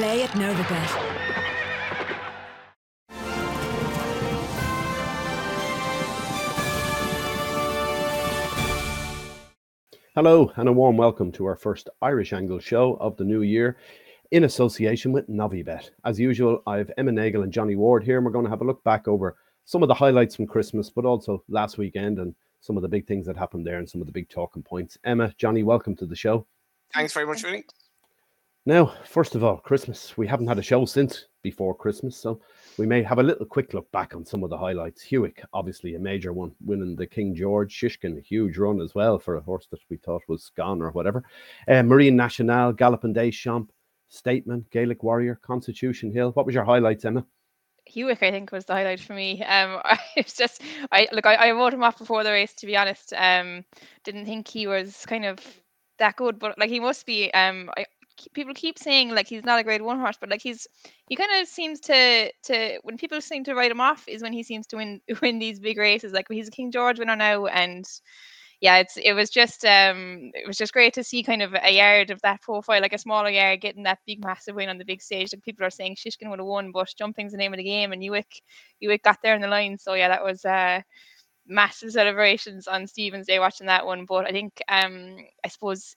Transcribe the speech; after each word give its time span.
Play 0.00 0.22
at 0.22 0.30
Novibet. 0.30 0.90
Hello, 10.14 10.50
and 10.56 10.70
a 10.70 10.72
warm 10.72 10.96
welcome 10.96 11.30
to 11.32 11.44
our 11.44 11.54
first 11.54 11.90
Irish 12.00 12.32
Angle 12.32 12.60
show 12.60 12.94
of 12.94 13.18
the 13.18 13.24
new 13.24 13.42
year 13.42 13.76
in 14.30 14.44
association 14.44 15.12
with 15.12 15.28
Novibet. 15.28 15.90
As 16.06 16.18
usual, 16.18 16.62
I 16.66 16.78
have 16.78 16.90
Emma 16.96 17.12
Nagle 17.12 17.42
and 17.42 17.52
Johnny 17.52 17.76
Ward 17.76 18.02
here, 18.02 18.16
and 18.16 18.24
we're 18.24 18.32
going 18.32 18.46
to 18.46 18.50
have 18.50 18.62
a 18.62 18.66
look 18.66 18.82
back 18.82 19.06
over 19.06 19.36
some 19.66 19.82
of 19.82 19.88
the 19.88 19.94
highlights 19.94 20.34
from 20.34 20.46
Christmas, 20.46 20.88
but 20.88 21.04
also 21.04 21.44
last 21.50 21.76
weekend 21.76 22.18
and 22.18 22.34
some 22.62 22.78
of 22.78 22.82
the 22.82 22.88
big 22.88 23.06
things 23.06 23.26
that 23.26 23.36
happened 23.36 23.66
there 23.66 23.76
and 23.76 23.90
some 23.90 24.00
of 24.00 24.06
the 24.06 24.14
big 24.14 24.30
talking 24.30 24.62
points. 24.62 24.96
Emma, 25.04 25.30
Johnny, 25.36 25.62
welcome 25.62 25.94
to 25.96 26.06
the 26.06 26.16
show. 26.16 26.46
Thanks 26.94 27.12
very 27.12 27.26
much, 27.26 27.42
Vinny. 27.42 27.64
Now, 28.66 28.92
first 29.06 29.34
of 29.34 29.42
all, 29.42 29.56
Christmas. 29.56 30.18
We 30.18 30.26
haven't 30.26 30.48
had 30.48 30.58
a 30.58 30.62
show 30.62 30.84
since 30.84 31.24
before 31.42 31.74
Christmas, 31.74 32.14
so 32.14 32.40
we 32.76 32.84
may 32.84 33.02
have 33.02 33.18
a 33.18 33.22
little 33.22 33.46
quick 33.46 33.72
look 33.72 33.90
back 33.90 34.14
on 34.14 34.26
some 34.26 34.44
of 34.44 34.50
the 34.50 34.58
highlights. 34.58 35.02
Hewick, 35.02 35.42
obviously 35.54 35.94
a 35.94 35.98
major 35.98 36.34
one, 36.34 36.52
winning 36.62 36.94
the 36.94 37.06
King 37.06 37.34
George. 37.34 37.74
Shishkin, 37.74 38.18
a 38.18 38.20
huge 38.20 38.58
run 38.58 38.82
as 38.82 38.94
well 38.94 39.18
for 39.18 39.36
a 39.36 39.40
horse 39.40 39.66
that 39.70 39.80
we 39.88 39.96
thought 39.96 40.20
was 40.28 40.50
gone 40.56 40.82
or 40.82 40.90
whatever. 40.90 41.24
Uh, 41.68 41.82
Marine 41.82 42.16
Nationale, 42.16 42.74
Galopin 42.74 43.14
Des 43.14 43.30
Champs, 43.30 43.72
Statement, 44.10 44.70
Gaelic 44.70 45.02
Warrior, 45.02 45.36
Constitution 45.36 46.12
Hill. 46.12 46.32
What 46.32 46.44
was 46.44 46.54
your 46.54 46.64
highlights, 46.64 47.06
Emma? 47.06 47.24
Hewick, 47.88 48.22
I 48.22 48.30
think, 48.30 48.52
was 48.52 48.66
the 48.66 48.74
highlight 48.74 49.00
for 49.00 49.14
me. 49.14 49.42
Um, 49.42 49.80
it's 50.16 50.36
just, 50.36 50.60
I 50.92 51.08
look, 51.12 51.24
I, 51.24 51.34
I 51.34 51.52
wrote 51.52 51.72
him 51.72 51.82
off 51.82 51.96
before 51.96 52.24
the 52.24 52.30
race. 52.30 52.52
To 52.56 52.66
be 52.66 52.76
honest, 52.76 53.14
um, 53.16 53.64
didn't 54.04 54.26
think 54.26 54.48
he 54.48 54.66
was 54.66 55.06
kind 55.06 55.24
of 55.24 55.38
that 55.98 56.16
good, 56.16 56.38
but 56.38 56.58
like 56.58 56.68
he 56.68 56.78
must 56.78 57.06
be. 57.06 57.32
Um, 57.32 57.70
I, 57.78 57.86
people 58.34 58.54
keep 58.54 58.78
saying 58.78 59.10
like 59.10 59.28
he's 59.28 59.44
not 59.44 59.60
a 59.60 59.64
grade 59.64 59.82
one 59.82 60.00
horse, 60.00 60.16
but 60.20 60.30
like 60.30 60.42
he's 60.42 60.66
he 61.08 61.16
kind 61.16 61.30
of 61.40 61.48
seems 61.48 61.80
to 61.80 62.30
to 62.44 62.78
when 62.82 62.98
people 62.98 63.20
seem 63.20 63.44
to 63.44 63.54
write 63.54 63.70
him 63.70 63.80
off 63.80 64.06
is 64.08 64.22
when 64.22 64.32
he 64.32 64.42
seems 64.42 64.66
to 64.68 64.76
win 64.76 65.00
win 65.22 65.38
these 65.38 65.60
big 65.60 65.78
races. 65.78 66.12
Like 66.12 66.26
he's 66.30 66.48
a 66.48 66.52
King 66.52 66.70
George 66.72 66.98
winner 66.98 67.16
now, 67.16 67.46
and 67.46 67.84
yeah, 68.60 68.76
it's 68.78 68.96
it 68.96 69.14
was 69.14 69.30
just 69.30 69.64
um 69.64 70.30
it 70.34 70.46
was 70.46 70.58
just 70.58 70.72
great 70.72 70.94
to 70.94 71.04
see 71.04 71.22
kind 71.22 71.42
of 71.42 71.54
a 71.54 71.72
yard 71.72 72.10
of 72.10 72.20
that 72.22 72.42
profile, 72.42 72.80
like 72.82 72.92
a 72.92 72.98
smaller 72.98 73.30
yard, 73.30 73.60
getting 73.62 73.84
that 73.84 74.00
big 74.06 74.22
massive 74.24 74.54
win 74.54 74.68
on 74.68 74.78
the 74.78 74.84
big 74.84 75.00
stage. 75.02 75.32
Like 75.32 75.42
people 75.42 75.64
are 75.64 75.70
saying 75.70 75.96
Shishkin 75.96 76.28
would 76.30 76.40
have 76.40 76.46
won, 76.46 76.72
but 76.72 76.92
jumping's 76.98 77.32
the 77.32 77.38
name 77.38 77.54
of 77.54 77.58
the 77.58 77.64
game, 77.64 77.92
and 77.92 78.02
Hewick 78.02 78.42
Hewick 78.82 79.02
got 79.02 79.18
there 79.22 79.34
in 79.34 79.40
the 79.40 79.48
line. 79.48 79.78
So 79.78 79.94
yeah, 79.94 80.08
that 80.08 80.24
was 80.24 80.44
uh 80.44 80.82
massive 81.46 81.92
celebrations 81.92 82.68
on 82.68 82.86
Stephen's 82.86 83.26
Day 83.26 83.38
watching 83.38 83.66
that 83.68 83.86
one. 83.86 84.04
But 84.06 84.26
I 84.26 84.30
think 84.32 84.60
um 84.68 85.16
I 85.44 85.48
suppose 85.48 85.96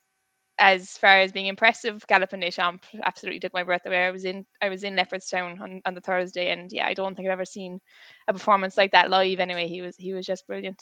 as 0.59 0.97
far 0.97 1.19
as 1.19 1.31
being 1.31 1.47
impressive, 1.47 2.05
Galopin 2.07 2.41
Des 2.41 2.51
Champs 2.51 2.87
absolutely 3.03 3.39
took 3.39 3.53
my 3.53 3.63
breath 3.63 3.85
away. 3.85 4.05
I 4.05 4.11
was 4.11 4.25
in 4.25 4.45
I 4.61 4.69
was 4.69 4.83
in 4.83 4.95
Leopardstown 4.95 5.59
on, 5.59 5.81
on 5.85 5.93
the 5.93 6.01
Thursday, 6.01 6.51
and 6.51 6.71
yeah, 6.71 6.87
I 6.87 6.93
don't 6.93 7.15
think 7.15 7.27
I've 7.27 7.33
ever 7.33 7.45
seen 7.45 7.79
a 8.27 8.33
performance 8.33 8.77
like 8.77 8.91
that 8.91 9.09
live. 9.09 9.39
Anyway, 9.39 9.67
he 9.67 9.81
was 9.81 9.95
he 9.97 10.13
was 10.13 10.25
just 10.25 10.47
brilliant. 10.47 10.81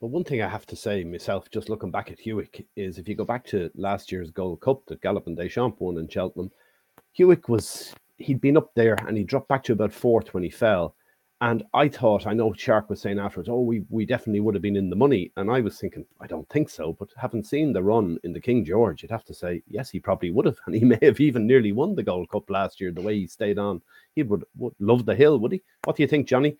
But 0.00 0.08
one 0.08 0.24
thing 0.24 0.42
I 0.42 0.48
have 0.48 0.66
to 0.66 0.76
say 0.76 1.04
myself, 1.04 1.50
just 1.50 1.70
looking 1.70 1.90
back 1.90 2.10
at 2.10 2.18
Hewick, 2.18 2.66
is 2.76 2.98
if 2.98 3.08
you 3.08 3.14
go 3.14 3.24
back 3.24 3.46
to 3.46 3.70
last 3.74 4.12
year's 4.12 4.30
Gold 4.30 4.60
Cup 4.60 4.84
that 4.86 5.00
Galopin 5.00 5.34
Des 5.34 5.48
Champs 5.48 5.80
won 5.80 5.96
in 5.96 6.08
Cheltenham, 6.08 6.50
Hewick 7.12 7.48
was 7.48 7.94
he'd 8.18 8.40
been 8.40 8.56
up 8.56 8.74
there 8.74 8.94
and 9.06 9.16
he 9.16 9.24
dropped 9.24 9.48
back 9.48 9.62
to 9.64 9.72
about 9.72 9.92
fourth 9.92 10.34
when 10.34 10.42
he 10.42 10.50
fell. 10.50 10.94
And 11.42 11.64
I 11.74 11.88
thought, 11.88 12.26
I 12.26 12.32
know 12.32 12.54
Shark 12.54 12.88
was 12.88 13.02
saying 13.02 13.18
afterwards, 13.18 13.50
oh, 13.50 13.60
we, 13.60 13.84
we 13.90 14.06
definitely 14.06 14.40
would 14.40 14.54
have 14.54 14.62
been 14.62 14.76
in 14.76 14.88
the 14.88 14.96
money. 14.96 15.32
And 15.36 15.50
I 15.50 15.60
was 15.60 15.78
thinking, 15.78 16.06
I 16.18 16.26
don't 16.26 16.48
think 16.48 16.70
so. 16.70 16.94
But 16.98 17.10
having 17.14 17.44
seen 17.44 17.74
the 17.74 17.82
run 17.82 18.18
in 18.24 18.32
the 18.32 18.40
King 18.40 18.64
George, 18.64 19.02
you'd 19.02 19.10
have 19.10 19.24
to 19.26 19.34
say, 19.34 19.62
yes, 19.68 19.90
he 19.90 20.00
probably 20.00 20.30
would 20.30 20.46
have. 20.46 20.56
And 20.66 20.74
he 20.74 20.84
may 20.84 20.98
have 21.02 21.20
even 21.20 21.46
nearly 21.46 21.72
won 21.72 21.94
the 21.94 22.02
Gold 22.02 22.30
Cup 22.30 22.48
last 22.48 22.80
year, 22.80 22.90
the 22.90 23.02
way 23.02 23.18
he 23.18 23.26
stayed 23.26 23.58
on. 23.58 23.82
He 24.14 24.22
would, 24.22 24.44
would 24.56 24.72
love 24.78 25.04
the 25.04 25.14
hill, 25.14 25.38
would 25.38 25.52
he? 25.52 25.62
What 25.84 25.96
do 25.96 26.02
you 26.02 26.08
think, 26.08 26.26
Johnny? 26.26 26.56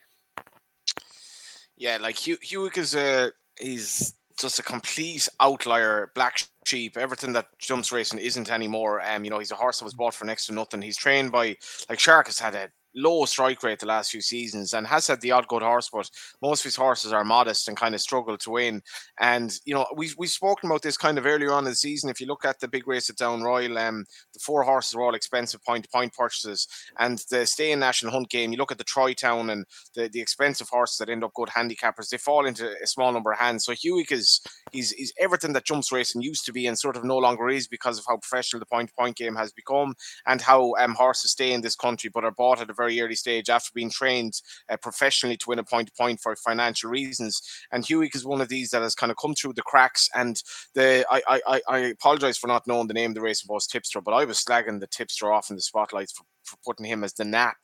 Yeah, 1.78 1.98
like 2.00 2.16
Hew- 2.16 2.38
Hewick 2.38 2.78
is 2.78 2.94
a 2.94 3.32
he's 3.58 4.14
just 4.38 4.58
a 4.58 4.62
complete 4.62 5.28
outlier, 5.41 6.10
black 6.14 6.43
sheep. 6.64 6.97
Everything 6.97 7.32
that 7.34 7.47
jumps 7.58 7.93
racing 7.93 8.19
isn't 8.19 8.50
anymore. 8.50 9.03
Um, 9.03 9.25
you 9.25 9.31
know, 9.31 9.38
he's 9.38 9.50
a 9.50 9.56
horse 9.56 9.78
that 9.78 9.84
was 9.84 9.94
bought 9.94 10.14
for 10.14 10.25
next 10.25 10.47
to 10.47 10.54
nothing. 10.54 10.82
He's 10.82 10.97
trained 10.97 11.32
by 11.32 11.56
like 11.88 12.00
Shark 12.00 12.26
has 12.26 12.38
had 12.38 12.54
a 12.54 12.70
low 12.96 13.24
strike 13.26 13.62
rate 13.62 13.78
the 13.78 13.86
last 13.86 14.10
few 14.10 14.20
seasons 14.20 14.72
and 14.72 14.86
has 14.86 15.06
had 15.06 15.20
the 15.20 15.30
odd 15.30 15.46
good 15.48 15.62
horse, 15.62 15.88
but 15.92 16.10
most 16.42 16.60
of 16.60 16.64
his 16.64 16.76
horses 16.76 17.12
are 17.12 17.24
modest 17.24 17.68
and 17.68 17.76
kind 17.76 17.94
of 17.94 18.00
struggle 18.00 18.36
to 18.38 18.50
win. 18.50 18.82
And 19.20 19.56
you 19.64 19.74
know, 19.74 19.86
we've 19.94 20.14
we've 20.18 20.30
spoken 20.30 20.70
about 20.70 20.82
this 20.82 20.96
kind 20.96 21.18
of 21.18 21.26
earlier 21.26 21.52
on 21.52 21.64
in 21.64 21.70
the 21.70 21.76
season. 21.76 22.10
If 22.10 22.20
you 22.20 22.26
look 22.26 22.44
at 22.44 22.58
the 22.58 22.68
big 22.68 22.88
race 22.88 23.10
at 23.10 23.16
Down 23.16 23.42
Royal, 23.42 23.78
um, 23.78 24.04
the 24.32 24.40
four 24.40 24.62
horses 24.62 24.94
are 24.94 25.02
all 25.02 25.14
expensive 25.14 25.62
point 25.62 25.84
to 25.84 25.90
point 25.90 26.12
purchases, 26.14 26.66
and 26.98 27.22
the 27.30 27.46
stay 27.46 27.72
in 27.72 27.78
national 27.78 28.12
hunt 28.12 28.30
game. 28.30 28.50
You 28.52 28.58
look 28.58 28.72
at 28.72 28.78
the 28.78 28.84
Troy 28.84 29.12
Town 29.12 29.50
and 29.50 29.64
the, 29.94 30.08
the 30.08 30.20
expensive 30.20 30.68
horses 30.68 30.98
that 30.98 31.10
end 31.10 31.24
up 31.24 31.34
good 31.34 31.48
handicappers. 31.48 32.08
They 32.08 32.18
fall 32.18 32.46
into 32.46 32.74
a 32.82 32.86
small 32.86 33.12
number 33.12 33.32
of 33.32 33.38
hands. 33.38 33.64
So 33.64 33.72
Hewick 33.72 34.12
is 34.12 34.40
he's 34.72 34.90
he's 34.92 35.12
everything 35.18 35.52
that 35.52 35.64
jumps 35.64 35.92
racing 35.92 36.22
used 36.22 36.44
to 36.46 36.52
be 36.52 36.66
and 36.66 36.78
sort 36.78 36.96
of 36.96 37.04
no 37.04 37.18
longer 37.18 37.48
is 37.48 37.68
because 37.68 37.98
of 37.98 38.04
how 38.08 38.16
professional 38.16 38.60
the 38.60 38.66
point 38.66 38.88
to 38.88 38.94
point 38.94 39.16
game 39.16 39.36
has 39.36 39.52
become 39.52 39.94
and 40.26 40.40
how 40.40 40.74
um, 40.76 40.94
horses 40.94 41.32
stay 41.32 41.52
in 41.52 41.60
this 41.60 41.76
country 41.76 42.10
but 42.12 42.24
are 42.24 42.30
bought 42.30 42.60
at 42.60 42.70
a 42.70 42.74
very 42.74 42.85
early 42.88 43.14
stage 43.14 43.50
after 43.50 43.70
being 43.74 43.91
trained 43.91 44.34
uh, 44.70 44.76
professionally 44.76 45.36
to 45.38 45.48
win 45.48 45.58
a 45.58 45.64
point 45.64 45.88
to 45.88 45.94
point 45.94 46.20
for 46.20 46.34
financial 46.36 46.91
reasons. 46.91 47.41
And 47.72 47.84
Hewick 47.84 48.14
is 48.14 48.24
one 48.24 48.41
of 48.41 48.48
these 48.48 48.70
that 48.70 48.82
has 48.82 48.94
kind 48.94 49.10
of 49.10 49.19
come 49.20 49.34
through 49.34 49.54
the 49.54 49.62
cracks. 49.62 50.08
And 50.14 50.41
the 50.74 51.04
I 51.10 51.41
I, 51.46 51.60
I 51.69 51.78
apologize 51.78 52.38
for 52.38 52.46
not 52.46 52.66
knowing 52.66 52.88
the 52.88 52.94
name 52.94 53.10
of 53.10 53.14
the 53.14 53.22
race 53.22 53.44
was 53.46 53.66
Tipster, 53.66 54.00
but 54.00 54.14
I 54.14 54.25
was 54.25 54.42
slagging 54.42 54.80
the 54.80 54.86
Tipster 54.86 55.32
off 55.32 55.50
in 55.50 55.56
the 55.56 55.62
spotlights 55.62 56.12
for 56.12 56.25
for 56.46 56.56
putting 56.64 56.86
him 56.86 57.04
as 57.04 57.12
the 57.14 57.25
nap 57.25 57.56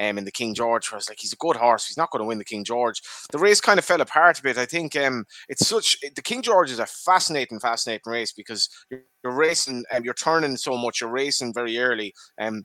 um, 0.00 0.18
in 0.18 0.24
the 0.24 0.32
King 0.32 0.54
George. 0.54 0.88
I 0.92 0.96
was 0.96 1.08
like, 1.08 1.18
he's 1.20 1.32
a 1.32 1.36
good 1.36 1.56
horse. 1.56 1.86
He's 1.86 1.96
not 1.96 2.10
going 2.10 2.20
to 2.20 2.26
win 2.26 2.38
the 2.38 2.44
King 2.44 2.64
George. 2.64 3.00
The 3.30 3.38
race 3.38 3.60
kind 3.60 3.78
of 3.78 3.84
fell 3.84 4.00
apart 4.00 4.38
a 4.38 4.42
bit. 4.42 4.58
I 4.58 4.66
think 4.66 4.96
um, 4.96 5.24
it's 5.48 5.66
such 5.66 5.96
the 6.14 6.22
King 6.22 6.42
George 6.42 6.70
is 6.70 6.78
a 6.78 6.86
fascinating, 6.86 7.60
fascinating 7.60 8.10
race 8.10 8.32
because 8.32 8.68
you're, 8.90 9.02
you're 9.22 9.34
racing 9.34 9.84
and 9.90 9.98
um, 9.98 10.04
you're 10.04 10.14
turning 10.14 10.56
so 10.56 10.76
much. 10.76 11.00
You're 11.00 11.10
racing 11.10 11.54
very 11.54 11.78
early. 11.78 12.12
Um, 12.40 12.64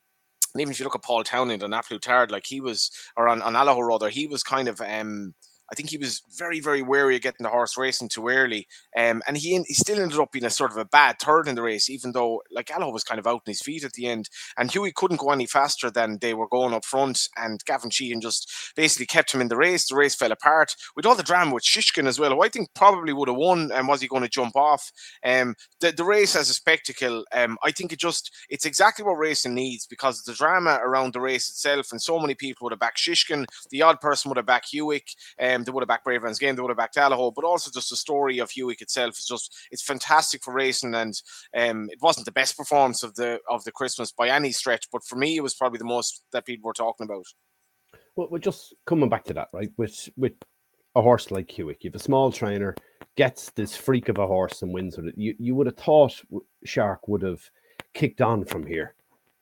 and 0.55 0.61
even 0.61 0.71
if 0.71 0.79
you 0.79 0.85
look 0.85 0.95
at 0.95 1.03
Paul 1.03 1.25
Townend 1.25 1.63
on 1.63 1.73
Absolute 1.73 2.01
Tard, 2.01 2.31
like 2.31 2.45
he 2.45 2.61
was, 2.61 2.89
or 3.17 3.27
on, 3.27 3.41
on 3.41 3.55
Allaho 3.55 3.85
rather, 3.85 4.07
he 4.07 4.25
was 4.25 4.41
kind 4.41 4.69
of 4.69 4.79
um 4.79 5.33
I 5.71 5.75
think 5.75 5.89
he 5.89 5.97
was 5.97 6.21
very, 6.37 6.59
very 6.59 6.81
wary 6.81 7.15
of 7.15 7.21
getting 7.21 7.43
the 7.43 7.49
horse 7.49 7.77
racing 7.77 8.09
too 8.09 8.27
early. 8.27 8.67
Um, 8.97 9.21
and 9.27 9.37
he, 9.37 9.61
he 9.67 9.73
still 9.73 9.99
ended 9.99 10.19
up 10.19 10.31
being 10.31 10.45
a 10.45 10.49
sort 10.49 10.71
of 10.71 10.77
a 10.77 10.85
bad 10.85 11.17
third 11.19 11.47
in 11.47 11.55
the 11.55 11.61
race, 11.61 11.89
even 11.89 12.11
though 12.11 12.41
like 12.51 12.67
Allaho 12.67 12.93
was 12.93 13.03
kind 13.03 13.19
of 13.19 13.27
out 13.27 13.33
on 13.33 13.41
his 13.45 13.61
feet 13.61 13.83
at 13.83 13.93
the 13.93 14.07
end. 14.07 14.29
And 14.57 14.71
Huey 14.71 14.91
couldn't 14.91 15.19
go 15.19 15.31
any 15.31 15.45
faster 15.45 15.89
than 15.89 16.19
they 16.21 16.33
were 16.33 16.47
going 16.47 16.73
up 16.73 16.85
front. 16.85 17.27
And 17.35 17.63
Gavin 17.65 17.89
Sheehan 17.89 18.21
just 18.21 18.51
basically 18.75 19.07
kept 19.07 19.33
him 19.33 19.41
in 19.41 19.47
the 19.47 19.57
race. 19.57 19.87
The 19.87 19.95
race 19.95 20.15
fell 20.15 20.31
apart 20.31 20.75
with 20.95 21.05
all 21.05 21.15
the 21.15 21.23
drama 21.23 21.53
with 21.53 21.63
Shishkin 21.63 22.07
as 22.07 22.19
well, 22.19 22.31
who 22.31 22.43
I 22.43 22.49
think 22.49 22.69
probably 22.75 23.13
would 23.13 23.29
have 23.29 23.37
won. 23.37 23.71
And 23.71 23.87
was 23.87 24.01
he 24.01 24.07
going 24.07 24.23
to 24.23 24.29
jump 24.29 24.55
off? 24.55 24.91
Um, 25.23 25.55
the, 25.79 25.91
the 25.91 26.03
race 26.03 26.35
as 26.35 26.49
a 26.49 26.53
spectacle, 26.53 27.25
um, 27.33 27.57
I 27.63 27.71
think 27.71 27.91
it 27.91 27.99
just, 27.99 28.31
it's 28.49 28.65
exactly 28.65 29.03
what 29.03 29.17
racing 29.17 29.55
needs 29.55 29.87
because 29.87 30.21
the 30.23 30.33
drama 30.33 30.79
around 30.83 31.13
the 31.13 31.21
race 31.21 31.49
itself. 31.49 31.87
And 31.91 32.01
so 32.01 32.19
many 32.19 32.35
people 32.35 32.65
would 32.65 32.73
have 32.73 32.79
backed 32.79 32.99
Shishkin. 32.99 33.45
The 33.71 33.81
odd 33.81 33.99
person 33.99 34.29
would 34.29 34.37
have 34.37 34.45
backed 34.45 34.69
Hewick. 34.73 35.15
Um, 35.39 35.54
um, 35.55 35.63
they 35.63 35.71
would 35.71 35.81
have 35.81 35.87
backed 35.87 36.05
Bravemansgame, 36.05 36.55
they 36.55 36.61
would 36.61 36.69
have 36.69 36.77
backed 36.77 36.95
Allaho, 36.95 37.33
but 37.33 37.45
also 37.45 37.71
just 37.71 37.89
the 37.89 37.95
story 37.95 38.39
of 38.39 38.49
Hewick 38.49 38.81
itself 38.81 39.17
is 39.17 39.25
just 39.25 39.55
it's 39.71 39.83
fantastic 39.83 40.43
for 40.43 40.53
racing, 40.53 40.93
and 40.95 41.13
um, 41.55 41.89
it 41.91 41.99
wasn't 42.01 42.25
the 42.25 42.31
best 42.31 42.57
performance 42.57 43.03
of 43.03 43.15
the 43.15 43.39
of 43.49 43.63
the 43.63 43.71
Christmas 43.71 44.11
by 44.11 44.29
any 44.29 44.51
stretch, 44.51 44.87
but 44.91 45.03
for 45.03 45.15
me, 45.15 45.37
it 45.37 45.43
was 45.43 45.55
probably 45.55 45.79
the 45.79 45.85
most 45.85 46.23
that 46.31 46.45
people 46.45 46.67
were 46.67 46.73
talking 46.73 47.05
about. 47.05 47.25
Well, 48.15 48.27
we're 48.29 48.39
just 48.39 48.73
coming 48.85 49.09
back 49.09 49.23
to 49.25 49.33
that, 49.33 49.49
right? 49.53 49.71
With 49.77 50.09
with 50.17 50.33
a 50.95 51.01
horse 51.01 51.31
like 51.31 51.47
Hewick, 51.47 51.83
you 51.83 51.89
have 51.89 51.99
a 51.99 52.03
small 52.03 52.31
trainer 52.31 52.75
gets 53.17 53.49
this 53.51 53.75
freak 53.75 54.09
of 54.09 54.17
a 54.17 54.27
horse 54.27 54.61
and 54.61 54.73
wins 54.73 54.97
with 54.97 55.07
it. 55.07 55.17
You 55.17 55.35
you 55.39 55.55
would 55.55 55.67
have 55.67 55.77
thought 55.77 56.21
Shark 56.63 57.07
would 57.07 57.21
have 57.21 57.41
kicked 57.93 58.21
on 58.21 58.45
from 58.45 58.65
here 58.65 58.95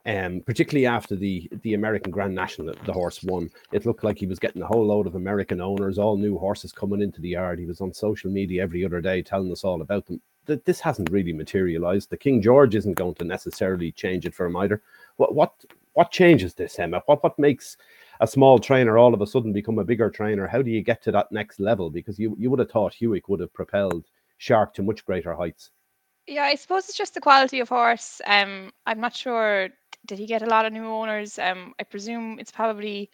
um, 0.05 0.41
particularly 0.45 0.85
after 0.85 1.15
the 1.15 1.49
the 1.61 1.73
American 1.73 2.11
Grand 2.11 2.35
National, 2.35 2.73
the 2.85 2.93
horse 2.93 3.23
won. 3.23 3.49
It 3.71 3.85
looked 3.85 4.03
like 4.03 4.17
he 4.17 4.27
was 4.27 4.39
getting 4.39 4.61
a 4.61 4.67
whole 4.67 4.85
load 4.85 5.07
of 5.07 5.15
American 5.15 5.61
owners, 5.61 5.97
all 5.97 6.17
new 6.17 6.37
horses 6.37 6.73
coming 6.73 7.01
into 7.01 7.21
the 7.21 7.29
yard. 7.29 7.59
He 7.59 7.65
was 7.65 7.81
on 7.81 7.93
social 7.93 8.29
media 8.29 8.63
every 8.63 8.83
other 8.83 9.01
day 9.01 9.21
telling 9.21 9.51
us 9.51 9.63
all 9.63 9.81
about 9.81 10.05
them. 10.05 10.21
That 10.45 10.65
this 10.65 10.81
hasn't 10.81 11.09
really 11.09 11.31
materialized. 11.31 12.09
The 12.09 12.17
King 12.17 12.41
George 12.41 12.75
isn't 12.75 12.95
going 12.97 13.15
to 13.15 13.23
necessarily 13.23 13.93
change 13.93 14.25
it 14.25 14.35
for 14.35 14.45
him 14.45 14.57
either. 14.57 14.81
What 15.15 15.35
what 15.35 15.53
what 15.93 16.11
changes 16.11 16.53
this, 16.53 16.77
Emma? 16.79 17.01
What 17.05 17.23
what 17.23 17.39
makes 17.39 17.77
a 18.19 18.27
small 18.27 18.59
trainer 18.59 18.97
all 18.97 19.13
of 19.13 19.21
a 19.21 19.27
sudden 19.27 19.53
become 19.53 19.79
a 19.79 19.85
bigger 19.85 20.09
trainer? 20.09 20.47
How 20.47 20.61
do 20.61 20.69
you 20.69 20.81
get 20.81 21.01
to 21.03 21.11
that 21.13 21.31
next 21.31 21.61
level? 21.61 21.89
Because 21.89 22.19
you 22.19 22.35
you 22.37 22.49
would 22.49 22.59
have 22.59 22.71
thought 22.71 22.93
Hewick 22.93 23.29
would 23.29 23.39
have 23.39 23.53
propelled 23.53 24.05
Shark 24.37 24.73
to 24.73 24.83
much 24.83 25.05
greater 25.05 25.33
heights. 25.33 25.71
Yeah, 26.27 26.43
I 26.43 26.55
suppose 26.55 26.87
it's 26.89 26.97
just 26.97 27.13
the 27.13 27.21
quality 27.21 27.59
of 27.59 27.69
horse. 27.69 28.21
Um, 28.25 28.71
I'm 28.85 28.99
not 28.99 29.15
sure. 29.15 29.69
Did 30.05 30.19
he 30.19 30.25
get 30.27 30.41
a 30.41 30.47
lot 30.47 30.65
of 30.65 30.73
new 30.73 30.85
owners? 30.85 31.39
Um, 31.39 31.73
I 31.79 31.83
presume 31.83 32.37
it's 32.39 32.51
probably 32.51 33.09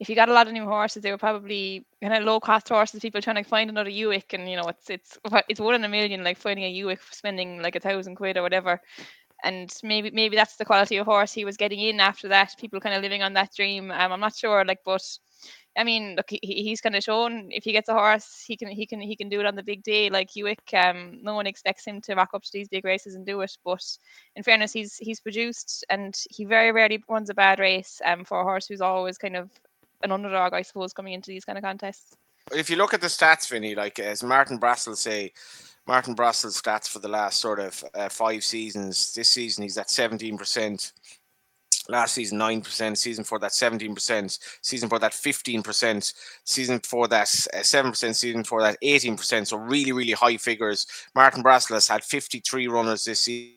if 0.00 0.08
you 0.08 0.14
got 0.16 0.28
a 0.30 0.32
lot 0.32 0.46
of 0.48 0.52
new 0.54 0.64
horses, 0.64 1.02
they 1.02 1.10
were 1.10 1.18
probably 1.18 1.86
kind 2.02 2.14
of 2.14 2.24
low 2.24 2.40
cost 2.40 2.68
horses. 2.68 3.00
People 3.00 3.20
trying 3.20 3.36
to 3.42 3.48
find 3.48 3.70
another 3.70 3.90
Hewick, 3.90 4.32
and 4.32 4.48
you 4.50 4.56
know, 4.56 4.68
it's 4.68 4.90
it's 4.90 5.18
it's 5.48 5.60
one 5.60 5.74
in 5.74 5.84
a 5.84 5.88
million. 5.88 6.24
Like 6.24 6.38
finding 6.38 6.64
a 6.64 6.72
Hewick, 6.72 7.00
spending 7.12 7.62
like 7.62 7.76
a 7.76 7.80
thousand 7.80 8.16
quid 8.16 8.36
or 8.38 8.42
whatever. 8.42 8.80
and 9.44 9.72
maybe 9.82 10.10
maybe 10.12 10.36
that's 10.36 10.56
the 10.56 10.64
quality 10.64 10.96
of 10.98 11.06
horse 11.06 11.32
he 11.32 11.44
was 11.44 11.56
getting 11.56 11.80
in 11.80 12.00
after 12.00 12.28
that. 12.28 12.54
People 12.58 12.80
kind 12.80 12.94
of 12.96 13.02
living 13.02 13.22
on 13.22 13.34
that 13.34 13.54
dream. 13.54 13.90
Um, 13.90 14.12
I'm 14.12 14.20
not 14.20 14.36
sure, 14.36 14.64
like, 14.64 14.80
but 14.84 15.02
I 15.76 15.84
mean, 15.84 16.16
look, 16.16 16.30
he, 16.30 16.38
he's 16.42 16.80
kind 16.80 16.96
of 16.96 17.02
shown 17.02 17.48
if 17.50 17.64
he 17.64 17.72
gets 17.72 17.88
a 17.88 17.94
horse, 17.94 18.42
he 18.46 18.56
can 18.56 18.68
he 18.68 18.86
can 18.86 19.00
he 19.00 19.16
can 19.16 19.28
do 19.28 19.40
it 19.40 19.46
on 19.46 19.54
the 19.54 19.62
big 19.62 19.82
day. 19.82 20.10
Like 20.10 20.28
Hewick, 20.30 20.74
um, 20.74 21.20
no 21.22 21.34
one 21.34 21.46
expects 21.46 21.86
him 21.86 22.00
to 22.02 22.14
rock 22.14 22.30
up 22.34 22.42
to 22.42 22.50
these 22.52 22.68
big 22.68 22.84
races 22.84 23.14
and 23.14 23.24
do 23.24 23.40
it. 23.40 23.56
But 23.64 23.84
in 24.36 24.42
fairness, 24.42 24.72
he's 24.72 24.96
he's 24.96 25.20
produced, 25.20 25.84
and 25.88 26.14
he 26.30 26.44
very 26.44 26.72
rarely 26.72 27.02
runs 27.08 27.30
a 27.30 27.34
bad 27.34 27.58
race. 27.58 28.00
Um, 28.04 28.24
for 28.24 28.40
a 28.40 28.44
horse 28.44 28.66
who's 28.66 28.80
always 28.80 29.16
kind 29.18 29.36
of 29.36 29.50
an 30.02 30.12
underdog, 30.12 30.54
I 30.54 30.62
suppose, 30.62 30.92
coming 30.92 31.12
into 31.12 31.30
these 31.30 31.44
kind 31.44 31.58
of 31.58 31.64
contests. 31.64 32.16
If 32.52 32.68
you 32.68 32.76
look 32.76 32.94
at 32.94 33.00
the 33.00 33.06
stats, 33.06 33.48
Vinny, 33.48 33.74
like 33.74 33.98
as 33.98 34.22
Martin 34.22 34.58
Brassil 34.58 34.96
say, 34.96 35.32
Martin 35.86 36.14
Brassil's 36.14 36.60
stats 36.60 36.88
for 36.88 36.98
the 36.98 37.08
last 37.08 37.40
sort 37.40 37.60
of 37.60 37.84
uh, 37.94 38.08
five 38.08 38.42
seasons. 38.42 39.14
This 39.14 39.30
season, 39.30 39.62
he's 39.62 39.78
at 39.78 39.90
seventeen 39.90 40.36
percent 40.36 40.92
last 41.90 42.14
season 42.14 42.38
9%, 42.38 42.96
season 42.96 43.24
for 43.24 43.38
that 43.38 43.50
17%, 43.50 44.38
season 44.62 44.88
for 44.88 44.98
that 44.98 45.12
15%, 45.12 46.14
season 46.44 46.80
for 46.80 47.08
that 47.08 47.26
7%, 47.26 48.10
uh, 48.10 48.12
season 48.12 48.44
for 48.44 48.62
that 48.62 48.78
18%. 48.82 49.46
So 49.46 49.56
really, 49.56 49.92
really 49.92 50.12
high 50.12 50.36
figures. 50.36 50.86
Martin 51.14 51.42
Brassil 51.42 51.74
has 51.74 51.88
had 51.88 52.04
53 52.04 52.68
runners 52.68 53.04
this 53.04 53.22
season, 53.22 53.54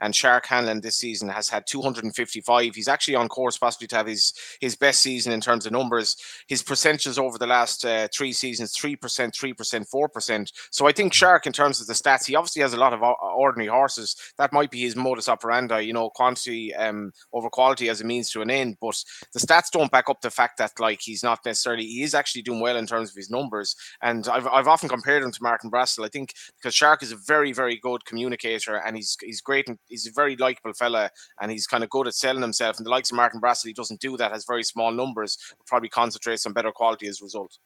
and 0.00 0.14
Shark 0.14 0.46
Hanlon 0.46 0.80
this 0.80 0.96
season 0.96 1.28
has 1.28 1.48
had 1.48 1.66
255. 1.66 2.74
He's 2.74 2.88
actually 2.88 3.14
on 3.14 3.28
course 3.28 3.58
possibly 3.58 3.86
to 3.88 3.96
have 3.96 4.06
his, 4.06 4.32
his 4.60 4.76
best 4.76 5.00
season 5.00 5.32
in 5.32 5.40
terms 5.40 5.66
of 5.66 5.72
numbers. 5.72 6.16
His 6.48 6.62
percentages 6.62 7.18
over 7.18 7.38
the 7.38 7.46
last 7.46 7.84
uh, 7.84 8.08
three 8.12 8.32
seasons 8.32 8.74
3%, 8.74 8.98
3%, 8.98 9.86
4%. 9.90 10.52
So 10.70 10.86
I 10.86 10.92
think 10.92 11.12
Shark, 11.12 11.46
in 11.46 11.52
terms 11.52 11.80
of 11.80 11.86
the 11.86 11.92
stats, 11.92 12.26
he 12.26 12.36
obviously 12.36 12.62
has 12.62 12.72
a 12.72 12.78
lot 12.78 12.92
of 12.92 13.02
ordinary 13.36 13.68
horses. 13.68 14.16
That 14.38 14.52
might 14.52 14.70
be 14.70 14.80
his 14.80 14.96
modus 14.96 15.28
operandi, 15.28 15.80
you 15.80 15.92
know, 15.92 16.10
quantity 16.10 16.74
um, 16.74 17.12
over 17.32 17.48
quality 17.48 17.88
as 17.88 18.00
a 18.00 18.04
means 18.04 18.30
to 18.30 18.42
an 18.42 18.50
end. 18.50 18.76
But 18.80 19.02
the 19.32 19.40
stats 19.40 19.70
don't 19.70 19.90
back 19.90 20.08
up 20.08 20.20
the 20.20 20.30
fact 20.30 20.58
that 20.58 20.72
like 20.78 21.00
he's 21.00 21.22
not 21.22 21.44
necessarily 21.44 21.84
he 21.84 22.02
is 22.02 22.14
actually 22.14 22.42
doing 22.42 22.60
well 22.60 22.76
in 22.76 22.86
terms 22.86 23.10
of 23.10 23.16
his 23.16 23.30
numbers. 23.30 23.76
And 24.02 24.28
I've 24.28 24.46
I've 24.46 24.68
often 24.68 24.88
compared 24.88 25.22
him 25.22 25.32
to 25.32 25.42
Martin 25.42 25.70
Brassil. 25.70 26.04
I 26.04 26.08
think 26.08 26.32
because 26.56 26.74
Shark 26.74 27.02
is 27.02 27.12
a 27.12 27.16
very 27.16 27.52
very 27.52 27.76
good 27.76 28.04
communicator 28.04 28.76
and 28.76 28.96
he's 28.96 29.16
he's 29.26 29.40
great 29.40 29.68
and 29.68 29.78
he's 29.88 30.06
a 30.06 30.12
very 30.12 30.36
likable 30.36 30.72
fella 30.72 31.10
and 31.40 31.50
he's 31.50 31.66
kind 31.66 31.84
of 31.84 31.90
good 31.90 32.06
at 32.06 32.14
selling 32.14 32.42
himself. 32.42 32.78
And 32.78 32.86
the 32.86 32.90
likes 32.90 33.10
of 33.10 33.16
Martin 33.16 33.40
Brassil, 33.40 33.68
he 33.68 33.74
doesn't 33.74 34.00
do 34.00 34.16
that. 34.16 34.32
Has 34.32 34.44
very 34.46 34.62
small 34.62 34.92
numbers. 34.92 35.36
Probably 35.66 35.88
concentrates 35.88 36.46
on 36.46 36.52
better 36.52 36.72
quality 36.72 37.06
as 37.08 37.20
a 37.20 37.24
result. 37.24 37.58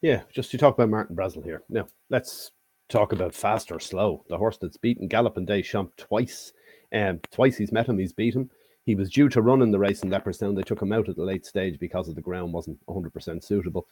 Yeah, 0.00 0.22
just 0.32 0.50
to 0.52 0.58
talk 0.58 0.74
about 0.74 0.90
Martin 0.90 1.16
Brassil 1.16 1.42
here. 1.42 1.62
Now 1.68 1.88
let's 2.10 2.52
talk 2.88 3.12
about 3.12 3.32
Fastorslow. 3.32 4.20
The 4.28 4.38
horse 4.38 4.58
that's 4.58 4.76
beaten 4.76 5.08
Galopin 5.08 5.46
Des 5.46 5.62
Champs 5.62 5.92
twice. 5.96 6.52
Um, 6.92 7.20
twice 7.32 7.56
he's 7.56 7.72
met 7.72 7.88
him, 7.88 7.98
he's 7.98 8.12
beat 8.12 8.34
him. 8.34 8.50
He 8.84 8.94
was 8.94 9.10
due 9.10 9.28
to 9.28 9.42
run 9.42 9.60
in 9.60 9.70
the 9.70 9.78
race 9.78 10.02
in 10.02 10.08
Leopardstown. 10.08 10.56
They 10.56 10.62
took 10.62 10.80
him 10.80 10.92
out 10.92 11.10
at 11.10 11.16
the 11.16 11.22
late 11.22 11.44
stage 11.44 11.78
because 11.78 12.08
of 12.08 12.14
the 12.14 12.22
ground 12.22 12.54
wasn't 12.54 12.78
100% 12.86 13.44
suitable. 13.44 13.86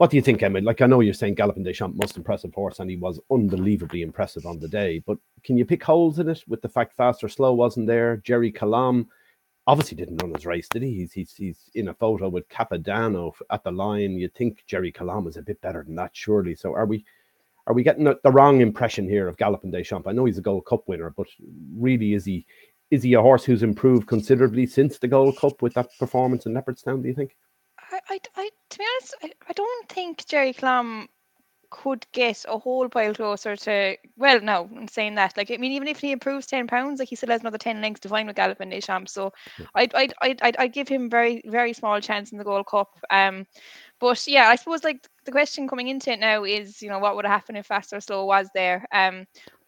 What 0.00 0.08
do 0.08 0.16
you 0.16 0.22
think, 0.22 0.42
Emma? 0.42 0.62
Like, 0.62 0.80
I 0.80 0.86
know 0.86 1.00
you're 1.00 1.12
saying 1.12 1.34
Galopin 1.34 1.62
Des 1.62 1.74
Champs, 1.74 1.94
most 1.94 2.16
impressive 2.16 2.54
horse, 2.54 2.78
and 2.78 2.88
he 2.88 2.96
was 2.96 3.20
unbelievably 3.30 4.00
impressive 4.00 4.46
on 4.46 4.58
the 4.58 4.66
day. 4.66 5.02
But 5.06 5.18
can 5.44 5.58
you 5.58 5.66
pick 5.66 5.84
holes 5.84 6.18
in 6.18 6.30
it 6.30 6.42
with 6.48 6.62
the 6.62 6.70
fact 6.70 6.96
Fastorslow 6.96 7.54
wasn't 7.54 7.86
there? 7.86 8.16
Gerri 8.24 8.50
Colombe 8.50 9.10
obviously 9.66 9.98
didn't 9.98 10.22
run 10.22 10.32
his 10.32 10.46
race, 10.46 10.66
did 10.70 10.80
he? 10.84 10.94
He's, 10.94 11.12
he's, 11.12 11.34
he's 11.34 11.70
in 11.74 11.88
a 11.88 11.92
photo 11.92 12.30
with 12.30 12.48
Capodanno 12.48 13.34
at 13.50 13.62
the 13.62 13.72
line. 13.72 14.16
You'd 14.16 14.34
think 14.34 14.64
Gerri 14.66 14.90
Colombe 14.90 15.28
is 15.28 15.36
a 15.36 15.42
bit 15.42 15.60
better 15.60 15.84
than 15.84 15.96
that, 15.96 16.12
surely. 16.14 16.54
So 16.54 16.72
are 16.72 16.86
we 16.86 17.04
are 17.66 17.74
we 17.74 17.82
getting 17.82 18.04
the, 18.04 18.18
wrong 18.32 18.62
impression 18.62 19.06
here 19.06 19.28
of 19.28 19.36
Galopin 19.36 19.70
Des 19.70 19.84
Champs? 19.84 20.08
I 20.08 20.12
know 20.12 20.24
he's 20.24 20.38
a 20.38 20.40
Gold 20.40 20.64
Cup 20.64 20.88
winner, 20.88 21.12
but 21.14 21.26
really 21.76 22.14
is 22.14 22.24
he 22.24 22.46
is 22.90 23.02
he 23.02 23.12
a 23.12 23.20
horse 23.20 23.44
who's 23.44 23.62
improved 23.62 24.06
considerably 24.06 24.64
since 24.64 24.96
the 24.96 25.08
Gold 25.08 25.36
Cup 25.36 25.60
with 25.60 25.74
that 25.74 25.90
performance 25.98 26.46
in 26.46 26.54
Leopardstown? 26.54 27.02
Do 27.02 27.08
you 27.08 27.14
think? 27.14 27.36
I, 27.90 28.00
I, 28.08 28.20
I 28.36 28.50
to 28.70 28.78
be 28.78 28.84
honest, 28.84 29.14
I, 29.22 29.32
I 29.48 29.52
don't 29.52 29.88
think 29.88 30.24
Gerri 30.26 30.56
Colombe 30.56 31.08
could 31.70 32.04
get 32.12 32.44
a 32.48 32.58
whole 32.58 32.88
pile 32.88 33.14
closer 33.14 33.54
to. 33.54 33.96
Well, 34.16 34.40
no, 34.40 34.68
I'm 34.76 34.88
saying 34.88 35.14
that. 35.14 35.36
Like, 35.36 35.52
I 35.52 35.56
mean, 35.56 35.72
even 35.72 35.86
if 35.86 36.00
he 36.00 36.10
improves 36.10 36.46
ten 36.46 36.66
pounds, 36.66 36.98
like 36.98 37.08
he 37.08 37.16
still 37.16 37.30
has 37.30 37.42
another 37.42 37.58
ten 37.58 37.80
lengths 37.80 38.00
to 38.00 38.08
find 38.08 38.26
with 38.26 38.36
Galopin 38.36 38.70
Des 38.70 38.80
Champs. 38.80 39.12
So, 39.12 39.32
yeah. 39.58 39.66
I'd, 39.76 39.94
I'd, 39.94 40.14
I'd, 40.20 40.42
I'd, 40.42 40.56
I'd 40.56 40.72
give 40.72 40.88
him 40.88 41.08
very, 41.08 41.42
very 41.46 41.72
small 41.72 42.00
chance 42.00 42.32
in 42.32 42.38
the 42.38 42.44
Gold 42.44 42.66
Cup. 42.66 42.98
Um, 43.10 43.46
but 44.00 44.26
yeah, 44.26 44.48
I 44.48 44.56
suppose 44.56 44.82
like 44.82 45.06
the 45.24 45.32
question 45.32 45.68
coming 45.68 45.88
into 45.88 46.10
it 46.10 46.18
now 46.18 46.42
is, 46.42 46.82
you 46.82 46.88
know, 46.88 46.98
what 46.98 47.14
would 47.14 47.24
have 47.24 47.34
happened 47.40 47.58
if 47.58 47.68
Fastorslow 47.68 48.26
was 48.26 48.48
there? 48.52 48.84
Um, 48.92 49.26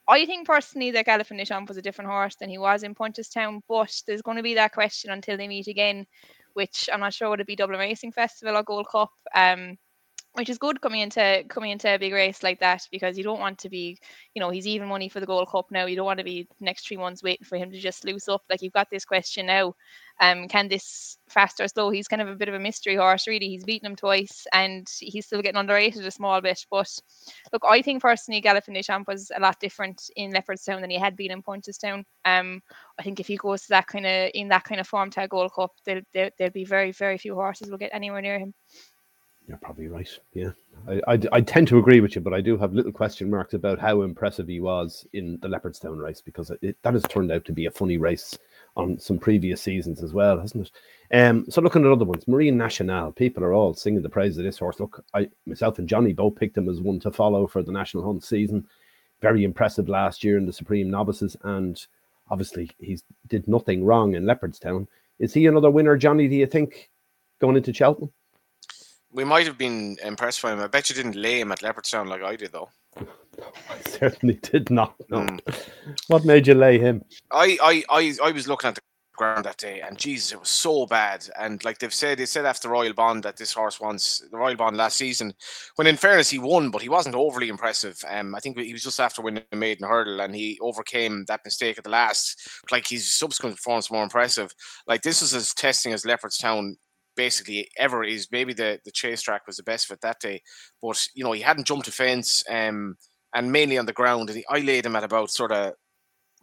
I 0.08 0.26
think 0.26 0.48
personally 0.48 0.90
that 0.90 1.06
Galopin 1.06 1.38
Des 1.38 1.44
Champs 1.44 1.68
was 1.68 1.76
a 1.76 1.82
different 1.82 2.10
horse 2.10 2.34
than 2.34 2.50
he 2.50 2.58
was 2.58 2.82
in 2.82 2.96
Punchestown, 2.96 3.60
but 3.68 3.94
there's 4.08 4.22
going 4.22 4.38
to 4.38 4.42
be 4.42 4.54
that 4.54 4.72
question 4.72 5.12
until 5.12 5.36
they 5.36 5.46
meet 5.46 5.68
again, 5.68 6.06
which 6.54 6.88
I'm 6.92 7.00
not 7.00 7.14
sure 7.14 7.28
would 7.30 7.40
it 7.40 7.46
be 7.46 7.56
Dublin 7.56 7.80
Racing 7.80 8.12
Festival 8.12 8.56
or 8.56 8.62
Gold 8.62 8.86
Cup. 8.90 9.10
Um, 9.34 9.78
which 10.34 10.48
is 10.48 10.56
good 10.56 10.80
coming 10.80 11.00
into 11.00 11.44
coming 11.48 11.70
into 11.72 11.94
a 11.94 11.98
big 11.98 12.12
race 12.12 12.42
like 12.42 12.58
that 12.60 12.86
because 12.90 13.18
you 13.18 13.24
don't 13.24 13.40
want 13.40 13.58
to 13.58 13.68
be, 13.68 13.98
you 14.34 14.40
know, 14.40 14.48
he's 14.48 14.66
even 14.66 14.88
money 14.88 15.08
for 15.08 15.20
the 15.20 15.26
Gold 15.26 15.50
Cup 15.50 15.70
now. 15.70 15.84
You 15.84 15.96
don't 15.96 16.06
want 16.06 16.18
to 16.18 16.24
be 16.24 16.48
next 16.58 16.86
three 16.86 16.96
months 16.96 17.22
waiting 17.22 17.44
for 17.44 17.58
him 17.58 17.70
to 17.70 17.78
just 17.78 18.04
loose 18.04 18.28
up. 18.28 18.42
Like 18.48 18.62
you've 18.62 18.72
got 18.72 18.88
this 18.90 19.04
question 19.04 19.46
now. 19.46 19.74
Um, 20.20 20.48
can 20.48 20.68
this 20.68 21.18
Fastorslow? 21.30 21.94
He's 21.94 22.08
kind 22.08 22.22
of 22.22 22.28
a 22.28 22.36
bit 22.36 22.48
of 22.48 22.54
a 22.54 22.58
mystery 22.58 22.96
horse, 22.96 23.26
really. 23.26 23.48
He's 23.48 23.64
beaten 23.64 23.86
him 23.86 23.96
twice 23.96 24.46
and 24.54 24.88
he's 25.00 25.26
still 25.26 25.42
getting 25.42 25.58
underrated 25.58 26.06
a 26.06 26.10
small 26.10 26.40
bit. 26.40 26.64
But 26.70 26.88
look, 27.52 27.62
I 27.68 27.82
think 27.82 28.00
personally 28.00 28.40
Galopin 28.40 28.74
Des 28.74 28.84
Champs 28.84 29.08
was 29.08 29.30
a 29.36 29.40
lot 29.40 29.60
different 29.60 30.10
in 30.16 30.32
Leopardstown 30.32 30.80
than 30.80 30.90
he 30.90 30.98
had 30.98 31.16
been 31.16 31.30
in 31.30 31.42
Punchestown. 31.42 32.04
Um, 32.24 32.62
I 32.98 33.02
think 33.02 33.20
if 33.20 33.26
he 33.26 33.36
goes 33.36 33.62
to 33.62 33.68
that 33.70 33.86
kind 33.86 34.06
of 34.06 34.30
in 34.32 34.48
that 34.48 34.64
kind 34.64 34.80
of 34.80 34.88
form 34.88 35.10
to 35.10 35.24
a 35.24 35.28
Gold 35.28 35.52
Cup, 35.54 35.72
there 35.84 36.02
there'll 36.14 36.52
be 36.52 36.64
very, 36.64 36.92
very 36.92 37.18
few 37.18 37.34
horses 37.34 37.70
will 37.70 37.78
get 37.78 37.92
anywhere 37.92 38.22
near 38.22 38.38
him. 38.38 38.54
You're 39.52 39.58
probably 39.58 39.88
right. 39.88 40.08
Yeah, 40.32 40.52
I, 40.88 41.02
I, 41.06 41.18
I, 41.30 41.40
tend 41.42 41.68
to 41.68 41.76
agree 41.76 42.00
with 42.00 42.14
you, 42.14 42.22
but 42.22 42.32
I 42.32 42.40
do 42.40 42.56
have 42.56 42.72
little 42.72 42.90
question 42.90 43.28
marks 43.28 43.52
about 43.52 43.78
how 43.78 44.00
impressive 44.00 44.48
he 44.48 44.60
was 44.60 45.06
in 45.12 45.38
the 45.42 45.48
Leopardstown 45.48 46.00
race 46.00 46.22
because 46.22 46.50
it, 46.62 46.78
that 46.80 46.94
has 46.94 47.02
turned 47.02 47.30
out 47.30 47.44
to 47.44 47.52
be 47.52 47.66
a 47.66 47.70
funny 47.70 47.98
race 47.98 48.38
on 48.78 48.98
some 48.98 49.18
previous 49.18 49.60
seasons 49.60 50.02
as 50.02 50.14
well, 50.14 50.40
hasn't 50.40 50.70
it? 51.10 51.14
Um, 51.14 51.44
so 51.50 51.60
looking 51.60 51.84
at 51.84 51.92
other 51.92 52.06
ones, 52.06 52.26
Marine 52.26 52.56
Nationale, 52.56 53.12
people 53.12 53.44
are 53.44 53.52
all 53.52 53.74
singing 53.74 54.00
the 54.00 54.08
praise 54.08 54.38
of 54.38 54.44
this 54.44 54.56
horse. 54.56 54.80
Look, 54.80 55.04
I 55.12 55.28
myself 55.44 55.78
and 55.78 55.86
Johnny 55.86 56.14
both 56.14 56.36
picked 56.36 56.56
him 56.56 56.70
as 56.70 56.80
one 56.80 56.98
to 57.00 57.12
follow 57.12 57.46
for 57.46 57.62
the 57.62 57.72
National 57.72 58.06
Hunt 58.06 58.24
season. 58.24 58.66
Very 59.20 59.44
impressive 59.44 59.86
last 59.86 60.24
year 60.24 60.38
in 60.38 60.46
the 60.46 60.52
Supreme 60.54 60.88
Novices, 60.88 61.36
and 61.42 61.86
obviously 62.30 62.70
he's 62.78 63.04
did 63.26 63.46
nothing 63.46 63.84
wrong 63.84 64.14
in 64.14 64.24
Leopardstown. 64.24 64.86
Is 65.18 65.34
he 65.34 65.44
another 65.44 65.70
winner, 65.70 65.98
Johnny? 65.98 66.26
Do 66.26 66.36
you 66.36 66.46
think 66.46 66.88
going 67.38 67.58
into 67.58 67.74
Cheltenham? 67.74 68.10
We 69.12 69.24
might 69.24 69.46
have 69.46 69.58
been 69.58 69.98
impressed 70.02 70.42
by 70.42 70.52
him. 70.52 70.60
I 70.60 70.66
bet 70.66 70.88
you 70.88 70.94
didn't 70.96 71.16
lay 71.16 71.40
him 71.40 71.52
at 71.52 71.60
Leopardstown 71.60 72.08
like 72.08 72.22
I 72.22 72.36
did, 72.36 72.52
though. 72.52 72.70
I 72.98 73.80
certainly 73.88 74.38
did 74.42 74.70
not. 74.70 74.94
No. 75.10 75.20
Mm. 75.20 75.66
What 76.08 76.24
made 76.24 76.46
you 76.46 76.54
lay 76.54 76.78
him? 76.78 77.04
I, 77.30 77.58
I, 77.62 77.84
I, 77.90 78.14
I 78.24 78.32
was 78.32 78.46
looking 78.46 78.68
at 78.68 78.74
the 78.74 78.82
ground 79.16 79.44
that 79.44 79.58
day, 79.58 79.80
and 79.80 79.98
Jesus, 79.98 80.32
it 80.32 80.40
was 80.40 80.48
so 80.48 80.86
bad. 80.86 81.26
And 81.38 81.62
like 81.64 81.78
they've 81.78 81.92
said, 81.92 82.18
they 82.18 82.26
said 82.26 82.44
after 82.44 82.68
Royal 82.68 82.92
Bond 82.92 83.22
that 83.22 83.36
this 83.36 83.52
horse 83.52 83.80
once 83.80 84.22
the 84.30 84.36
Royal 84.36 84.56
Bond 84.56 84.76
last 84.76 84.96
season, 84.96 85.34
when 85.76 85.86
in 85.86 85.96
fairness 85.96 86.30
he 86.30 86.38
won, 86.38 86.70
but 86.70 86.82
he 86.82 86.88
wasn't 86.88 87.14
overly 87.14 87.48
impressive. 87.48 88.02
Um, 88.08 88.34
I 88.34 88.40
think 88.40 88.58
he 88.58 88.72
was 88.72 88.82
just 88.82 89.00
after 89.00 89.22
winning 89.22 89.44
the 89.50 89.56
maiden 89.56 89.86
hurdle, 89.86 90.20
and 90.20 90.34
he 90.34 90.58
overcame 90.60 91.24
that 91.28 91.44
mistake 91.44 91.78
at 91.78 91.84
the 91.84 91.90
last. 91.90 92.48
Like 92.70 92.86
his 92.86 93.12
subsequent 93.12 93.56
performance 93.56 93.90
more 93.90 94.02
impressive. 94.02 94.52
Like 94.86 95.02
this 95.02 95.20
was 95.20 95.34
as 95.34 95.54
testing 95.54 95.92
as 95.92 96.04
Leopardstown 96.04 96.74
basically 97.16 97.68
ever 97.76 98.04
is. 98.04 98.28
Maybe 98.30 98.52
the 98.52 98.80
the 98.84 98.90
chase 98.90 99.22
track 99.22 99.46
was 99.46 99.56
the 99.56 99.62
best 99.62 99.90
of 99.90 99.94
it 99.94 100.00
that 100.02 100.20
day, 100.20 100.42
but 100.80 101.06
you 101.14 101.24
know 101.24 101.32
he 101.32 101.40
hadn't 101.40 101.66
jumped 101.66 101.88
a 101.88 101.92
fence, 101.92 102.44
um, 102.48 102.96
and 103.34 103.52
mainly 103.52 103.78
on 103.78 103.86
the 103.86 103.92
ground. 103.92 104.30
And 104.30 104.38
he, 104.38 104.44
I 104.48 104.60
laid 104.60 104.86
him 104.86 104.96
at 104.96 105.04
about 105.04 105.30
sort 105.30 105.52
of 105.52 105.74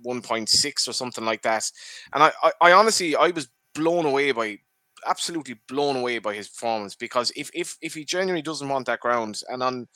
1.6 0.06 0.88
or 0.88 0.94
something 0.94 1.26
like 1.26 1.42
that. 1.44 1.70
And 2.14 2.24
I, 2.24 2.32
I, 2.44 2.52
I 2.62 2.72
honestly, 2.72 3.16
I 3.16 3.30
was 3.30 3.50
blown 3.76 4.06
away 4.06 4.32
by 4.32 4.60
absolutely 5.08 5.56
blown 5.68 5.96
away 5.96 6.20
by 6.20 6.34
his 6.34 6.50
performance 6.50 6.96
because 6.96 7.32
if 7.36 7.50
if 7.54 7.78
if 7.82 7.94
he 7.94 8.04
genuinely 8.04 8.42
doesn't 8.42 8.68
want 8.68 8.86
that 8.86 9.00
ground 9.00 9.42
and 9.48 9.64
on 9.64 9.88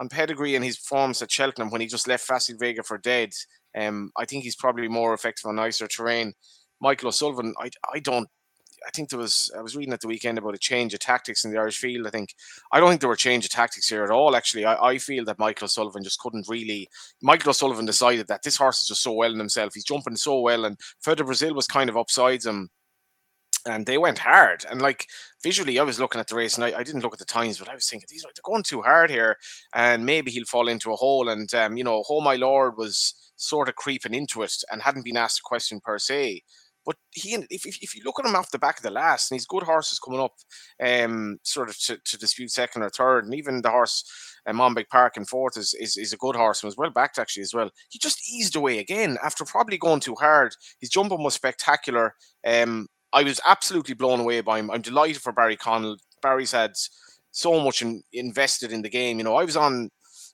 on 0.00 0.08
pedigree 0.08 0.54
and 0.54 0.64
his 0.64 0.78
performance 0.78 1.22
at 1.22 1.30
Cheltenham 1.30 1.70
when 1.70 1.80
he 1.80 1.86
just 1.86 2.06
left 2.06 2.24
Facile 2.24 2.56
Vega 2.58 2.82
for 2.82 2.98
dead, 2.98 3.32
um, 3.76 4.12
I 4.16 4.24
think 4.24 4.44
he's 4.44 4.56
probably 4.56 4.88
more 4.88 5.12
effective 5.12 5.46
on 5.46 5.56
nicer 5.56 5.88
terrain. 5.88 6.32
Michael 6.80 7.08
O'Sullivan, 7.08 7.54
I 7.58 7.70
I 7.92 7.98
don't 8.00 8.28
I 8.86 8.90
think 8.90 9.10
there 9.10 9.18
was 9.18 9.50
I 9.56 9.60
was 9.60 9.76
reading 9.76 9.92
at 9.92 10.00
the 10.00 10.08
weekend 10.08 10.38
about 10.38 10.54
a 10.54 10.58
change 10.58 10.94
of 10.94 11.00
tactics 11.00 11.44
in 11.44 11.50
the 11.50 11.58
Irish 11.58 11.78
field. 11.78 12.06
I 12.06 12.10
think 12.10 12.34
I 12.72 12.80
don't 12.80 12.88
think 12.88 13.00
there 13.00 13.08
were 13.08 13.16
change 13.16 13.44
of 13.44 13.50
tactics 13.50 13.88
here 13.88 14.04
at 14.04 14.10
all. 14.10 14.36
Actually, 14.36 14.64
I, 14.64 14.90
I 14.90 14.98
feel 14.98 15.24
that 15.26 15.38
Michael 15.38 15.66
O'Sullivan 15.66 16.04
just 16.04 16.20
couldn't 16.20 16.48
really. 16.48 16.88
Michael 17.22 17.50
O'Sullivan 17.50 17.86
decided 17.86 18.26
that 18.28 18.42
this 18.42 18.56
horse 18.56 18.80
is 18.82 18.88
just 18.88 19.02
so 19.02 19.12
well 19.12 19.32
in 19.32 19.38
himself. 19.38 19.74
He's 19.74 19.84
jumping 19.84 20.16
so 20.16 20.40
well, 20.40 20.64
and 20.64 20.78
de 21.04 21.24
Brazil 21.24 21.54
was 21.54 21.66
kind 21.66 21.90
of 21.90 21.96
upsides 21.96 22.46
him. 22.46 22.70
And 23.66 23.84
they 23.84 23.98
went 23.98 24.18
hard, 24.18 24.64
and 24.70 24.80
like 24.80 25.06
visually, 25.42 25.78
I 25.78 25.82
was 25.82 25.98
looking 25.98 26.20
at 26.20 26.28
the 26.28 26.36
race, 26.36 26.54
and 26.54 26.64
I, 26.64 26.78
I 26.78 26.82
didn't 26.82 27.02
look 27.02 27.12
at 27.12 27.18
the 27.18 27.24
times, 27.24 27.58
but 27.58 27.68
I 27.68 27.74
was 27.74 27.88
thinking 27.90 28.06
these 28.08 28.24
are 28.24 28.30
they're 28.34 28.42
going 28.44 28.62
too 28.62 28.80
hard 28.82 29.10
here, 29.10 29.36
and 29.74 30.06
maybe 30.06 30.30
he'll 30.30 30.44
fall 30.46 30.68
into 30.68 30.92
a 30.92 30.96
hole. 30.96 31.28
And 31.28 31.52
um, 31.54 31.76
you 31.76 31.84
know, 31.84 32.04
Oh 32.08 32.20
My 32.20 32.36
Lord 32.36 32.78
was 32.78 33.14
sort 33.36 33.68
of 33.68 33.76
creeping 33.76 34.14
into 34.14 34.42
it 34.42 34.54
and 34.70 34.80
hadn't 34.82 35.04
been 35.04 35.16
asked 35.16 35.40
a 35.40 35.42
question 35.42 35.80
per 35.80 35.98
se. 35.98 36.42
But 36.88 36.96
he, 37.10 37.34
if, 37.50 37.66
if, 37.66 37.82
if 37.82 37.94
you 37.94 38.00
look 38.02 38.18
at 38.18 38.24
him 38.24 38.34
off 38.34 38.50
the 38.50 38.58
back 38.58 38.78
of 38.78 38.82
the 38.82 38.90
last, 38.90 39.30
and 39.30 39.36
he's 39.36 39.44
good 39.44 39.62
horses 39.62 39.98
coming 39.98 40.20
up, 40.20 40.32
um, 40.82 41.38
sort 41.42 41.68
of 41.68 41.78
to, 41.80 41.98
to 42.02 42.16
dispute 42.16 42.50
second 42.50 42.82
or 42.82 42.88
third, 42.88 43.26
and 43.26 43.34
even 43.34 43.60
the 43.60 43.68
horse 43.68 44.10
uh, 44.46 44.52
Monbeg 44.52 44.88
Park 44.88 45.18
in 45.18 45.26
fourth 45.26 45.58
is, 45.58 45.74
is 45.74 45.98
is 45.98 46.14
a 46.14 46.16
good 46.16 46.34
horse 46.34 46.62
and 46.62 46.68
was 46.68 46.78
well 46.78 46.88
backed 46.88 47.18
actually 47.18 47.42
as 47.42 47.52
well. 47.52 47.70
He 47.90 47.98
just 47.98 48.32
eased 48.32 48.56
away 48.56 48.78
again 48.78 49.18
after 49.22 49.44
probably 49.44 49.76
going 49.76 50.00
too 50.00 50.14
hard. 50.18 50.54
His 50.80 50.88
jumping 50.88 51.22
was 51.22 51.34
spectacular. 51.34 52.14
Um, 52.46 52.86
I 53.12 53.22
was 53.22 53.38
absolutely 53.46 53.94
blown 53.94 54.20
away 54.20 54.40
by 54.40 54.58
him. 54.58 54.70
I'm 54.70 54.80
delighted 54.80 55.20
for 55.20 55.34
Barry 55.34 55.58
Connell. 55.58 55.98
Barry's 56.22 56.52
had 56.52 56.72
so 57.32 57.60
much 57.60 57.82
in, 57.82 58.02
invested 58.14 58.72
in 58.72 58.80
the 58.80 58.88
game. 58.88 59.18
You 59.18 59.24
know, 59.24 59.36
I 59.36 59.44
was 59.44 59.58
on 59.58 59.90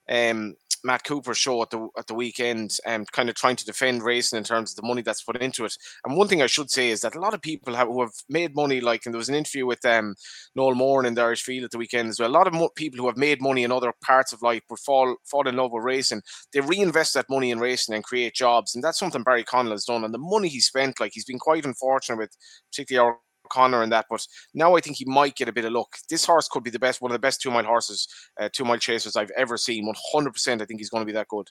um, 0.08 0.54
Matt 0.84 1.04
Cooper's 1.04 1.38
show 1.38 1.62
at 1.62 1.70
the 1.70 1.88
at 1.98 2.06
the 2.06 2.14
weekend, 2.14 2.76
um, 2.86 3.06
kind 3.06 3.28
of 3.28 3.34
trying 3.34 3.56
to 3.56 3.64
defend 3.64 4.02
racing 4.02 4.36
in 4.36 4.44
terms 4.44 4.70
of 4.70 4.76
the 4.76 4.86
money 4.86 5.02
that's 5.02 5.22
put 5.22 5.40
into 5.40 5.64
it. 5.64 5.76
And 6.04 6.16
one 6.16 6.28
thing 6.28 6.42
I 6.42 6.46
should 6.46 6.70
say 6.70 6.90
is 6.90 7.00
that 7.00 7.16
a 7.16 7.20
lot 7.20 7.34
of 7.34 7.40
people 7.42 7.74
have, 7.74 7.88
who 7.88 8.02
have 8.02 8.12
made 8.28 8.54
money, 8.54 8.80
like, 8.80 9.06
and 9.06 9.14
there 9.14 9.18
was 9.18 9.30
an 9.30 9.34
interview 9.34 9.66
with 9.66 9.84
um, 9.84 10.14
Noel 10.54 10.74
Moore 10.74 11.06
in 11.06 11.14
the 11.14 11.22
Irish 11.22 11.42
Field 11.42 11.64
at 11.64 11.70
the 11.70 11.78
weekend 11.78 12.10
as 12.10 12.20
well. 12.20 12.28
A 12.28 12.38
lot 12.38 12.46
of 12.46 12.52
mo- 12.52 12.68
people 12.76 12.98
who 12.98 13.06
have 13.06 13.16
made 13.16 13.40
money 13.40 13.64
in 13.64 13.72
other 13.72 13.92
parts 14.04 14.32
of 14.32 14.42
life 14.42 14.62
but 14.68 14.78
fall 14.78 15.16
fall 15.24 15.48
in 15.48 15.56
love 15.56 15.72
with 15.72 15.84
racing. 15.84 16.22
They 16.52 16.60
reinvest 16.60 17.14
that 17.14 17.30
money 17.30 17.50
in 17.50 17.58
racing 17.58 17.94
and 17.94 18.04
create 18.04 18.34
jobs, 18.34 18.74
and 18.74 18.84
that's 18.84 18.98
something 18.98 19.22
Barry 19.22 19.44
Connell 19.44 19.72
has 19.72 19.86
done. 19.86 20.04
And 20.04 20.12
the 20.12 20.18
money 20.18 20.48
he 20.48 20.60
spent, 20.60 21.00
like, 21.00 21.12
he's 21.14 21.24
been 21.24 21.38
quite 21.38 21.64
unfortunate 21.64 22.18
with, 22.18 22.36
particularly 22.70 23.08
our 23.08 23.18
Conor 23.50 23.82
and 23.82 23.92
that, 23.92 24.06
but 24.10 24.26
now 24.54 24.76
I 24.76 24.80
think 24.80 24.96
he 24.96 25.04
might 25.04 25.36
get 25.36 25.48
a 25.48 25.52
bit 25.52 25.64
of 25.64 25.72
luck. 25.72 25.96
This 26.08 26.24
horse 26.24 26.48
could 26.48 26.64
be 26.64 26.70
the 26.70 26.78
best, 26.78 27.00
one 27.00 27.10
of 27.10 27.14
the 27.14 27.18
best 27.18 27.40
two 27.40 27.50
mile 27.50 27.64
horses, 27.64 28.08
uh, 28.40 28.48
two 28.52 28.64
mile 28.64 28.78
chasers 28.78 29.16
I've 29.16 29.30
ever 29.36 29.56
seen. 29.56 29.86
One 29.86 29.96
hundred 30.12 30.32
percent, 30.32 30.62
I 30.62 30.64
think 30.64 30.80
he's 30.80 30.90
going 30.90 31.02
to 31.02 31.06
be 31.06 31.12
that 31.12 31.28
good. 31.28 31.48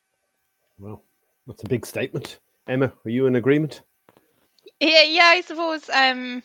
Well, 0.80 1.04
that's 1.48 1.64
a 1.64 1.68
big 1.68 1.86
statement. 1.86 2.40
Emma, 2.68 2.92
are 3.06 3.10
you 3.10 3.28
in 3.28 3.36
agreement? 3.36 3.82
Yeah, 4.80 5.04
yeah, 5.04 5.26
I 5.26 5.42
suppose. 5.42 5.90
Um, 5.90 6.44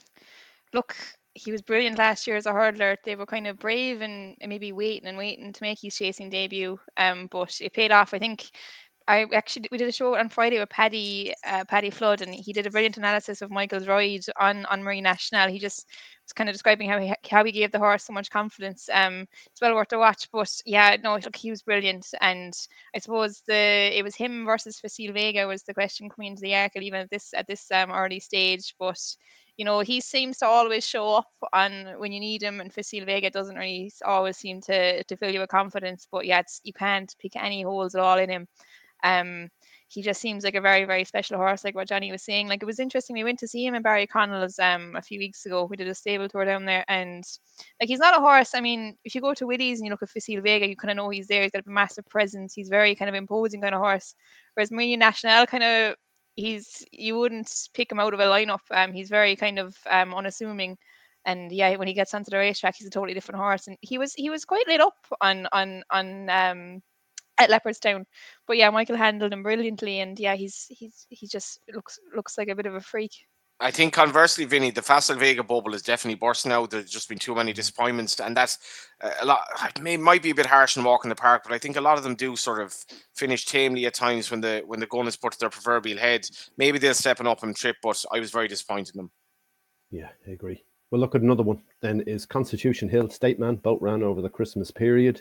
look, 0.73 0.97
he 1.35 1.53
was 1.53 1.63
brilliant 1.63 1.99
last 1.99 2.27
year 2.27 2.37
as 2.37 2.47
a 2.47 2.53
hurdler. 2.53 2.97
They 3.05 3.17
were 3.17 3.27
kind 3.27 3.47
of 3.47 3.59
brave 3.59 4.01
and 4.01 4.37
maybe 4.47 4.73
waiting 4.73 5.09
and 5.09 5.17
waiting 5.17 5.53
to 5.53 5.63
make 5.63 5.79
his 5.81 5.97
chasing 5.97 6.29
debut. 6.29 6.79
Um, 6.97 7.29
but 7.31 7.61
it 7.61 7.73
paid 7.73 7.93
off. 7.93 8.13
I 8.15 8.19
think 8.19 8.51
I 9.09 9.25
actually 9.33 9.69
we 9.73 9.79
did 9.79 9.89
a 9.89 9.93
show 9.93 10.17
on 10.17 10.29
Friday 10.29 10.59
with 10.59 10.69
Paddy 10.69 11.35
uh, 11.47 11.65
Paddy 11.65 11.89
Flood, 11.89 12.21
and 12.21 12.35
he 12.35 12.53
did 12.53 12.67
a 12.67 12.71
brilliant 12.71 12.99
analysis 12.99 13.41
of 13.41 13.51
Michael's 13.51 13.89
ride 13.89 14.25
on 14.39 14.67
on 14.67 14.83
Marine 14.83 15.05
Nationale. 15.05 15.49
He 15.49 15.59
just 15.59 15.87
was 16.25 16.35
kind 16.35 16.51
of 16.51 16.55
describing 16.55 16.91
how 16.91 16.99
he 16.99 17.15
how 17.31 17.43
he 17.43 17.51
gave 17.51 17.73
the 17.73 17.79
horse 17.79 18.05
so 18.05 18.13
much 18.13 18.31
confidence. 18.31 18.89
Um, 18.93 19.27
it's 19.47 19.63
well 19.63 19.75
worth 19.75 19.93
a 19.95 19.99
watch. 19.99 20.29
But 20.31 20.53
yeah, 20.67 20.97
no, 21.03 21.15
look, 21.17 21.37
he 21.37 21.51
was 21.51 21.63
brilliant, 21.63 22.07
and 22.21 22.53
I 22.95 22.99
suppose 22.99 23.43
the 23.47 23.55
it 23.99 24.05
was 24.05 24.15
him 24.15 24.45
versus 24.45 24.79
Facile 24.79 25.15
Vega 25.15 25.47
was 25.47 25.63
the 25.63 25.75
question 25.75 26.11
coming 26.11 26.33
into 26.33 26.43
the 26.43 26.53
Arkle 26.53 26.83
even 26.83 27.01
at 27.01 27.11
this 27.11 27.33
at 27.33 27.47
this 27.47 27.71
um, 27.73 27.91
early 27.91 28.21
stage, 28.21 28.75
but 28.79 29.01
you 29.57 29.65
know, 29.65 29.81
he 29.81 30.01
seems 30.01 30.39
to 30.39 30.47
always 30.47 30.87
show 30.87 31.17
up 31.17 31.31
on 31.53 31.95
when 31.99 32.13
you 32.13 32.21
need 32.21 32.43
him, 32.43 32.61
and 32.61 32.73
Facile 32.73 33.05
Vega 33.07 33.31
doesn't 33.31 33.57
really 33.57 33.91
always 34.05 34.37
seem 34.37 34.61
to 34.63 35.03
to 35.03 35.17
fill 35.17 35.33
you 35.33 35.41
with 35.41 35.49
confidence. 35.51 36.07
But 36.13 36.27
yeah, 36.27 36.43
you 36.63 36.73
can't 36.75 37.13
pick 37.19 37.37
any 37.37 37.63
holes 37.63 37.95
at 37.95 38.03
all 38.03 38.19
in 38.19 38.29
him. 38.31 38.47
Um, 39.05 39.49
he 39.89 40.03
just 40.03 40.21
seems 40.21 40.45
like 40.45 40.55
a 40.55 40.61
very, 40.61 40.85
very 40.85 41.05
special 41.05 41.39
horse, 41.39 41.65
like 41.65 41.75
what 41.75 41.89
Johnny 41.89 42.13
was 42.13 42.23
saying. 42.23 42.47
Like 42.49 42.63
it 42.63 42.67
was 42.67 42.79
interesting. 42.79 43.15
We 43.15 43.25
went 43.25 43.39
to 43.39 43.49
see 43.49 43.65
him 43.65 43.75
in 43.75 43.83
Barry 43.83 44.07
Connell's 44.07 44.59
um 44.59 44.95
a 44.97 45.03
few 45.03 45.19
weeks 45.19 45.47
ago. 45.47 45.65
We 45.65 45.77
did 45.77 45.89
a 45.89 45.95
stable 45.95 46.29
tour 46.29 46.45
down 46.45 46.67
there, 46.67 46.85
and 46.89 47.25
like 47.81 47.89
he's 47.89 47.99
not 47.99 48.17
a 48.17 48.21
horse. 48.21 48.55
I 48.55 48.61
mean, 48.61 48.97
if 49.05 49.15
you 49.15 49.23
go 49.23 49.33
to 49.35 49.47
Willie's 49.47 49.79
and 49.79 49.87
you 49.87 49.91
look 49.91 50.03
at 50.03 50.11
Facile 50.11 50.43
Vega, 50.43 50.69
you 50.69 50.77
kind 50.77 50.91
of 50.91 50.97
know 50.99 51.09
he's 51.09 51.27
there. 51.29 51.43
He's 51.43 51.53
got 51.53 51.67
a 51.67 51.71
massive 51.71 52.07
presence. 52.09 52.53
He's 52.55 52.69
very 52.69 52.95
kind 52.95 53.09
of 53.09 53.15
imposing 53.15 53.63
kind 53.63 53.75
of 53.75 53.81
horse. 53.81 54.15
Whereas 54.55 54.71
Marine 54.71 54.99
Nationale 54.99 55.47
kind 55.47 55.65
of 55.65 55.95
he's 56.37 56.85
you 56.93 57.19
wouldn't 57.19 57.51
pick 57.75 57.91
him 57.91 57.99
out 58.01 58.15
of 58.15 58.21
a 58.21 58.25
lineup. 58.25 58.61
Um, 58.71 58.93
he's 58.93 59.09
very 59.09 59.37
kind 59.37 59.59
of 59.59 59.77
um 59.91 60.15
unassuming. 60.15 60.77
And 61.25 61.51
yeah, 61.53 61.77
when 61.77 61.89
he 61.89 61.95
gets 61.95 62.15
onto 62.15 62.31
the 62.31 62.39
racetrack, 62.39 62.77
he's 62.77 62.87
a 62.87 62.91
totally 62.91 63.15
different 63.15 63.41
horse. 63.41 63.67
And 63.69 63.77
he 63.81 63.97
was 63.99 64.13
he 64.15 64.29
was 64.31 64.45
quite 64.45 64.69
lit 64.69 64.81
up 64.83 64.95
on 65.23 65.47
on 65.53 65.83
on 65.91 66.29
um 66.31 66.83
at 67.41 67.51
Leopardstown. 67.51 68.05
But 68.47 68.57
yeah, 68.57 68.71
Michael 68.71 68.97
handled 68.97 69.33
him 69.33 69.43
brilliantly, 69.43 70.01
and 70.01 70.19
yeah, 70.19 70.35
he's 70.35 70.67
he's 70.69 71.07
he 71.09 71.27
just 71.27 71.61
looks 71.73 71.99
looks 72.15 72.37
like 72.39 72.49
a 72.49 72.55
bit 72.55 72.67
of 72.67 72.75
a 72.75 72.81
freak. 72.81 73.13
I 73.61 73.73
think 73.73 73.93
conversely, 73.93 74.45
Vinny, 74.45 74.71
the 74.71 74.83
Facile 74.83 75.17
Vega 75.17 75.43
bubble 75.43 75.75
is 75.75 75.83
definitely 75.83 76.15
bursting 76.15 76.53
out. 76.53 76.71
There's 76.71 76.89
just 76.89 77.09
been 77.09 77.19
too 77.19 77.35
many 77.35 77.53
disappointments, 77.53 78.21
and 78.21 78.37
that's 78.37 78.59
uh, 79.01 79.11
a 79.21 79.27
lot. 79.27 79.41
It 79.65 79.83
may, 79.83 79.97
might 79.97 80.23
be 80.23 80.31
a 80.31 80.35
bit 80.35 80.47
harsh 80.47 80.77
in 80.77 80.85
walking 80.85 81.09
the 81.09 81.17
park, 81.17 81.43
but 81.43 81.53
I 81.53 81.59
think 81.59 81.77
a 81.77 81.81
lot 81.81 81.99
of 81.99 82.05
them 82.05 82.15
do 82.15 82.37
sort 82.37 82.61
of 82.61 82.73
finish 83.17 83.47
tamely 83.47 83.87
at 83.87 83.95
times 83.95 84.31
when 84.31 84.41
the 84.41 84.63
when 84.67 84.79
the 84.79 84.87
gun 84.87 85.09
is 85.09 85.17
put 85.17 85.33
to 85.33 85.39
their 85.41 85.51
proverbial 85.51 85.99
head. 85.99 86.29
Maybe 86.57 86.79
they'll 86.79 86.95
step 86.95 87.21
up 87.21 87.43
and 87.43 87.57
trip, 87.57 87.77
but 87.83 88.05
I 88.13 88.21
was 88.21 88.31
very 88.31 88.47
disappointed 88.47 88.95
in 88.95 88.99
them. 88.99 89.11
Yeah, 89.91 90.11
I 90.27 90.31
agree. 90.31 90.63
Well, 90.91 91.01
look 91.01 91.17
at 91.17 91.23
another 91.23 91.43
one. 91.43 91.61
Then 91.81 92.03
is 92.03 92.27
Constitution 92.27 92.89
Hill 92.89 93.11
State 93.11 93.41
Man 93.41 93.57
boat 93.57 93.83
ran 93.83 94.05
over 94.05 94.23
the 94.23 94.31
Christmas 94.31 94.71
period. 94.71 95.21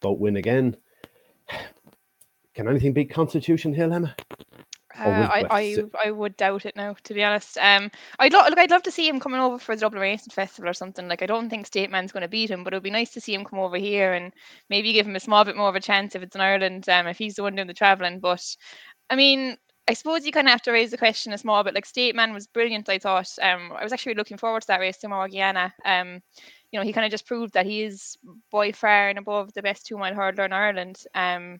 Boat 0.00 0.18
win 0.18 0.36
again. 0.36 0.76
Can 2.54 2.68
anything 2.68 2.92
beat 2.92 3.10
Constitution 3.10 3.74
Hill, 3.74 3.92
Emma? 3.92 4.14
Uh, 4.96 5.28
I, 5.28 5.44
I 5.50 5.76
I 6.06 6.10
would 6.12 6.36
doubt 6.36 6.66
it 6.66 6.76
now, 6.76 6.94
to 7.02 7.14
be 7.14 7.24
honest. 7.24 7.58
Um, 7.58 7.90
I'd 8.20 8.32
lo- 8.32 8.44
look, 8.48 8.58
I'd 8.58 8.70
love 8.70 8.84
to 8.84 8.92
see 8.92 9.08
him 9.08 9.18
coming 9.18 9.40
over 9.40 9.58
for 9.58 9.74
the 9.74 9.80
Dublin 9.80 10.00
Racing 10.00 10.30
Festival 10.30 10.70
or 10.70 10.72
something. 10.72 11.08
Like, 11.08 11.20
I 11.20 11.26
don't 11.26 11.50
think 11.50 11.66
State 11.66 11.90
Man's 11.90 12.12
going 12.12 12.22
to 12.22 12.28
beat 12.28 12.50
him, 12.50 12.62
but 12.62 12.72
it 12.72 12.76
would 12.76 12.84
be 12.84 12.90
nice 12.90 13.10
to 13.14 13.20
see 13.20 13.34
him 13.34 13.44
come 13.44 13.58
over 13.58 13.76
here 13.76 14.12
and 14.12 14.32
maybe 14.70 14.92
give 14.92 15.06
him 15.06 15.16
a 15.16 15.20
small 15.20 15.44
bit 15.44 15.56
more 15.56 15.68
of 15.68 15.74
a 15.74 15.80
chance 15.80 16.14
if 16.14 16.22
it's 16.22 16.36
in 16.36 16.40
Ireland. 16.40 16.88
Um, 16.88 17.08
if 17.08 17.18
he's 17.18 17.34
the 17.34 17.42
one 17.42 17.56
doing 17.56 17.66
the 17.66 17.74
traveling. 17.74 18.20
But 18.20 18.44
I 19.10 19.16
mean, 19.16 19.56
I 19.88 19.94
suppose 19.94 20.24
you 20.24 20.30
kind 20.30 20.46
of 20.46 20.52
have 20.52 20.62
to 20.62 20.72
raise 20.72 20.92
the 20.92 20.96
question 20.96 21.32
a 21.32 21.38
small 21.38 21.64
bit. 21.64 21.74
Like, 21.74 21.86
State 21.86 22.14
Man 22.14 22.32
was 22.32 22.46
brilliant. 22.46 22.88
I 22.88 23.00
thought. 23.00 23.30
Um, 23.42 23.72
I 23.76 23.82
was 23.82 23.92
actually 23.92 24.14
looking 24.14 24.38
forward 24.38 24.60
to 24.60 24.68
that 24.68 24.80
race 24.80 24.98
tomorrow, 24.98 25.26
Guyana. 25.26 25.74
Um, 25.84 26.22
you 26.70 26.78
know, 26.78 26.84
he 26.84 26.92
kind 26.92 27.04
of 27.04 27.10
just 27.10 27.26
proved 27.26 27.54
that 27.54 27.66
he 27.66 27.82
is 27.82 28.16
by 28.52 28.70
far 28.70 29.08
and 29.08 29.18
above 29.18 29.52
the 29.54 29.62
best 29.62 29.86
two 29.86 29.98
mile 29.98 30.14
hurdler 30.14 30.44
in 30.44 30.52
Ireland. 30.52 31.02
Um, 31.16 31.58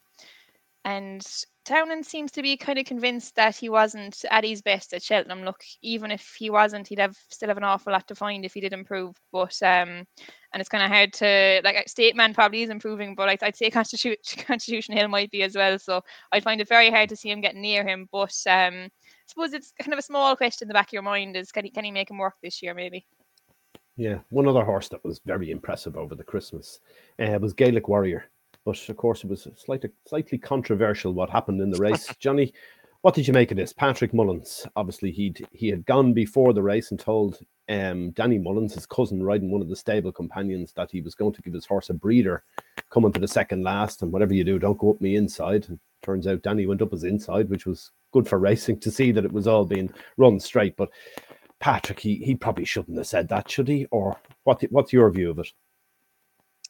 and 0.85 1.27
Townend 1.65 2.05
seems 2.05 2.31
to 2.33 2.43
be 2.43 2.59
kind 2.59 2.79
of 2.79 2.85
convinced 2.85 3.37
that 3.37 3.57
he 3.57 3.71
wasn't 3.71 4.23
at 4.31 4.45
his 4.45 4.61
best 4.61 4.93
at 4.93 5.03
Cheltenham. 5.03 5.43
Look, 5.43 5.63
even 5.81 6.11
if 6.11 6.37
he 6.39 6.51
wasn't, 6.51 6.87
he'd 6.89 6.99
have 6.99 7.17
still 7.31 7.49
have 7.49 7.57
an 7.57 7.65
awful 7.65 7.93
lot 7.93 8.07
to 8.09 8.15
find 8.15 8.45
if 8.45 8.53
he 8.53 8.61
did 8.61 8.75
improve. 8.75 9.17
But 9.33 9.57
um, 9.63 10.05
and 10.53 10.61
it's 10.61 10.69
kind 10.69 10.85
of 10.85 10.91
hard 10.91 11.15
to 11.15 11.63
like 11.65 11.89
State 11.89 12.17
Man 12.17 12.35
probably 12.35 12.63
is 12.63 12.71
improving, 12.71 13.15
but 13.15 13.43
I'd 13.43 13.57
say 13.57 13.71
Constitution, 13.71 14.45
Constitution 14.47 14.95
Hill 14.95 15.09
might 15.09 15.31
be 15.31 15.43
as 15.43 15.57
well. 15.57 15.79
So 15.79 16.03
I'd 16.33 16.45
find 16.45 16.61
it 16.61 16.69
very 16.69 16.91
hard 16.91 17.09
to 17.09 17.17
see 17.17 17.31
him 17.31 17.41
getting 17.41 17.63
near 17.63 17.87
him. 17.87 18.07
But 18.13 18.37
um, 18.47 18.75
I 18.85 18.91
suppose 19.27 19.55
it's 19.55 19.73
kind 19.81 19.95
of 19.95 19.99
a 19.99 20.03
small 20.03 20.37
question 20.37 20.67
in 20.67 20.69
the 20.69 20.75
back 20.75 20.89
of 20.89 20.93
your 20.93 21.03
mind: 21.03 21.35
is 21.35 21.51
can 21.51 21.65
he 21.65 21.71
can 21.71 21.85
he 21.85 21.93
make 21.93 22.11
him 22.11 22.19
work 22.19 22.35
this 22.43 22.63
year? 22.63 22.75
Maybe. 22.75 23.07
Yeah, 23.97 24.19
one 24.29 24.49
other 24.49 24.65
horse 24.65 24.89
that 24.89 25.05
was 25.05 25.21
very 25.25 25.51
impressive 25.51 25.97
over 25.97 26.15
the 26.15 26.25
Christmas 26.25 26.81
uh, 27.21 27.39
was 27.41 27.53
Gaelic 27.55 27.89
Warrior. 27.89 28.25
But 28.65 28.89
of 28.89 28.97
course, 28.97 29.25
it 29.25 29.31
was 29.31 29.47
slightly 29.57 29.91
slightly 30.07 30.39
controversial 30.39 31.13
what 31.13 31.31
happened 31.31 31.61
in 31.61 31.71
the 31.71 31.79
race. 31.81 32.15
Johnny, 32.19 32.53
what 33.03 33.15
did 33.15 33.27
you 33.27 33.35
make 33.35 33.51
of 33.51 33.57
this? 33.57 33.73
Patrick 33.73 34.15
Mullins, 34.15 34.67
obviously 34.77 35.11
he'd 35.11 35.47
he 35.53 35.69
had 35.69 35.85
gone 35.85 36.13
before 36.13 36.53
the 36.53 36.63
race 36.63 36.91
and 36.91 36.99
told 36.99 37.39
um, 37.69 38.11
Danny 38.11 38.39
Mullins, 38.39 38.75
his 38.75 38.87
cousin, 38.87 39.23
riding 39.23 39.51
one 39.51 39.63
of 39.63 39.69
the 39.69 39.77
stable 39.77 40.13
companions, 40.13 40.73
that 40.73 40.91
he 40.91 41.01
was 41.01 41.15
going 41.15 41.33
to 41.33 41.43
give 41.43 41.55
his 41.55 41.67
horse 41.67 41.91
a 41.91 41.95
breeder 41.95 42.43
coming 42.91 43.13
to 43.13 43.21
the 43.21 43.29
second 43.29 43.63
last. 43.63 44.03
And 44.03 44.13
whatever 44.13 44.35
you 44.35 44.45
do, 44.45 44.59
don't 44.59 44.79
go 44.79 44.91
up 44.91 45.01
me 45.01 45.17
inside. 45.17 45.67
And 45.69 45.79
turns 46.03 46.27
out 46.27 46.43
Danny 46.43 46.67
went 46.67 46.83
up 46.83 46.93
his 46.93 47.05
inside, 47.05 47.49
which 47.49 47.67
was 47.67 47.91
good 48.13 48.29
for 48.29 48.39
racing 48.39 48.81
to 48.81 48.91
see 48.91 49.13
that 49.13 49.25
it 49.25 49.33
was 49.33 49.47
all 49.47 49.65
being 49.65 49.93
run 50.17 50.39
straight. 50.39 50.77
But 50.77 50.91
Patrick, 51.59 52.01
he, 52.01 52.17
he 52.17 52.35
probably 52.35 52.65
shouldn't 52.65 52.99
have 52.99 53.07
said 53.07 53.29
that, 53.29 53.51
should 53.51 53.69
he? 53.69 53.87
Or 53.91 54.21
what? 54.45 54.63
What's 54.71 54.93
your 54.93 55.11
view 55.11 55.31
of 55.31 55.39
it? 55.39 55.49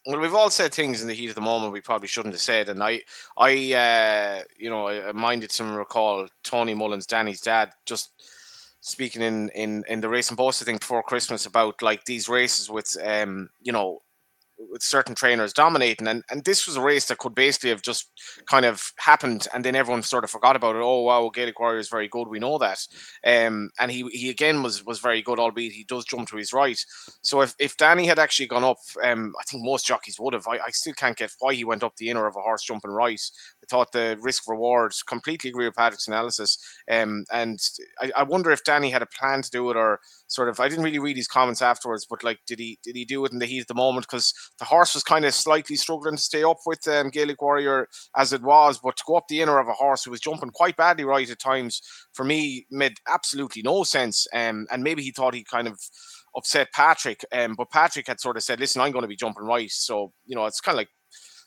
Well, 0.06 0.20
we've 0.20 0.34
all 0.34 0.50
said 0.50 0.74
things 0.74 1.00
in 1.00 1.08
the 1.08 1.14
heat 1.14 1.30
of 1.30 1.34
the 1.34 1.40
moment 1.40 1.72
we 1.72 1.80
probably 1.80 2.08
shouldn't 2.08 2.34
have 2.34 2.40
said, 2.40 2.68
and 2.68 2.82
I, 2.82 3.00
I, 3.38 3.72
uh, 3.72 4.42
you 4.58 4.68
know, 4.68 4.88
I 4.88 5.12
minded 5.12 5.50
some 5.50 5.74
recall 5.74 6.28
Tony 6.42 6.74
Mullins, 6.74 7.06
Danny's 7.06 7.40
dad, 7.40 7.72
just 7.86 8.10
speaking 8.80 9.22
in 9.22 9.48
in 9.50 9.82
in 9.88 10.00
the 10.02 10.08
racing 10.08 10.36
I 10.38 10.50
think 10.50 10.80
before 10.80 11.02
Christmas 11.02 11.46
about 11.46 11.80
like 11.80 12.04
these 12.04 12.28
races 12.28 12.68
with, 12.68 12.96
um, 13.02 13.48
you 13.62 13.72
know, 13.72 14.00
with 14.58 14.82
certain 14.82 15.14
trainers 15.14 15.52
dominating 15.52 16.06
and 16.06 16.22
and 16.30 16.44
this 16.44 16.66
was 16.66 16.76
a 16.76 16.80
race 16.80 17.06
that 17.06 17.18
could 17.18 17.34
basically 17.34 17.70
have 17.70 17.82
just 17.82 18.10
kind 18.46 18.64
of 18.64 18.92
happened 18.98 19.46
and 19.54 19.64
then 19.64 19.74
everyone 19.74 20.02
sort 20.02 20.24
of 20.24 20.30
forgot 20.30 20.56
about 20.56 20.76
it. 20.76 20.82
Oh 20.82 21.02
wow 21.02 21.30
Gaelic 21.32 21.58
Warrior 21.58 21.78
is 21.78 21.88
very 21.88 22.08
good 22.08 22.28
we 22.28 22.38
know 22.38 22.58
that. 22.58 22.78
Um 23.26 23.70
and 23.78 23.90
he 23.90 24.04
he 24.10 24.30
again 24.30 24.62
was 24.62 24.84
was 24.84 25.00
very 25.00 25.22
good 25.22 25.38
albeit 25.38 25.72
he 25.72 25.84
does 25.84 26.04
jump 26.04 26.28
to 26.28 26.36
his 26.36 26.52
right. 26.52 26.78
So 27.22 27.40
if, 27.40 27.54
if 27.58 27.76
Danny 27.76 28.06
had 28.06 28.18
actually 28.18 28.46
gone 28.46 28.64
up 28.64 28.78
um 29.02 29.32
I 29.40 29.44
think 29.44 29.64
most 29.64 29.86
jockeys 29.86 30.18
would 30.20 30.34
have. 30.34 30.46
I, 30.46 30.58
I 30.66 30.70
still 30.70 30.94
can't 30.94 31.16
get 31.16 31.32
why 31.40 31.54
he 31.54 31.64
went 31.64 31.82
up 31.82 31.96
the 31.96 32.10
inner 32.10 32.26
of 32.26 32.36
a 32.36 32.40
horse 32.40 32.62
jumping 32.62 32.90
right 32.90 33.20
thought 33.68 33.92
the 33.92 34.18
risk 34.20 34.48
rewards 34.48 35.02
completely 35.02 35.50
agree 35.50 35.66
with 35.66 35.74
Patrick's 35.74 36.08
analysis. 36.08 36.58
Um, 36.90 37.24
and 37.32 37.58
I, 38.00 38.10
I 38.16 38.22
wonder 38.22 38.50
if 38.50 38.64
Danny 38.64 38.90
had 38.90 39.02
a 39.02 39.06
plan 39.06 39.42
to 39.42 39.50
do 39.50 39.70
it 39.70 39.76
or 39.76 40.00
sort 40.26 40.48
of 40.48 40.60
I 40.60 40.68
didn't 40.68 40.84
really 40.84 40.98
read 40.98 41.16
his 41.16 41.28
comments 41.28 41.62
afterwards, 41.62 42.06
but 42.08 42.24
like 42.24 42.40
did 42.46 42.58
he 42.58 42.78
did 42.82 42.96
he 42.96 43.04
do 43.04 43.24
it 43.24 43.32
in 43.32 43.38
the 43.38 43.46
heat 43.46 43.60
of 43.60 43.66
the 43.66 43.74
moment? 43.74 44.06
Because 44.06 44.32
the 44.58 44.64
horse 44.64 44.94
was 44.94 45.02
kind 45.02 45.24
of 45.24 45.34
slightly 45.34 45.76
struggling 45.76 46.16
to 46.16 46.22
stay 46.22 46.42
up 46.42 46.58
with 46.66 46.86
um, 46.88 47.10
Gaelic 47.10 47.40
Warrior 47.40 47.88
as 48.16 48.32
it 48.32 48.42
was, 48.42 48.78
but 48.82 48.96
to 48.96 49.04
go 49.06 49.16
up 49.16 49.28
the 49.28 49.40
inner 49.40 49.58
of 49.58 49.68
a 49.68 49.72
horse 49.72 50.04
who 50.04 50.10
was 50.10 50.20
jumping 50.20 50.50
quite 50.50 50.76
badly 50.76 51.04
right 51.04 51.30
at 51.30 51.38
times 51.38 51.82
for 52.12 52.24
me 52.24 52.66
made 52.70 52.94
absolutely 53.08 53.62
no 53.62 53.84
sense. 53.84 54.26
Um, 54.32 54.66
and 54.70 54.82
maybe 54.82 55.02
he 55.02 55.10
thought 55.10 55.34
he 55.34 55.44
kind 55.44 55.68
of 55.68 55.78
upset 56.36 56.72
Patrick. 56.72 57.24
Um, 57.32 57.54
but 57.56 57.70
Patrick 57.70 58.08
had 58.08 58.20
sort 58.20 58.36
of 58.36 58.42
said, 58.42 58.60
"Listen, 58.60 58.80
I'm 58.82 58.92
going 58.92 59.02
to 59.02 59.08
be 59.08 59.16
jumping 59.16 59.44
right." 59.44 59.70
So 59.70 60.12
you 60.26 60.36
know, 60.36 60.46
it's 60.46 60.60
kind 60.60 60.74
of 60.74 60.78
like 60.78 60.88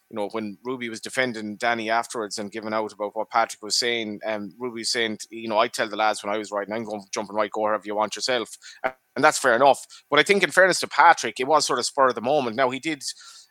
you 0.09 0.15
know 0.15 0.29
when 0.31 0.57
Ruby 0.63 0.89
was 0.89 1.01
defending 1.01 1.57
Danny 1.57 1.89
afterwards 1.89 2.37
and 2.37 2.51
giving 2.51 2.73
out 2.73 2.93
about 2.93 3.15
what 3.15 3.29
Patrick 3.29 3.61
was 3.61 3.77
saying. 3.77 4.19
Um, 4.25 4.53
Ruby 4.57 4.81
was 4.81 4.91
saying, 4.91 5.19
you 5.29 5.47
know, 5.47 5.57
I 5.57 5.67
tell 5.67 5.89
the 5.89 5.95
lads 5.95 6.23
when 6.23 6.33
I 6.33 6.37
was 6.37 6.51
riding, 6.51 6.73
I'm 6.73 6.83
going 6.83 7.03
jumping 7.13 7.35
right, 7.35 7.51
go 7.51 7.61
wherever 7.61 7.83
you 7.85 7.95
want 7.95 8.15
yourself, 8.15 8.49
and 8.83 9.23
that's 9.23 9.39
fair 9.39 9.55
enough. 9.55 9.85
But 10.09 10.19
I 10.19 10.23
think, 10.23 10.43
in 10.43 10.51
fairness 10.51 10.79
to 10.81 10.87
Patrick, 10.87 11.39
it 11.39 11.47
was 11.47 11.65
sort 11.65 11.79
of 11.79 11.85
spur 11.85 12.07
of 12.07 12.15
the 12.15 12.21
moment. 12.21 12.55
Now 12.55 12.69
he 12.69 12.79
did. 12.79 13.03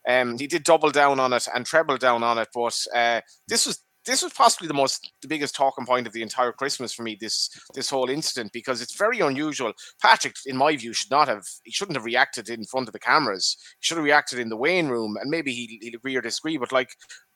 Um, 0.09 0.39
he 0.39 0.47
did 0.47 0.63
double 0.63 0.91
down 0.91 1.19
on 1.19 1.33
it 1.33 1.49
and 1.53 1.67
treble 1.67 1.97
down 1.97 2.23
on 2.23 2.39
it, 2.39 2.47
but 2.55 2.79
uh, 2.95 3.23
this 3.49 3.67
was 3.67 3.83
this 4.07 4.23
was 4.23 4.33
possibly 4.33 4.69
the 4.69 4.75
most 4.75 5.13
the 5.23 5.29
biggest 5.29 5.55
talking 5.55 5.85
point 5.85 6.07
of 6.07 6.13
the 6.13 6.23
entire 6.23 6.53
Christmas 6.53 6.93
for 6.93 7.03
me. 7.03 7.17
This 7.21 7.51
this 7.75 7.91
whole 7.91 8.09
incident 8.09 8.53
because 8.53 8.81
it's 8.81 8.97
very 8.97 9.21
unusual. 9.21 9.73
Patrick, 10.01 10.35
in 10.47 10.57
my 10.57 10.77
view, 10.77 10.93
should 10.93 11.11
not 11.11 11.29
have 11.29 11.45
he 11.65 11.73
shouldn't 11.73 11.97
have 11.97 12.05
reacted 12.05 12.49
in 12.49 12.65
front 12.65 12.89
of 12.89 12.93
the 12.93 12.99
cameras. 12.99 13.57
He 13.81 13.87
should 13.87 13.97
have 13.99 14.05
reacted 14.05 14.39
in 14.39 14.49
the 14.49 14.57
weighing 14.57 14.89
room, 14.89 15.17
and 15.21 15.31
maybe 15.31 15.53
he, 15.53 15.79
he'll 15.83 15.97
agree 15.97 16.17
or 16.17 16.23
disagree. 16.23 16.57
But 16.57 16.73
like 16.73 16.91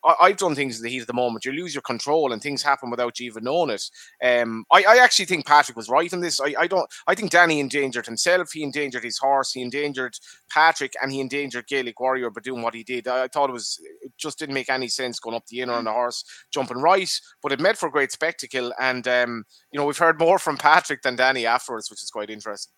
I, 0.05 0.29
have 0.29 0.37
done 0.37 0.55
things 0.55 0.79
in 0.79 0.83
the 0.83 0.91
heat 0.91 1.01
of 1.01 1.07
the 1.07 1.13
moment. 1.13 1.45
You 1.45 1.53
lose 1.53 1.75
your 1.75 1.83
control 1.83 2.33
and 2.33 2.41
things 2.41 2.63
happen 2.63 2.91
without 2.91 3.19
you 3.19 3.27
even 3.27 3.45
knowing 3.45 3.71
it. 3.71 3.83
Um, 4.25 4.65
I, 4.73 4.85
I 4.85 4.97
actually 4.97 5.27
think 5.27 5.47
Patrick 5.47 5.77
was 5.77 5.89
right 5.89 6.13
in 6.13 6.21
this. 6.21 6.41
I, 6.41 6.55
I 6.59 6.67
don't. 6.67 6.89
I 7.07 7.15
think 7.15 7.31
Danny 7.31 7.61
endangered 7.61 8.07
himself. 8.07 8.53
He 8.53 8.63
endangered 8.63 9.05
his 9.05 9.19
horse. 9.19 9.53
He 9.53 9.63
endangered 9.63 10.15
Patrick, 10.51 10.95
and 11.03 11.13
he 11.13 11.21
endangered 11.21 11.67
Gaelic 11.67 12.01
Warrior 12.01 12.31
by 12.31 12.41
doing 12.41 12.63
what 12.63 12.75
he 12.75 12.83
did. 12.83 13.09
I, 13.09 13.25
I 13.25 13.29
thought 13.29 13.51
it 13.51 13.55
was 13.55 13.79
it 14.03 14.13
just 14.19 14.39
didn't 14.39 14.55
make 14.55 14.71
any 14.71 14.89
sense 14.89 15.21
going 15.21 15.37
up 15.37 15.47
the 15.47 15.61
inner 15.61 15.75
on 15.75 15.85
the 15.85 15.93
horse 15.93 16.25
jumping 16.53 16.79
right, 16.79 17.11
but 17.43 17.53
it 17.53 17.61
made 17.61 17.79
for 17.79 17.89
a 17.89 17.93
great 17.93 18.13
spectacle. 18.13 18.73
And 18.81 19.07
um, 19.07 19.45
you 19.73 19.79
know 19.79 19.87
we've 19.87 19.99
heard 19.99 20.19
more 20.19 20.39
from 20.39 20.57
Patrick 20.57 21.03
than 21.03 21.17
Danny 21.17 21.47
afterwards, 21.47 21.91
which 21.91 22.03
is 22.03 22.11
quite 22.11 22.31
interesting. 22.31 22.73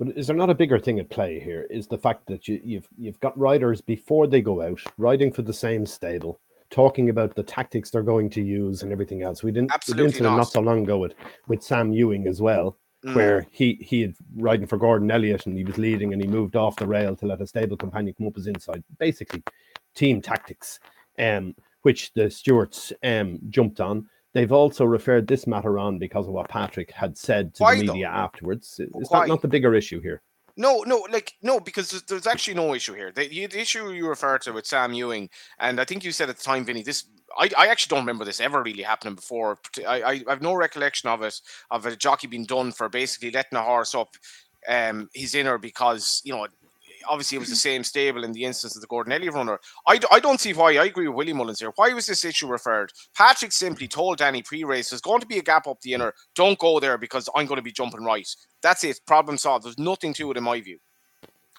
But 0.00 0.16
is 0.16 0.26
there 0.26 0.36
not 0.36 0.48
a 0.48 0.54
bigger 0.54 0.78
thing 0.78 0.98
at 0.98 1.10
play 1.10 1.38
here? 1.38 1.66
Is 1.68 1.86
the 1.86 1.98
fact 1.98 2.26
that 2.28 2.48
you, 2.48 2.58
you've 2.64 2.88
you've 2.96 3.20
got 3.20 3.38
riders 3.38 3.82
before 3.82 4.26
they 4.26 4.40
go 4.40 4.62
out 4.62 4.80
riding 4.96 5.30
for 5.30 5.42
the 5.42 5.52
same 5.52 5.84
stable, 5.84 6.40
talking 6.70 7.10
about 7.10 7.34
the 7.34 7.42
tactics 7.42 7.90
they're 7.90 8.02
going 8.02 8.30
to 8.30 8.40
use 8.40 8.82
and 8.82 8.92
everything 8.92 9.22
else. 9.22 9.42
We 9.42 9.52
didn't 9.52 9.72
Absolutely 9.72 10.20
we 10.20 10.26
not. 10.26 10.38
not 10.38 10.50
so 10.50 10.60
long 10.60 10.84
ago 10.84 10.96
with 10.96 11.14
with 11.48 11.62
Sam 11.62 11.92
Ewing 11.92 12.26
as 12.26 12.40
well, 12.40 12.78
mm. 13.04 13.14
where 13.14 13.46
he 13.50 13.74
he 13.82 14.00
had 14.00 14.14
riding 14.36 14.66
for 14.66 14.78
Gordon 14.78 15.10
Elliott 15.10 15.44
and 15.44 15.58
he 15.58 15.64
was 15.64 15.76
leading 15.76 16.14
and 16.14 16.22
he 16.22 16.26
moved 16.26 16.56
off 16.56 16.76
the 16.76 16.86
rail 16.86 17.14
to 17.16 17.26
let 17.26 17.42
a 17.42 17.46
stable 17.46 17.76
companion 17.76 18.14
come 18.16 18.26
up 18.26 18.38
as 18.38 18.46
inside. 18.46 18.82
Basically, 18.98 19.42
team 19.94 20.22
tactics, 20.22 20.80
um, 21.18 21.54
which 21.82 22.10
the 22.14 22.30
stewards 22.30 22.90
um 23.04 23.38
jumped 23.50 23.80
on. 23.80 24.08
They've 24.32 24.52
also 24.52 24.84
referred 24.84 25.26
this 25.26 25.46
matter 25.46 25.78
on 25.78 25.98
because 25.98 26.26
of 26.26 26.32
what 26.32 26.48
Patrick 26.48 26.92
had 26.92 27.18
said 27.18 27.54
to 27.54 27.64
Why 27.64 27.76
the 27.76 27.84
media 27.84 28.06
though? 28.06 28.18
afterwards. 28.18 28.78
Is 28.78 28.88
Why? 29.10 29.20
that 29.20 29.28
not 29.28 29.42
the 29.42 29.48
bigger 29.48 29.74
issue 29.74 30.00
here? 30.00 30.22
No, 30.56 30.82
no, 30.86 31.06
like 31.10 31.34
no, 31.42 31.58
because 31.58 32.02
there's 32.02 32.26
actually 32.26 32.54
no 32.54 32.74
issue 32.74 32.94
here. 32.94 33.12
The, 33.12 33.28
the, 33.28 33.58
issue 33.58 33.90
you 33.92 34.06
refer 34.08 34.38
to 34.38 34.52
with 34.52 34.66
Sam 34.66 34.92
Ewing, 34.92 35.30
and 35.58 35.80
I 35.80 35.84
think 35.84 36.04
you 36.04 36.12
said 36.12 36.28
at 36.28 36.36
the 36.36 36.42
time, 36.42 36.64
Vinny, 36.64 36.82
this 36.82 37.06
I, 37.38 37.50
I 37.56 37.66
actually 37.68 37.96
don't 37.96 38.04
remember 38.04 38.24
this 38.24 38.40
ever 38.40 38.62
really 38.62 38.82
happening 38.82 39.14
before. 39.14 39.58
I, 39.86 40.02
I, 40.02 40.10
I 40.10 40.30
have 40.30 40.42
no 40.42 40.54
recollection 40.54 41.08
of 41.08 41.22
it 41.22 41.40
of 41.70 41.86
a 41.86 41.96
jockey 41.96 42.26
being 42.26 42.44
done 42.44 42.72
for 42.72 42.88
basically 42.88 43.30
letting 43.30 43.58
a 43.58 43.62
horse 43.62 43.94
up 43.94 44.16
um 44.68 45.08
his 45.14 45.34
inner 45.34 45.56
because 45.56 46.20
you 46.24 46.32
know 46.34 46.46
obviously 47.08 47.36
it 47.36 47.40
was 47.40 47.48
the 47.48 47.56
same 47.56 47.84
stable 47.84 48.24
in 48.24 48.32
the 48.32 48.44
instance 48.44 48.76
of 48.76 48.80
the 48.80 48.86
Gordon 48.86 49.12
Elliott 49.12 49.34
runner. 49.34 49.58
I, 49.86 50.00
I 50.10 50.20
don't 50.20 50.40
see 50.40 50.52
why. 50.52 50.76
I 50.76 50.84
agree 50.84 51.08
with 51.08 51.16
Willie 51.16 51.32
Mullins 51.32 51.60
here. 51.60 51.72
Why 51.76 51.92
was 51.92 52.06
this 52.06 52.24
issue 52.24 52.46
referred? 52.46 52.92
Patrick 53.16 53.52
simply 53.52 53.88
told 53.88 54.18
Danny 54.18 54.42
pre-race 54.42 54.90
there's 54.90 55.00
going 55.00 55.20
to 55.20 55.26
be 55.26 55.38
a 55.38 55.42
gap 55.42 55.66
up 55.66 55.80
the 55.80 55.94
inner. 55.94 56.14
Don't 56.34 56.58
go 56.58 56.80
there 56.80 56.98
because 56.98 57.28
I'm 57.34 57.46
going 57.46 57.56
to 57.56 57.62
be 57.62 57.72
jumping 57.72 58.04
right. 58.04 58.28
That's 58.62 58.84
it. 58.84 59.00
Problem 59.06 59.36
solved. 59.36 59.64
There's 59.64 59.78
nothing 59.78 60.12
to 60.14 60.30
it 60.30 60.36
in 60.36 60.44
my 60.44 60.60
view. 60.60 60.78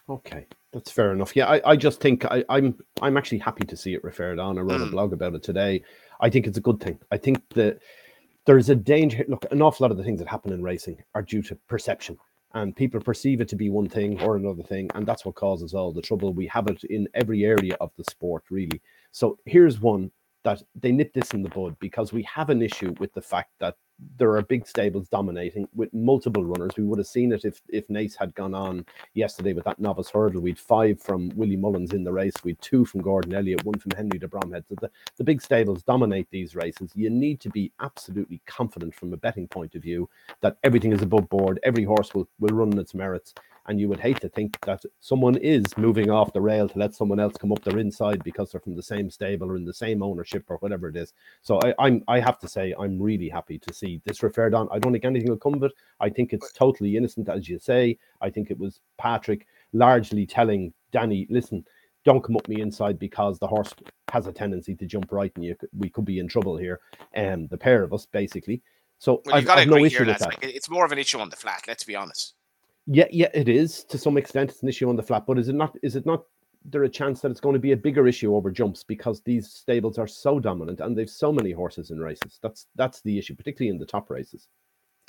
Okay, 0.10 0.46
that's 0.74 0.92
fair 0.92 1.14
enough. 1.14 1.36
Yeah, 1.36 1.48
I, 1.48 1.72
I 1.72 1.76
just 1.76 2.02
think 2.02 2.26
I, 2.26 2.44
I'm 2.50 2.76
I'm 3.02 3.18
actually 3.18 3.38
happy 3.38 3.66
to 3.66 3.78
see 3.78 3.94
it 3.94 4.04
referred 4.04 4.40
on. 4.40 4.58
I 4.58 4.62
wrote 4.62 4.82
mm. 4.82 4.88
a 4.88 4.92
blog 4.92 5.14
about 5.14 5.36
it 5.36 5.44
today. 5.44 5.84
I 6.20 6.30
think 6.30 6.48
it's 6.48 6.58
a 6.58 6.62
good 6.62 6.82
thing. 6.82 7.00
I 7.12 7.18
think 7.18 7.42
that 7.52 7.80
there's 8.46 8.70
a 8.70 8.76
danger. 8.76 9.24
Look, 9.28 9.46
an 9.52 9.62
awful 9.62 9.86
lot 9.86 9.92
of 9.92 9.98
the 9.98 10.04
things 10.04 10.20
that 10.20 10.28
happen 10.28 10.52
in 10.52 10.64
racing 10.64 11.02
are 11.16 11.22
due 11.22 11.42
to 11.44 11.56
perception 11.68 12.18
and 12.54 12.76
people 12.76 13.00
perceive 13.00 13.42
it 13.42 13.48
to 13.50 13.56
be 13.56 13.70
one 13.70 13.88
thing 13.88 14.20
or 14.22 14.36
another 14.36 14.64
thing 14.64 14.90
and 14.96 15.06
that's 15.06 15.26
what 15.26 15.36
causes 15.36 15.74
all 15.74 15.92
the 15.92 16.02
trouble. 16.02 16.34
We 16.34 16.48
have 16.48 16.68
it 16.68 16.84
in 16.86 17.08
every 17.14 17.46
area 17.46 17.76
of 17.80 17.92
the 17.98 18.04
sport 18.06 18.44
really. 18.50 18.82
So 19.12 19.38
here's 19.46 19.80
one 19.80 20.12
that 20.44 20.62
they 20.76 20.92
nip 20.92 21.14
this 21.14 21.32
in 21.32 21.44
the 21.44 21.50
bud 21.50 21.78
because 21.80 22.12
we 22.12 22.24
have 22.24 22.50
an 22.50 22.62
issue 22.62 22.94
with 23.00 23.14
the 23.14 23.22
fact 23.22 23.52
that 23.60 23.76
there 24.18 24.36
are 24.36 24.42
big 24.42 24.68
stables 24.68 25.08
dominating 25.08 25.68
with 25.76 25.94
multiple 25.94 26.44
runners. 26.44 26.72
We 26.78 26.84
would 26.84 27.00
have 27.00 27.08
seen 27.08 27.32
it 27.32 27.46
if 27.46 27.62
if 27.70 27.88
Naas 27.88 28.16
had 28.18 28.34
gone 28.36 28.54
on 28.54 28.86
yesterday 29.14 29.54
with 29.54 29.66
that 29.66 29.80
novice 29.80 30.10
hurdle. 30.10 30.42
We'd 30.42 30.60
five 30.60 31.00
from 31.02 31.30
Willie 31.36 31.56
Mullins 31.56 31.94
in 31.94 32.04
the 32.04 32.12
race. 32.12 32.34
We'd 32.44 32.62
two 32.62 32.86
from 32.86 33.02
Gordon 33.02 33.34
Elliott, 33.34 33.64
one 33.64 33.80
from 33.80 33.92
Henry 33.92 34.20
de 34.20 34.28
Bromhead. 34.28 34.64
So 34.68 34.76
the, 34.80 34.90
the 35.18 35.24
big 35.24 35.42
stables 35.42 35.84
dominate 35.84 36.28
these 36.32 36.56
races. 36.56 36.92
You 36.96 37.10
need 37.10 37.40
to 37.42 37.50
be 37.50 37.72
absolutely 37.80 38.42
confident 38.46 38.96
from 38.96 39.14
a 39.14 39.18
betting 39.18 39.48
point 39.48 39.76
of 39.76 39.82
view 39.82 40.10
that 40.42 40.58
everything 40.64 40.92
is 40.92 41.02
above 41.02 41.30
board. 41.30 41.60
Every 41.64 41.84
horse 41.84 42.14
will, 42.14 42.28
will 42.40 42.56
run 42.56 42.72
in 42.72 42.80
its 42.80 42.94
merits 42.94 43.34
and 43.68 43.80
you 43.80 43.88
would 43.88 44.00
hate 44.00 44.20
to 44.22 44.30
think 44.30 44.58
that 44.66 44.82
someone 45.00 45.36
is 45.38 45.66
moving 45.78 46.10
off 46.10 46.34
the 46.34 46.42
rail 46.42 46.68
to 46.68 46.80
let 46.80 46.96
someone 46.96 47.20
else 47.20 47.38
come 47.38 47.52
up 47.52 47.64
their 47.64 47.80
inside 47.80 48.24
because 48.24 48.52
they're 48.52 48.62
from 48.62 48.76
the 48.76 48.84
same 48.84 49.10
stable 49.10 49.50
or 49.52 49.56
in 49.56 49.66
the 49.66 49.74
same 49.74 50.02
ownership 50.02 50.46
or 50.50 50.58
whatever 50.58 50.88
it 50.88 50.96
is. 50.96 51.14
So 51.42 51.60
I, 51.64 51.74
I'm 51.80 52.04
I 52.08 52.20
have 52.20 52.40
to 52.40 52.48
say 52.48 52.74
I'm 52.80 53.02
really 53.02 53.30
happy 53.30 53.60
to 53.60 53.74
see 53.74 54.02
this 54.06 54.24
referred 54.24 54.54
on. 54.54 54.68
I 54.72 54.80
don't 54.80 54.92
think 54.92 55.06
anything 55.06 55.30
will 55.30 55.38
come 55.38 55.54
of 55.54 55.64
it. 55.64 55.74
I 56.00 56.10
think 56.10 56.34
it's 56.34 56.52
totally 56.54 56.98
innocent, 56.98 57.30
as 57.30 57.48
you 57.48 57.60
say. 57.60 57.98
I 58.22 58.30
think 58.30 58.52
it 58.52 58.58
was 58.58 58.82
Patrick 58.98 59.48
largely 59.74 60.26
telling 60.26 60.74
Danny, 60.92 61.28
listen, 61.30 61.66
don't 62.04 62.24
come 62.24 62.36
up 62.36 62.48
me 62.48 62.62
inside 62.62 63.00
because 63.00 63.40
the 63.40 63.48
horse 63.48 63.74
has 64.10 64.28
a 64.28 64.34
tendency 64.34 64.76
to 64.76 64.86
jump 64.86 65.12
right 65.12 65.32
and 65.36 65.46
you 65.46 65.56
we 65.78 65.90
could 65.90 66.06
be 66.06 66.20
in 66.20 66.28
trouble 66.28 66.58
here. 66.58 66.80
And 67.14 67.44
um, 67.44 67.48
the 67.48 67.58
pair 67.58 67.84
of 67.84 67.94
us 67.94 68.06
basically. 68.06 68.62
So 68.98 69.22
well, 69.26 69.36
I've, 69.36 69.50
I've 69.50 69.68
no 69.68 69.78
issue 69.78 69.98
here, 69.98 70.08
with 70.08 70.20
that. 70.20 70.28
Like, 70.28 70.44
it's 70.44 70.70
more 70.70 70.86
of 70.86 70.92
an 70.92 71.00
issue 71.00 71.20
on 71.20 71.30
the 71.30 71.36
flat, 71.36 71.64
let's 71.68 71.84
be 71.84 71.96
honest. 71.96 72.36
Yeah, 72.88 73.08
yeah, 73.12 73.30
it 73.34 73.48
is 73.48 73.84
to 73.86 73.98
some 73.98 74.18
extent. 74.18 74.52
It's 74.52 74.64
an 74.64 74.70
issue 74.70 74.90
on 74.90 74.96
the 74.96 75.04
flat, 75.04 75.26
but 75.26 75.38
is 75.38 75.50
it 75.50 75.56
not? 75.56 75.78
Is 75.84 75.96
it 75.96 76.06
not? 76.06 76.24
There 76.64 76.84
a 76.84 76.90
chance 76.90 77.22
that 77.22 77.32
it's 77.32 77.40
going 77.40 77.54
to 77.54 77.60
be 77.60 77.72
a 77.72 77.78
bigger 77.78 78.08
issue 78.08 78.36
over 78.36 78.52
jumps 78.52 78.84
because 78.84 79.22
these 79.22 79.50
stables 79.50 79.98
are 79.98 80.08
so 80.08 80.40
dominant 80.40 80.80
and 80.80 80.96
they've 80.96 81.10
so 81.10 81.32
many 81.32 81.52
horses 81.52 81.90
in 81.90 82.00
races. 82.00 82.40
That's 82.44 82.68
that's 82.76 83.02
the 83.02 83.18
issue, 83.18 83.36
particularly 83.36 83.74
in 83.74 83.80
the 83.80 83.86
top 83.86 84.10
races. 84.10 84.48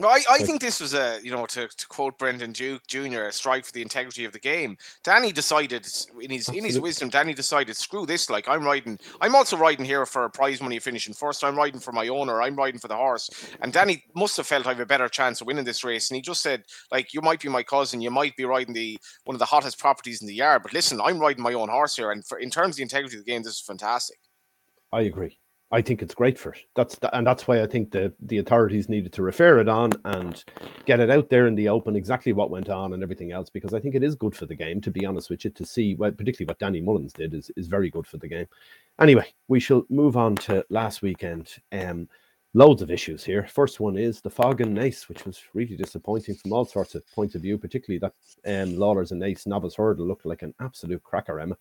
Well, 0.02 0.10
I, 0.10 0.22
I 0.28 0.38
think 0.38 0.60
this 0.60 0.80
was 0.80 0.94
a, 0.94 1.20
you 1.22 1.30
know, 1.30 1.46
to, 1.46 1.68
to 1.68 1.86
quote 1.86 2.18
Brendan 2.18 2.50
Duke 2.50 2.84
Jr., 2.88 3.22
a 3.22 3.32
strike 3.32 3.64
for 3.64 3.70
the 3.70 3.82
integrity 3.82 4.24
of 4.24 4.32
the 4.32 4.40
game. 4.40 4.76
Danny 5.04 5.30
decided 5.30 5.86
in 6.20 6.28
his 6.28 6.48
in 6.48 6.64
his 6.64 6.80
wisdom, 6.80 7.08
Danny 7.08 7.34
decided, 7.34 7.76
screw 7.76 8.04
this, 8.04 8.28
like 8.28 8.48
I'm 8.48 8.64
riding 8.64 8.98
I'm 9.20 9.36
also 9.36 9.56
riding 9.56 9.84
here 9.84 10.04
for 10.04 10.24
a 10.24 10.30
prize 10.30 10.60
money 10.60 10.80
finishing 10.80 11.14
first. 11.14 11.44
I'm 11.44 11.54
riding 11.54 11.78
for 11.78 11.92
my 11.92 12.08
owner, 12.08 12.42
I'm 12.42 12.56
riding 12.56 12.80
for 12.80 12.88
the 12.88 12.96
horse. 12.96 13.30
And 13.60 13.72
Danny 13.72 14.02
must 14.16 14.36
have 14.38 14.46
felt 14.48 14.66
I 14.66 14.70
have 14.70 14.80
a 14.80 14.86
better 14.86 15.08
chance 15.08 15.40
of 15.40 15.46
winning 15.46 15.64
this 15.64 15.84
race. 15.84 16.10
And 16.10 16.16
he 16.16 16.22
just 16.22 16.42
said, 16.42 16.64
like, 16.90 17.14
you 17.14 17.20
might 17.20 17.40
be 17.40 17.48
my 17.48 17.62
cousin, 17.62 18.00
you 18.00 18.10
might 18.10 18.34
be 18.34 18.44
riding 18.44 18.74
the 18.74 18.98
one 19.22 19.36
of 19.36 19.38
the 19.38 19.44
hottest 19.44 19.78
properties 19.78 20.20
in 20.20 20.26
the 20.26 20.34
yard, 20.34 20.64
but 20.64 20.72
listen, 20.72 21.00
I'm 21.00 21.20
riding 21.20 21.44
my 21.44 21.54
own 21.54 21.68
horse 21.68 21.94
here. 21.94 22.10
And 22.10 22.26
for 22.26 22.38
in 22.38 22.50
terms 22.50 22.74
of 22.74 22.76
the 22.78 22.82
integrity 22.82 23.18
of 23.18 23.24
the 23.24 23.30
game, 23.30 23.44
this 23.44 23.52
is 23.52 23.60
fantastic. 23.60 24.18
I 24.92 25.02
agree. 25.02 25.38
I 25.72 25.80
think 25.80 26.02
it's 26.02 26.14
great 26.14 26.38
for 26.38 26.52
it. 26.52 26.60
That's 26.76 26.96
the, 26.98 27.14
and 27.16 27.26
that's 27.26 27.48
why 27.48 27.62
I 27.62 27.66
think 27.66 27.90
the 27.90 28.12
the 28.20 28.38
authorities 28.38 28.90
needed 28.90 29.12
to 29.14 29.22
refer 29.22 29.58
it 29.58 29.68
on 29.68 29.92
and 30.04 30.44
get 30.84 31.00
it 31.00 31.10
out 31.10 31.30
there 31.30 31.46
in 31.46 31.54
the 31.54 31.70
open 31.70 31.96
exactly 31.96 32.34
what 32.34 32.50
went 32.50 32.68
on 32.68 32.92
and 32.92 33.02
everything 33.02 33.32
else 33.32 33.48
because 33.48 33.72
I 33.72 33.80
think 33.80 33.94
it 33.94 34.02
is 34.02 34.14
good 34.14 34.36
for 34.36 34.44
the 34.44 34.54
game. 34.54 34.82
To 34.82 34.90
be 34.90 35.06
honest 35.06 35.30
with 35.30 35.44
you, 35.44 35.50
to 35.50 35.64
see 35.64 35.94
well, 35.94 36.12
particularly 36.12 36.48
what 36.48 36.58
Danny 36.58 36.82
Mullins 36.82 37.14
did 37.14 37.32
is 37.32 37.50
is 37.56 37.68
very 37.68 37.88
good 37.88 38.06
for 38.06 38.18
the 38.18 38.28
game. 38.28 38.46
Anyway, 39.00 39.26
we 39.48 39.60
shall 39.60 39.84
move 39.88 40.16
on 40.16 40.36
to 40.36 40.64
last 40.68 41.00
weekend. 41.00 41.48
Um, 41.72 42.08
loads 42.54 42.82
of 42.82 42.90
issues 42.90 43.24
here. 43.24 43.46
First 43.48 43.80
one 43.80 43.96
is 43.96 44.20
the 44.20 44.28
fog 44.28 44.60
and 44.60 44.76
Naas, 44.76 45.08
which 45.08 45.24
was 45.24 45.40
really 45.54 45.74
disappointing 45.74 46.34
from 46.34 46.52
all 46.52 46.66
sorts 46.66 46.94
of 46.94 47.06
points 47.14 47.34
of 47.34 47.40
view, 47.40 47.56
particularly 47.56 47.98
that 47.98 48.12
um, 48.62 48.76
Lawlor's 48.76 49.10
and 49.10 49.22
Naas 49.22 49.46
novice 49.46 49.76
hurdle 49.76 50.06
looked 50.06 50.26
like 50.26 50.42
an 50.42 50.52
absolute 50.60 51.02
cracker, 51.02 51.40
Emma. 51.40 51.56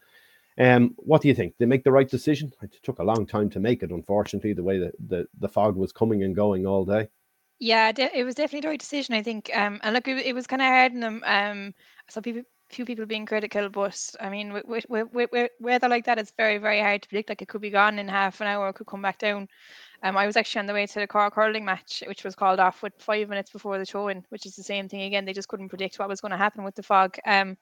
Um, 0.61 0.93
what 0.97 1.23
do 1.23 1.27
you 1.27 1.33
think? 1.33 1.55
They 1.57 1.65
make 1.65 1.83
the 1.83 1.91
right 1.91 2.07
decision? 2.07 2.51
It 2.61 2.75
took 2.83 2.99
a 2.99 3.03
long 3.03 3.25
time 3.25 3.49
to 3.49 3.59
make 3.59 3.81
it, 3.81 3.89
unfortunately, 3.89 4.53
the 4.53 4.63
way 4.63 4.77
that 4.77 4.93
the, 5.07 5.25
the 5.39 5.49
fog 5.49 5.75
was 5.75 5.91
coming 5.91 6.21
and 6.21 6.35
going 6.35 6.67
all 6.67 6.85
day. 6.85 7.07
Yeah, 7.57 7.91
it 7.95 8.23
was 8.23 8.35
definitely 8.35 8.61
the 8.61 8.67
right 8.67 8.79
decision, 8.79 9.15
I 9.15 9.23
think. 9.23 9.49
Um, 9.55 9.79
and 9.81 9.95
look, 9.95 10.07
it, 10.07 10.23
it 10.23 10.35
was 10.35 10.45
kind 10.45 10.61
of 10.61 10.67
hard 10.67 10.93
them. 10.93 11.23
Um, 11.25 11.73
people 12.23 12.43
few 12.73 12.85
people 12.85 13.05
being 13.05 13.25
critical, 13.25 13.69
but 13.69 14.15
I 14.19 14.29
mean, 14.29 14.53
with, 14.53 14.85
with, 14.89 15.07
with, 15.13 15.51
weather 15.59 15.89
like 15.89 16.05
that, 16.05 16.17
it's 16.17 16.33
very, 16.37 16.57
very 16.57 16.79
hard 16.79 17.01
to 17.01 17.09
predict. 17.09 17.29
Like 17.29 17.41
it 17.41 17.47
could 17.47 17.61
be 17.61 17.69
gone 17.69 17.99
in 17.99 18.07
half 18.07 18.41
an 18.41 18.47
hour, 18.47 18.69
it 18.69 18.73
could 18.73 18.87
come 18.87 19.01
back 19.01 19.19
down. 19.19 19.47
Um, 20.03 20.17
I 20.17 20.25
was 20.25 20.35
actually 20.35 20.61
on 20.61 20.65
the 20.65 20.73
way 20.73 20.87
to 20.87 20.99
the 20.99 21.05
Cork 21.05 21.35
hurling 21.35 21.63
match, 21.63 22.01
which 22.07 22.23
was 22.23 22.33
called 22.33 22.59
off 22.59 22.81
with 22.81 22.93
five 22.97 23.29
minutes 23.29 23.51
before 23.51 23.77
the 23.77 23.85
throw-in, 23.85 24.25
which 24.29 24.47
is 24.47 24.55
the 24.55 24.63
same 24.63 24.89
thing 24.89 25.01
again. 25.01 25.25
They 25.25 25.33
just 25.33 25.47
couldn't 25.47 25.69
predict 25.69 25.99
what 25.99 26.09
was 26.09 26.21
going 26.21 26.31
to 26.31 26.37
happen 26.37 26.63
with 26.63 26.73
the 26.73 26.81
fog. 26.81 27.17
Um, 27.25 27.55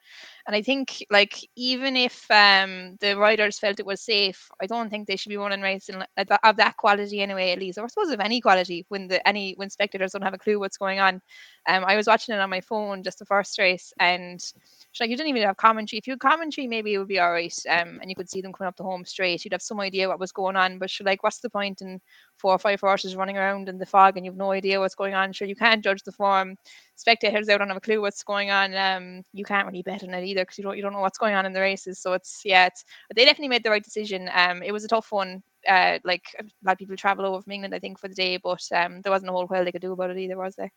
and 0.47 0.55
I 0.55 0.61
think 0.61 1.05
like 1.09 1.37
even 1.57 1.97
if 1.97 2.29
um 2.31 2.95
the 3.01 3.17
riders 3.17 3.59
felt 3.59 3.79
it 3.79 3.85
was 3.85 4.01
safe, 4.01 4.49
I 4.61 4.67
don't 4.67 4.89
think 4.89 5.05
they 5.05 5.17
should 5.17 5.29
be 5.29 5.37
running 5.37 5.61
racing 5.61 6.01
of 6.17 6.55
that 6.55 6.77
quality 6.77 7.21
anyway. 7.21 7.51
At 7.51 7.59
least, 7.59 7.77
or 7.77 7.83
I 7.83 7.87
suppose 7.87 8.09
of 8.09 8.21
any 8.21 8.39
quality 8.39 8.85
when 8.87 9.09
the 9.09 9.27
any 9.27 9.53
when 9.57 9.69
spectators 9.69 10.13
don't 10.13 10.21
have 10.21 10.33
a 10.33 10.37
clue 10.37 10.59
what's 10.59 10.77
going 10.77 10.99
on. 10.99 11.21
Um, 11.67 11.83
I 11.85 11.95
was 11.95 12.07
watching 12.07 12.35
it 12.35 12.39
on 12.39 12.49
my 12.49 12.61
phone 12.61 13.03
just 13.03 13.19
the 13.19 13.25
first 13.25 13.57
race, 13.59 13.93
and 13.99 14.39
like 14.99 15.09
you 15.09 15.15
didn't 15.17 15.29
even 15.29 15.43
have 15.43 15.57
commentary. 15.57 15.97
If 15.97 16.07
you 16.07 16.13
had 16.13 16.19
commentary, 16.19 16.67
maybe 16.67 16.93
it 16.93 16.97
would 16.97 17.07
be 17.07 17.19
all 17.19 17.31
right. 17.31 17.53
Um, 17.69 17.99
and 18.01 18.09
you 18.09 18.15
could 18.15 18.29
see 18.29 18.41
them 18.41 18.51
coming 18.51 18.67
up 18.67 18.75
the 18.75 18.83
home 18.83 19.05
straight. 19.05 19.43
You'd 19.45 19.53
have 19.53 19.61
some 19.61 19.79
idea 19.79 20.07
what 20.07 20.19
was 20.19 20.31
going 20.31 20.55
on. 20.55 20.77
But 20.79 20.89
sure, 20.89 21.05
like, 21.05 21.23
what's 21.23 21.39
the 21.39 21.49
point 21.49 21.81
in 21.81 22.01
four 22.37 22.53
or 22.53 22.59
five 22.59 22.81
horses 22.81 23.15
running 23.15 23.37
around 23.37 23.69
in 23.69 23.77
the 23.77 23.85
fog 23.85 24.17
and 24.17 24.25
you've 24.25 24.35
no 24.35 24.51
idea 24.51 24.79
what's 24.79 24.95
going 24.95 25.13
on? 25.13 25.31
Sure, 25.31 25.47
you 25.47 25.55
can't 25.55 25.83
judge 25.83 26.03
the 26.03 26.11
form. 26.11 26.57
Spectators 26.95 27.47
they 27.47 27.57
don't 27.57 27.67
have 27.69 27.77
a 27.77 27.81
clue 27.81 28.01
what's 28.01 28.23
going 28.23 28.51
on. 28.51 28.75
Um, 28.75 29.23
you 29.33 29.45
can't 29.45 29.67
really 29.67 29.83
bet 29.83 30.03
on 30.03 30.13
it 30.13 30.25
either 30.25 30.41
because 30.41 30.57
you 30.57 30.63
don't 30.63 30.75
you 30.75 30.83
don't 30.83 30.93
know 30.93 31.01
what's 31.01 31.17
going 31.17 31.35
on 31.35 31.45
in 31.45 31.53
the 31.53 31.61
races. 31.61 31.99
So 31.99 32.13
it's 32.13 32.41
yeah, 32.43 32.65
it's 32.67 32.83
they 33.15 33.25
definitely 33.25 33.49
made 33.49 33.63
the 33.63 33.69
right 33.69 33.83
decision. 33.83 34.29
Um, 34.33 34.63
it 34.63 34.71
was 34.71 34.83
a 34.83 34.89
tough 34.89 35.11
one. 35.11 35.43
Uh, 35.67 35.99
like 36.03 36.23
a 36.39 36.43
lot 36.65 36.73
of 36.73 36.77
people 36.77 36.95
travel 36.97 37.25
over 37.25 37.41
from 37.41 37.51
England, 37.51 37.75
I 37.75 37.79
think, 37.79 37.99
for 37.99 38.07
the 38.07 38.15
day, 38.15 38.37
but 38.37 38.63
um, 38.73 39.01
there 39.01 39.11
wasn't 39.11 39.29
a 39.29 39.33
whole 39.33 39.47
hell 39.47 39.63
they 39.65 39.71
could 39.71 39.81
do 39.81 39.91
about 39.93 40.09
it 40.09 40.17
either, 40.17 40.37
was 40.37 40.55
there? 40.55 40.71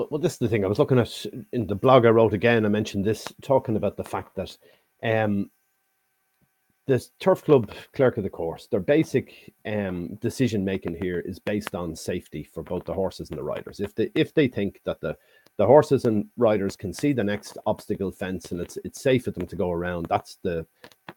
Well, 0.00 0.08
well, 0.12 0.18
this 0.18 0.32
is 0.32 0.38
the 0.38 0.48
thing. 0.48 0.64
I 0.64 0.68
was 0.68 0.78
looking 0.78 0.98
at 0.98 1.26
in 1.52 1.66
the 1.66 1.74
blog 1.74 2.06
I 2.06 2.08
wrote 2.08 2.32
again. 2.32 2.64
I 2.64 2.70
mentioned 2.70 3.04
this, 3.04 3.28
talking 3.42 3.76
about 3.76 3.98
the 3.98 4.04
fact 4.04 4.34
that 4.36 4.56
um, 5.02 5.50
the 6.86 7.06
turf 7.18 7.44
club 7.44 7.70
clerk 7.92 8.16
of 8.16 8.24
the 8.24 8.30
course, 8.30 8.66
their 8.66 8.80
basic 8.80 9.52
um, 9.66 10.14
decision 10.14 10.64
making 10.64 10.96
here 11.02 11.20
is 11.20 11.38
based 11.38 11.74
on 11.74 11.94
safety 11.94 12.42
for 12.42 12.62
both 12.62 12.86
the 12.86 12.94
horses 12.94 13.28
and 13.28 13.38
the 13.38 13.42
riders. 13.42 13.78
If 13.78 13.94
they 13.94 14.10
if 14.14 14.32
they 14.32 14.48
think 14.48 14.80
that 14.84 15.02
the 15.02 15.18
the 15.58 15.66
horses 15.66 16.06
and 16.06 16.24
riders 16.38 16.76
can 16.76 16.94
see 16.94 17.12
the 17.12 17.22
next 17.22 17.58
obstacle 17.66 18.10
fence 18.10 18.52
and 18.52 18.60
it's 18.62 18.78
it's 18.84 19.02
safe 19.02 19.24
for 19.24 19.32
them 19.32 19.46
to 19.48 19.54
go 19.56 19.70
around, 19.70 20.06
that's 20.08 20.38
the 20.42 20.64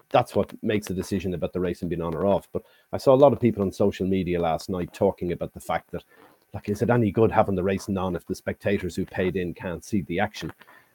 that's 0.09 0.35
what 0.35 0.53
makes 0.61 0.89
a 0.89 0.93
decision 0.93 1.35
about 1.35 1.53
the 1.53 1.59
racing 1.61 1.87
being 1.87 2.01
on 2.01 2.15
or 2.15 2.25
off. 2.25 2.49
But 2.51 2.63
I 2.91 2.97
saw 2.97 3.13
a 3.13 3.23
lot 3.23 3.31
of 3.31 3.39
people 3.39 3.63
on 3.63 3.71
social 3.71 4.05
media 4.05 4.41
last 4.41 4.69
night 4.69 4.93
talking 4.93 5.31
about 5.31 5.53
the 5.53 5.61
fact 5.61 5.91
that 5.91 6.03
like, 6.53 6.69
is 6.69 6.81
it 6.81 6.89
any 6.89 7.11
good 7.11 7.31
having 7.31 7.55
the 7.55 7.63
racing 7.63 7.97
on 7.97 8.15
if 8.15 8.25
the 8.25 8.35
spectators 8.35 8.95
who 8.95 9.05
paid 9.05 9.35
in 9.35 9.53
can't 9.53 9.83
see 9.83 10.01
the 10.03 10.19
action? 10.19 10.51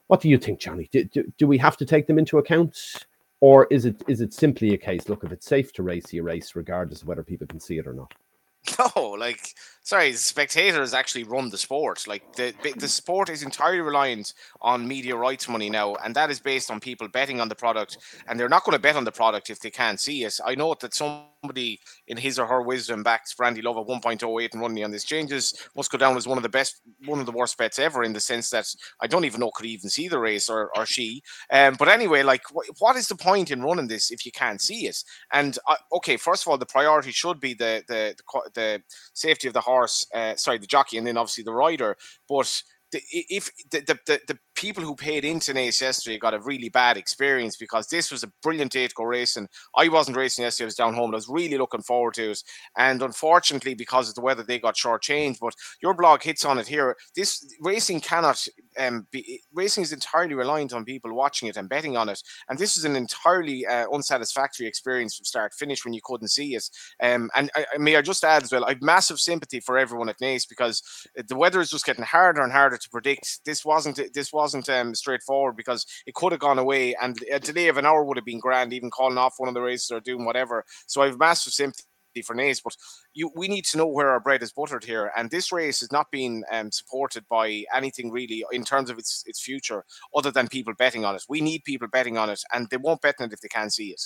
What 0.07 0.21
do 0.21 0.29
you 0.29 0.39
think, 0.39 0.61
Johnny? 0.61 0.89
Do, 0.93 1.05
do, 1.05 1.33
do 1.37 1.47
we 1.47 1.59
have 1.59 1.77
to 1.79 1.85
take 1.85 2.07
them 2.07 2.19
into 2.19 2.39
account? 2.39 3.05
Or 3.41 3.67
is 3.71 3.85
it 3.85 4.03
is 4.09 4.21
it 4.21 4.33
simply 4.33 4.75
a 4.75 4.79
case, 4.79 5.09
look, 5.09 5.23
if 5.23 5.33
it's 5.33 5.47
safe 5.47 5.73
to 5.75 5.83
race, 5.83 6.13
you 6.13 6.23
race 6.23 6.57
regardless 6.57 7.03
of 7.03 7.09
whether 7.09 7.23
people 7.23 7.47
can 7.47 7.61
see 7.61 7.79
it 7.79 7.87
or 7.87 7.93
not? 7.93 8.13
No, 8.97 9.11
like 9.11 9.55
sorry, 9.89 10.13
spectators 10.13 10.93
actually 10.93 11.25
run 11.25 11.49
the 11.49 11.57
sport. 11.57 12.07
Like 12.07 12.23
the 12.37 12.53
the 12.77 12.89
sport 12.89 13.31
is 13.31 13.43
entirely 13.43 13.81
reliant 13.81 14.35
on 14.61 14.87
media 14.87 15.17
rights 15.17 15.49
money 15.49 15.71
now, 15.71 15.95
and 16.05 16.15
that 16.15 16.31
is 16.31 16.41
based 16.41 16.71
on 16.71 16.79
people 16.79 17.09
betting 17.09 17.41
on 17.41 17.49
the 17.49 17.55
product, 17.55 17.97
and 18.27 18.39
they're 18.39 18.51
not 18.51 18.65
going 18.65 18.75
to 18.75 18.83
bet 18.83 18.97
on 18.97 19.05
the 19.05 19.13
product 19.13 19.49
if 19.49 19.61
they 19.61 19.71
can't 19.71 19.99
see 19.99 20.25
it. 20.25 20.39
I 20.45 20.55
know 20.55 20.75
that 20.79 20.93
somebody 20.93 21.81
in 22.09 22.17
his 22.17 22.39
or 22.39 22.47
her 22.47 22.63
wisdom 22.63 23.03
backs 23.03 23.35
Brandy 23.35 23.63
Love 23.63 23.79
at 23.79 23.87
1.08 23.87 24.53
and 24.53 24.61
running 24.61 24.85
on 24.85 24.91
this 24.91 25.05
changes 25.05 25.55
must 25.77 25.91
go 25.91 25.99
down 25.99 26.17
as 26.17 26.27
one 26.27 26.37
of 26.37 26.43
the 26.43 26.49
best, 26.49 26.83
one 27.07 27.21
of 27.21 27.27
the 27.27 27.33
worst 27.33 27.57
bets 27.57 27.79
ever 27.79 28.03
in 28.03 28.13
the 28.13 28.21
sense 28.21 28.51
that 28.51 28.67
I 29.01 29.07
don't 29.07 29.25
even 29.25 29.41
know 29.41 29.51
could 29.51 29.67
even 29.67 29.89
see 29.89 30.09
the 30.09 30.19
race 30.19 30.51
or, 30.51 30.71
or 30.77 30.85
she. 30.85 31.23
Um, 31.51 31.77
but 31.79 31.89
anyway, 31.89 32.23
like 32.23 32.43
wh- 32.53 32.81
what 32.81 32.97
is 32.97 33.09
the 33.09 33.17
point 33.17 33.51
in 33.51 33.63
running 33.63 33.87
this 33.89 34.11
if 34.11 34.27
you 34.27 34.33
can't 34.33 34.61
see 34.61 34.87
it? 34.87 35.03
And 35.33 35.59
uh, 35.67 35.77
okay, 35.95 36.17
first 36.17 36.45
of 36.45 36.51
all, 36.51 36.59
the 36.59 36.67
priority 36.67 37.13
should 37.13 37.41
be 37.41 37.55
the 37.55 37.83
the 37.89 38.15
the, 38.19 38.51
the 38.55 38.83
safety 39.15 39.49
of 39.49 39.55
the 39.55 39.61
horse, 39.61 39.78
uh, 39.85 40.37
sorry, 40.37 40.59
the 40.59 40.67
jockey, 40.67 40.99
and 40.99 41.07
then 41.07 41.17
obviously 41.17 41.45
the 41.45 41.53
rider. 41.53 41.97
But 42.29 42.63
the, 42.91 43.03
if 43.13 43.51
the, 43.71 43.81
the, 44.07 44.21
the, 44.27 44.39
people 44.55 44.83
who 44.83 44.95
paid 44.95 45.25
into 45.25 45.53
Naas 45.53 45.81
yesterday 45.81 46.19
got 46.19 46.35
a 46.35 46.41
really 46.41 46.69
bad 46.69 46.97
experience 46.97 47.57
because 47.57 47.87
this 47.87 48.11
was 48.11 48.25
a 48.25 48.33
brilliant 48.43 48.73
day 48.73 48.89
to 48.89 48.95
go 48.95 49.05
racing. 49.05 49.47
I 49.77 49.89
wasn't 49.89 50.17
racing 50.17 50.43
yesterday; 50.43 50.65
I 50.65 50.67
was 50.67 50.75
down 50.75 50.95
home. 50.95 51.13
I 51.13 51.17
was 51.17 51.29
really 51.29 51.59
looking 51.59 51.83
forward 51.83 52.15
to 52.15 52.31
it, 52.31 52.43
and 52.77 53.03
unfortunately, 53.03 53.75
because 53.75 54.09
of 54.09 54.15
the 54.15 54.21
weather, 54.21 54.43
they 54.43 54.59
got 54.59 54.75
shortchanged. 54.75 55.39
But 55.41 55.55
your 55.83 55.95
blog 55.95 56.23
hits 56.23 56.45
on 56.45 56.59
it 56.59 56.67
here. 56.67 56.97
This 57.15 57.55
racing 57.61 58.01
cannot 58.01 58.45
um, 58.79 59.07
be, 59.11 59.41
racing 59.53 59.83
is 59.83 59.93
entirely 59.93 60.35
reliant 60.35 60.73
on 60.73 60.85
people 60.85 61.13
watching 61.15 61.49
it 61.49 61.57
and 61.57 61.69
betting 61.69 61.97
on 61.97 62.09
it, 62.09 62.23
and 62.49 62.59
this 62.59 62.77
is 62.77 62.85
an 62.85 62.97
entirely 62.97 63.67
uh, 63.67 63.87
unsatisfactory 63.93 64.67
experience 64.67 65.17
from 65.17 65.25
start 65.25 65.55
finish 65.55 65.85
when 65.85 65.95
you 65.95 66.01
couldn't 66.05 66.29
see 66.29 66.55
it. 66.55 66.69
Um, 67.03 67.31
and 67.35 67.51
I, 67.55 67.67
I 67.75 67.79
may 67.79 67.97
I 67.97 68.03
just 68.03 68.25
add 68.25 68.43
as 68.43 68.53
well, 68.53 68.65
I 68.65 68.71
have 68.71 68.83
massive 68.83 69.19
sympathy 69.19 69.61
for 69.61 69.79
everyone 69.79 70.09
at 70.09 70.19
Naas 70.21 70.49
because 70.49 70.83
the 71.29 71.37
weather 71.37 71.61
is 71.61 71.71
just 71.71 71.87
getting 71.87 72.05
harder 72.05 72.43
and 72.43 72.53
harder 72.53 72.77
to 72.77 72.91
predict. 72.91 73.41
This 73.45 73.65
wasn't 73.65 74.01
this 74.15 74.33
wasn't 74.33 74.69
um, 74.69 74.95
straightforward 74.95 75.57
because 75.57 75.87
it 76.07 76.15
could 76.15 76.33
have 76.33 76.41
gone 76.41 76.59
away, 76.59 76.95
and 77.01 77.19
a 77.33 77.41
delay 77.41 77.69
of 77.69 77.77
an 77.77 77.87
hour 77.87 78.05
would 78.05 78.17
have 78.17 78.25
been 78.25 78.41
grand, 78.41 78.73
even 78.73 78.91
calling 78.91 79.19
off 79.19 79.35
one 79.39 79.49
of 79.49 79.55
the 79.55 79.61
races 79.61 79.91
or 79.91 80.01
doing 80.01 80.25
whatever. 80.25 80.65
So 80.87 81.03
I 81.03 81.07
have 81.07 81.19
massive 81.19 81.53
sympathy 81.53 81.85
for 82.23 82.35
Naas, 82.35 82.63
but 82.63 82.77
you 83.15 83.31
we 83.35 83.49
need 83.49 83.65
to 83.67 83.79
know 83.79 83.87
where 83.87 84.11
our 84.11 84.21
bread 84.21 84.43
is 84.43 84.53
buttered 84.53 84.85
here. 84.85 85.13
And 85.17 85.31
this 85.31 85.53
race 85.53 85.83
is 85.83 85.93
not 85.93 86.11
being 86.11 86.45
um, 86.51 86.71
supported 86.71 87.25
by 87.29 87.65
anything 87.75 88.11
really 88.11 88.45
in 88.53 88.65
terms 88.65 88.91
of 88.91 88.99
its 88.99 89.25
its 89.27 89.41
future, 89.41 89.85
other 90.15 90.31
than 90.31 90.49
people 90.49 90.75
betting 90.75 91.05
on 91.05 91.15
it. 91.15 91.25
We 91.29 91.41
need 91.41 91.65
people 91.65 91.89
betting 91.89 92.19
on 92.19 92.31
it, 92.31 92.41
and 92.53 92.69
they 92.71 92.77
won't 92.77 93.03
bet 93.03 93.17
on 93.21 93.27
it 93.27 93.33
if 93.33 93.41
they 93.41 93.49
can't 93.49 93.73
see 93.73 93.89
it. 93.89 94.03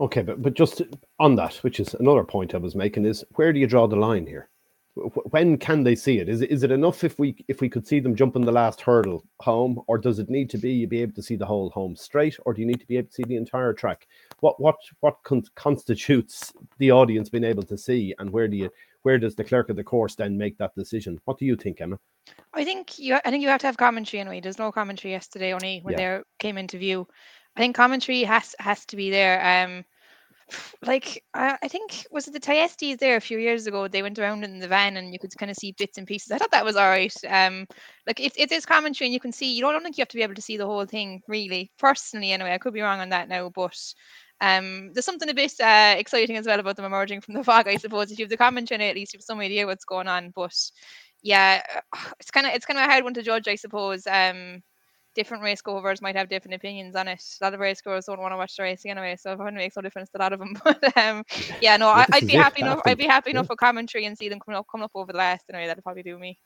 Okay, 0.00 0.22
but 0.22 0.42
but 0.42 0.54
just 0.54 0.82
on 1.18 1.36
that, 1.36 1.54
which 1.56 1.78
is 1.78 1.94
another 1.94 2.24
point 2.24 2.54
I 2.54 2.58
was 2.58 2.74
making, 2.74 3.04
is 3.04 3.24
where 3.34 3.52
do 3.52 3.60
you 3.60 3.66
draw 3.66 3.86
the 3.86 3.96
line 3.96 4.26
here? 4.26 4.48
When 4.94 5.56
can 5.56 5.84
they 5.84 5.94
see 5.94 6.18
it? 6.18 6.28
Is 6.28 6.40
it 6.40 6.50
is 6.50 6.62
it 6.62 6.70
enough 6.70 7.04
if 7.04 7.18
we 7.18 7.36
if 7.48 7.60
we 7.60 7.68
could 7.68 7.86
see 7.86 8.00
them 8.00 8.16
jumping 8.16 8.44
the 8.44 8.52
last 8.52 8.80
hurdle 8.80 9.24
home, 9.40 9.80
or 9.86 9.98
does 9.98 10.18
it 10.18 10.28
need 10.28 10.50
to 10.50 10.58
be 10.58 10.72
you 10.72 10.86
be 10.86 11.02
able 11.02 11.14
to 11.14 11.22
see 11.22 11.36
the 11.36 11.46
whole 11.46 11.70
home 11.70 11.94
straight, 11.94 12.36
or 12.44 12.52
do 12.52 12.60
you 12.60 12.66
need 12.66 12.80
to 12.80 12.86
be 12.86 12.96
able 12.96 13.08
to 13.08 13.14
see 13.14 13.24
the 13.24 13.36
entire 13.36 13.72
track? 13.72 14.06
What 14.40 14.60
what 14.60 14.76
what 15.00 15.16
con- 15.22 15.44
constitutes 15.54 16.52
the 16.78 16.90
audience 16.90 17.28
being 17.28 17.44
able 17.44 17.62
to 17.64 17.78
see, 17.78 18.14
and 18.18 18.30
where 18.30 18.48
do 18.48 18.56
you 18.56 18.70
where 19.02 19.18
does 19.18 19.34
the 19.34 19.44
clerk 19.44 19.70
of 19.70 19.76
the 19.76 19.84
course 19.84 20.14
then 20.14 20.36
make 20.36 20.58
that 20.58 20.74
decision? 20.74 21.20
What 21.24 21.38
do 21.38 21.46
you 21.46 21.56
think, 21.56 21.80
Emma? 21.80 21.98
I 22.52 22.64
think 22.64 22.98
you 22.98 23.14
I 23.24 23.30
think 23.30 23.42
you 23.42 23.48
have 23.48 23.60
to 23.60 23.68
have 23.68 23.76
commentary 23.76 24.20
anyway. 24.20 24.40
There's 24.40 24.58
no 24.58 24.72
commentary 24.72 25.12
yesterday 25.12 25.52
only 25.52 25.80
when 25.82 25.98
yeah. 25.98 26.18
they 26.18 26.22
came 26.38 26.58
into 26.58 26.78
view. 26.78 27.06
I 27.56 27.60
think 27.60 27.76
commentary 27.76 28.24
has 28.24 28.54
has 28.58 28.84
to 28.86 28.96
be 28.96 29.10
there. 29.10 29.64
Um, 29.64 29.84
like 30.82 31.22
I, 31.34 31.58
I 31.62 31.68
think 31.68 32.06
was 32.10 32.28
it 32.28 32.32
the 32.32 32.40
Thyestes 32.40 32.96
there 32.98 33.16
a 33.16 33.20
few 33.20 33.38
years 33.38 33.66
ago? 33.66 33.88
They 33.88 34.02
went 34.02 34.18
around 34.18 34.44
in 34.44 34.58
the 34.58 34.68
van 34.68 34.96
and 34.96 35.12
you 35.12 35.18
could 35.18 35.36
kind 35.38 35.50
of 35.50 35.56
see 35.56 35.74
bits 35.78 35.98
and 35.98 36.06
pieces. 36.06 36.30
I 36.30 36.38
thought 36.38 36.50
that 36.52 36.64
was 36.64 36.76
all 36.76 36.88
right. 36.88 37.14
Um, 37.28 37.66
like 38.06 38.20
it, 38.20 38.32
it 38.36 38.52
is 38.52 38.66
commentary 38.66 39.08
and 39.08 39.14
you 39.14 39.20
can 39.20 39.32
see. 39.32 39.52
You 39.52 39.62
don't, 39.62 39.70
I 39.70 39.72
don't 39.74 39.82
think 39.82 39.98
you 39.98 40.02
have 40.02 40.08
to 40.08 40.16
be 40.16 40.22
able 40.22 40.34
to 40.34 40.42
see 40.42 40.56
the 40.56 40.66
whole 40.66 40.86
thing, 40.86 41.22
really. 41.28 41.70
Personally, 41.78 42.32
anyway, 42.32 42.52
I 42.52 42.58
could 42.58 42.74
be 42.74 42.80
wrong 42.80 43.00
on 43.00 43.10
that 43.10 43.28
now, 43.28 43.50
but 43.50 43.76
um, 44.40 44.92
there's 44.92 45.04
something 45.04 45.28
a 45.28 45.34
bit 45.34 45.52
uh, 45.60 45.94
exciting 45.98 46.36
as 46.36 46.46
well 46.46 46.60
about 46.60 46.76
them 46.76 46.86
emerging 46.86 47.20
from 47.20 47.34
the 47.34 47.44
fog. 47.44 47.68
I 47.68 47.76
suppose 47.76 48.10
if 48.10 48.18
you 48.18 48.24
have 48.24 48.30
the 48.30 48.36
commentary, 48.36 48.88
at 48.88 48.96
least 48.96 49.12
you 49.12 49.18
have 49.18 49.24
some 49.24 49.40
idea 49.40 49.66
what's 49.66 49.84
going 49.84 50.08
on. 50.08 50.30
But 50.34 50.54
yeah, 51.22 51.62
it's 52.20 52.30
kind 52.30 52.46
of 52.46 52.54
it's 52.54 52.66
kind 52.66 52.78
of 52.78 52.86
a 52.86 52.90
hard 52.90 53.04
one 53.04 53.14
to 53.14 53.22
judge, 53.22 53.48
I 53.48 53.56
suppose. 53.56 54.06
Um, 54.06 54.62
different 55.20 55.42
race 55.42 55.60
goers 55.60 56.00
might 56.00 56.16
have 56.16 56.30
different 56.30 56.54
opinions 56.54 56.96
on 56.96 57.06
it. 57.06 57.22
A 57.40 57.44
lot 57.44 57.52
of 57.52 57.60
race 57.60 57.82
goers 57.82 58.06
don't 58.06 58.20
want 58.20 58.32
to 58.32 58.38
watch 58.38 58.56
the 58.56 58.62
racing 58.62 58.90
anyway, 58.90 59.16
so 59.16 59.32
it 59.32 59.54
makes 59.54 59.76
no 59.76 59.82
difference 59.82 60.08
to 60.10 60.18
a 60.18 60.22
lot 60.22 60.32
of 60.32 60.38
them. 60.38 60.54
But 60.64 60.96
um, 60.96 61.24
yeah, 61.60 61.76
no, 61.76 61.88
I, 61.88 62.06
would 62.14 62.26
be 62.26 62.32
happy 62.32 62.62
enough. 62.62 62.80
I'd 62.86 62.96
be 62.96 63.06
happy 63.06 63.32
enough 63.32 63.48
for 63.48 63.56
commentary 63.56 64.06
and 64.06 64.16
see 64.16 64.30
them 64.30 64.40
coming 64.40 64.58
up, 64.58 64.66
coming 64.72 64.86
up 64.86 64.92
over 64.94 65.12
the 65.12 65.18
last 65.18 65.44
anyway. 65.50 65.66
That'd 65.66 65.84
probably 65.84 66.02
do 66.02 66.18
me. 66.18 66.38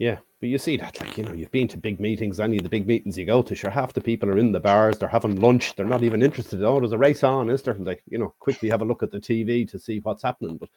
Yeah, 0.00 0.16
but 0.40 0.48
you 0.48 0.58
see 0.58 0.76
that, 0.78 0.98
like 0.98 1.16
you 1.16 1.24
know, 1.24 1.34
you've 1.34 1.52
been 1.52 1.68
to 1.68 1.76
big 1.76 2.00
meetings. 2.00 2.40
Any 2.40 2.56
of 2.56 2.64
the 2.64 2.68
big 2.68 2.86
meetings 2.86 3.16
you 3.16 3.26
go 3.26 3.42
to, 3.42 3.54
sure, 3.54 3.70
half 3.70 3.92
the 3.92 4.00
people 4.00 4.28
are 4.28 4.38
in 4.38 4.50
the 4.50 4.58
bars. 4.58 4.98
They're 4.98 5.08
having 5.08 5.40
lunch. 5.40 5.76
They're 5.76 5.86
not 5.86 6.02
even 6.02 6.22
interested. 6.22 6.64
Oh, 6.64 6.80
there's 6.80 6.92
a 6.92 6.98
race 6.98 7.22
on, 7.22 7.48
is 7.48 7.62
there? 7.62 7.74
And 7.74 7.86
they, 7.86 8.00
you 8.06 8.18
know, 8.18 8.34
quickly 8.40 8.70
have 8.70 8.82
a 8.82 8.84
look 8.84 9.04
at 9.04 9.12
the 9.12 9.20
TV 9.20 9.70
to 9.70 9.78
see 9.78 10.00
what's 10.00 10.24
happening. 10.24 10.56
But 10.56 10.70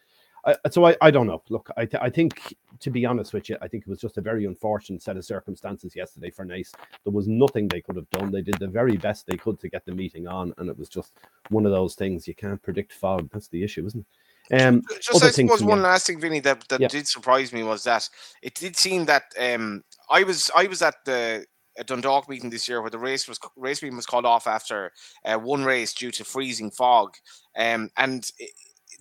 I, 0.45 0.55
so 0.69 0.85
I, 0.85 0.95
I 1.01 1.11
don't 1.11 1.27
know. 1.27 1.41
Look, 1.49 1.69
I, 1.77 1.85
th- 1.85 2.01
I 2.03 2.09
think 2.09 2.55
to 2.79 2.89
be 2.89 3.05
honest 3.05 3.33
with 3.33 3.49
you, 3.49 3.57
I 3.61 3.67
think 3.67 3.83
it 3.83 3.89
was 3.89 4.01
just 4.01 4.17
a 4.17 4.21
very 4.21 4.45
unfortunate 4.45 5.01
set 5.01 5.15
of 5.15 5.23
circumstances 5.23 5.95
yesterday 5.95 6.29
for 6.29 6.45
Naas. 6.45 6.73
There 7.03 7.13
was 7.13 7.27
nothing 7.27 7.67
they 7.67 7.81
could 7.81 7.95
have 7.95 8.09
done. 8.09 8.31
They 8.31 8.41
did 8.41 8.59
the 8.59 8.67
very 8.67 8.97
best 8.97 9.25
they 9.25 9.37
could 9.37 9.59
to 9.61 9.69
get 9.69 9.85
the 9.85 9.93
meeting 9.93 10.27
on, 10.27 10.53
and 10.57 10.69
it 10.69 10.77
was 10.77 10.89
just 10.89 11.13
one 11.49 11.65
of 11.65 11.71
those 11.71 11.95
things 11.95 12.27
you 12.27 12.35
can't 12.35 12.61
predict 12.61 12.93
fog. 12.93 13.29
That's 13.31 13.47
the 13.47 13.63
issue, 13.63 13.85
isn't 13.85 14.05
it? 14.51 14.61
Um, 14.61 14.81
just 15.01 15.23
I 15.23 15.31
suppose 15.31 15.63
one 15.63 15.81
last 15.81 16.07
thing, 16.07 16.19
Vinny, 16.19 16.41
that, 16.41 16.67
that 16.67 16.81
yeah. 16.81 16.89
did 16.89 17.07
surprise 17.07 17.53
me 17.53 17.63
was 17.63 17.85
that 17.85 18.09
it 18.41 18.55
did 18.55 18.75
seem 18.75 19.05
that 19.05 19.23
um, 19.39 19.83
I 20.09 20.23
was 20.23 20.51
I 20.53 20.67
was 20.67 20.81
at 20.81 20.95
the 21.05 21.45
a 21.77 21.83
Dundalk 21.83 22.29
meeting 22.29 22.49
this 22.49 22.67
year 22.67 22.81
where 22.81 22.91
the 22.91 22.99
race 22.99 23.27
was 23.27 23.39
race 23.55 23.81
meeting 23.81 23.95
was 23.95 24.05
called 24.05 24.25
off 24.25 24.45
after 24.45 24.91
uh, 25.25 25.37
one 25.37 25.63
race 25.63 25.93
due 25.93 26.11
to 26.11 26.25
freezing 26.25 26.71
fog, 26.71 27.15
um, 27.57 27.89
and 27.95 28.29
it, 28.37 28.51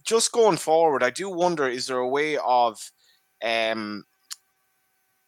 just 0.04 0.32
going 0.32 0.56
forward, 0.56 1.02
I 1.02 1.10
do 1.10 1.30
wonder: 1.30 1.68
is 1.68 1.86
there 1.86 1.98
a 1.98 2.08
way 2.08 2.36
of 2.38 2.78
um, 3.44 4.04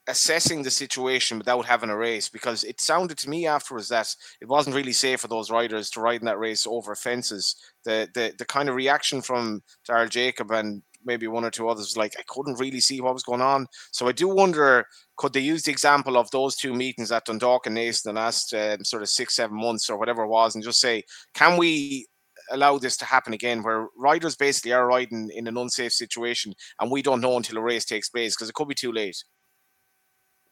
assessing 0.07 0.63
the 0.63 0.71
situation 0.71 1.39
without 1.39 1.65
having 1.65 1.91
a 1.91 1.97
race 1.97 2.29
because 2.29 2.63
it 2.65 2.81
sounded 2.81 3.17
to 3.19 3.31
me 3.31 3.47
afterwards 3.47 3.89
that 3.89 4.15
it 4.41 4.49
wasn't 4.49 4.77
really 4.77 4.93
safe 4.93 5.21
for 5.21 5.29
those 5.29 5.51
riders 5.51 5.89
to 5.91 6.01
ride 6.01 6.21
in 6.21 6.27
that 6.27 6.39
race 6.39 6.67
over 6.67 6.95
fences. 6.95 7.57
The 7.85 8.09
the 8.15 8.35
the 8.39 8.45
kind 8.45 8.69
of 8.69 8.75
reaction 8.75 9.23
from 9.23 9.63
Daryl 9.89 10.11
Jacob 10.11 10.51
and 10.51 10.83
maybe 11.07 11.27
one 11.27 11.45
or 11.45 11.51
two 11.51 11.69
others 11.69 11.97
like 11.97 12.15
I 12.19 12.23
couldn't 12.29 12.59
really 12.59 12.81
see 12.81 13.01
what 13.01 13.15
was 13.15 13.23
going 13.23 13.43
on. 13.43 13.67
So 13.93 14.09
I 14.09 14.13
do 14.13 14.29
wonder 14.29 14.87
could 15.17 15.33
they 15.33 15.41
use 15.41 15.63
the 15.63 15.71
example 15.73 16.17
of 16.17 16.31
those 16.31 16.57
two 16.57 16.75
meetings 16.75 17.13
at 17.13 17.25
Dundalk 17.27 17.67
and 17.67 17.77
Naas 17.77 18.05
in 18.05 18.15
the 18.15 18.21
last 18.21 18.53
um, 18.55 18.85
sort 18.85 19.03
of 19.03 19.09
six 19.09 19.35
seven 19.35 19.57
months 19.57 19.89
or 19.89 19.99
whatever 19.99 20.25
it 20.25 20.29
was, 20.29 20.55
and 20.55 20.65
just 20.65 20.81
say 20.81 21.03
can 21.35 21.57
we 21.57 22.07
allow 22.51 22.79
this 22.79 22.97
to 22.99 23.05
happen 23.05 23.33
again 23.33 23.63
where 23.63 23.89
riders 23.97 24.37
basically 24.37 24.73
are 24.73 24.87
riding 24.87 25.31
in 25.35 25.47
an 25.47 25.57
unsafe 25.57 25.93
situation 25.93 26.55
and 26.81 26.91
we 26.91 27.03
don't 27.03 27.21
know 27.21 27.37
until 27.37 27.59
a 27.59 27.63
race 27.63 27.85
takes 27.85 28.09
place 28.09 28.35
because 28.35 28.49
it 28.49 28.55
could 28.55 28.69
be 28.69 28.75
too 28.75 28.93
late. 28.93 29.25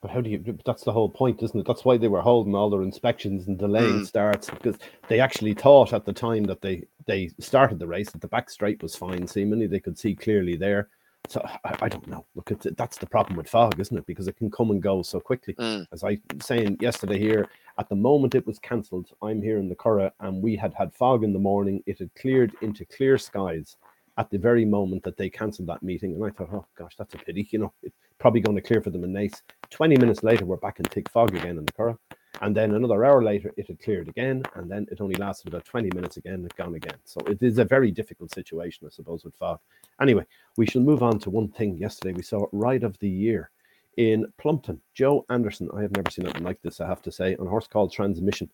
But 0.02 0.10
how 0.10 0.20
do 0.20 0.28
you? 0.28 0.58
That's 0.66 0.82
the 0.82 0.92
whole 0.92 1.08
point, 1.08 1.44
isn't 1.44 1.60
it? 1.60 1.64
That's 1.64 1.84
why 1.84 1.96
they 1.96 2.08
were 2.08 2.20
holding 2.20 2.56
all 2.56 2.68
their 2.68 2.82
inspections 2.82 3.46
and 3.46 3.56
delaying 3.56 4.00
mm. 4.00 4.06
starts 4.06 4.50
because 4.50 4.76
they 5.06 5.20
actually 5.20 5.54
thought 5.54 5.92
at 5.92 6.04
the 6.04 6.12
time 6.12 6.42
that 6.44 6.60
they 6.60 6.82
they 7.06 7.30
started 7.38 7.78
the 7.78 7.86
race 7.86 8.10
that 8.10 8.20
the 8.20 8.26
back 8.26 8.50
straight 8.50 8.82
was 8.82 8.96
fine. 8.96 9.28
Seemingly, 9.28 9.68
they 9.68 9.78
could 9.78 9.96
see 9.96 10.16
clearly 10.16 10.56
there. 10.56 10.88
So 11.28 11.40
I, 11.64 11.76
I 11.82 11.88
don't 11.88 12.06
know. 12.06 12.26
Look, 12.34 12.50
at 12.50 12.76
that's 12.76 12.98
the 12.98 13.06
problem 13.06 13.36
with 13.36 13.48
fog, 13.48 13.78
isn't 13.78 13.96
it? 13.96 14.06
Because 14.06 14.28
it 14.28 14.36
can 14.36 14.50
come 14.50 14.70
and 14.70 14.82
go 14.82 15.02
so 15.02 15.20
quickly. 15.20 15.54
Mm. 15.54 15.86
As 15.92 16.04
I 16.04 16.18
was 16.34 16.44
saying 16.44 16.78
yesterday 16.80 17.18
here, 17.18 17.48
at 17.78 17.88
the 17.88 17.96
moment 17.96 18.34
it 18.34 18.46
was 18.46 18.58
cancelled. 18.58 19.08
I'm 19.22 19.40
here 19.40 19.58
in 19.58 19.68
the 19.68 19.76
Curragh, 19.76 20.12
and 20.20 20.42
we 20.42 20.56
had 20.56 20.74
had 20.74 20.92
fog 20.94 21.24
in 21.24 21.32
the 21.32 21.38
morning. 21.38 21.82
It 21.86 21.98
had 21.98 22.14
cleared 22.14 22.52
into 22.60 22.84
clear 22.84 23.18
skies 23.18 23.76
at 24.18 24.30
the 24.30 24.38
very 24.38 24.64
moment 24.64 25.02
that 25.04 25.16
they 25.16 25.30
cancelled 25.30 25.68
that 25.68 25.82
meeting. 25.82 26.14
And 26.14 26.24
I 26.24 26.30
thought, 26.30 26.50
oh 26.52 26.66
gosh, 26.76 26.94
that's 26.98 27.14
a 27.14 27.18
pity. 27.18 27.48
You 27.50 27.60
know, 27.60 27.72
it's 27.82 27.96
probably 28.18 28.40
going 28.40 28.56
to 28.56 28.62
clear 28.62 28.82
for 28.82 28.90
them 28.90 29.04
in 29.04 29.12
Naas. 29.12 29.40
20 29.70 29.96
minutes 29.96 30.22
later, 30.22 30.44
we're 30.44 30.56
back 30.56 30.80
in 30.80 30.84
thick 30.86 31.08
fog 31.08 31.34
again 31.34 31.58
in 31.58 31.64
the 31.64 31.72
Curragh. 31.72 31.98
And 32.40 32.56
then 32.56 32.74
another 32.74 33.04
hour 33.04 33.22
later, 33.22 33.52
it 33.56 33.66
had 33.68 33.80
cleared 33.80 34.08
again. 34.08 34.42
And 34.54 34.70
then 34.70 34.86
it 34.90 35.00
only 35.00 35.14
lasted 35.16 35.48
about 35.48 35.64
20 35.64 35.90
minutes 35.94 36.16
again, 36.16 36.44
it 36.44 36.56
gone 36.56 36.74
again. 36.74 36.96
So 37.04 37.20
it 37.26 37.42
is 37.42 37.58
a 37.58 37.64
very 37.64 37.90
difficult 37.90 38.32
situation, 38.32 38.86
I 38.86 38.90
suppose, 38.90 39.24
with 39.24 39.34
fog. 39.36 39.60
Anyway, 40.00 40.24
we 40.56 40.66
shall 40.66 40.82
move 40.82 41.02
on 41.02 41.18
to 41.20 41.30
one 41.30 41.48
thing. 41.48 41.76
Yesterday, 41.76 42.14
we 42.14 42.22
saw 42.22 42.46
Ride 42.52 42.84
of 42.84 42.98
the 42.98 43.08
Year 43.08 43.50
in 43.96 44.26
Plumpton. 44.38 44.80
Joe 44.94 45.24
Anderson. 45.30 45.68
I 45.76 45.82
have 45.82 45.92
never 45.92 46.10
seen 46.10 46.24
anything 46.24 46.44
like 46.44 46.60
this, 46.62 46.80
I 46.80 46.86
have 46.86 47.02
to 47.02 47.12
say, 47.12 47.36
on 47.36 47.46
horse 47.46 47.66
called 47.66 47.92
Transmission. 47.92 48.50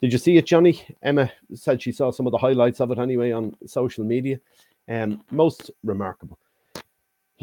Did 0.00 0.12
you 0.12 0.18
see 0.18 0.36
it, 0.36 0.46
Johnny? 0.46 0.84
Emma 1.02 1.32
said 1.54 1.80
she 1.80 1.92
saw 1.92 2.10
some 2.10 2.26
of 2.26 2.32
the 2.32 2.38
highlights 2.38 2.80
of 2.80 2.90
it 2.90 2.98
anyway 2.98 3.32
on 3.32 3.56
social 3.66 4.04
media. 4.04 4.38
Um, 4.88 5.24
most 5.30 5.70
remarkable. 5.82 6.38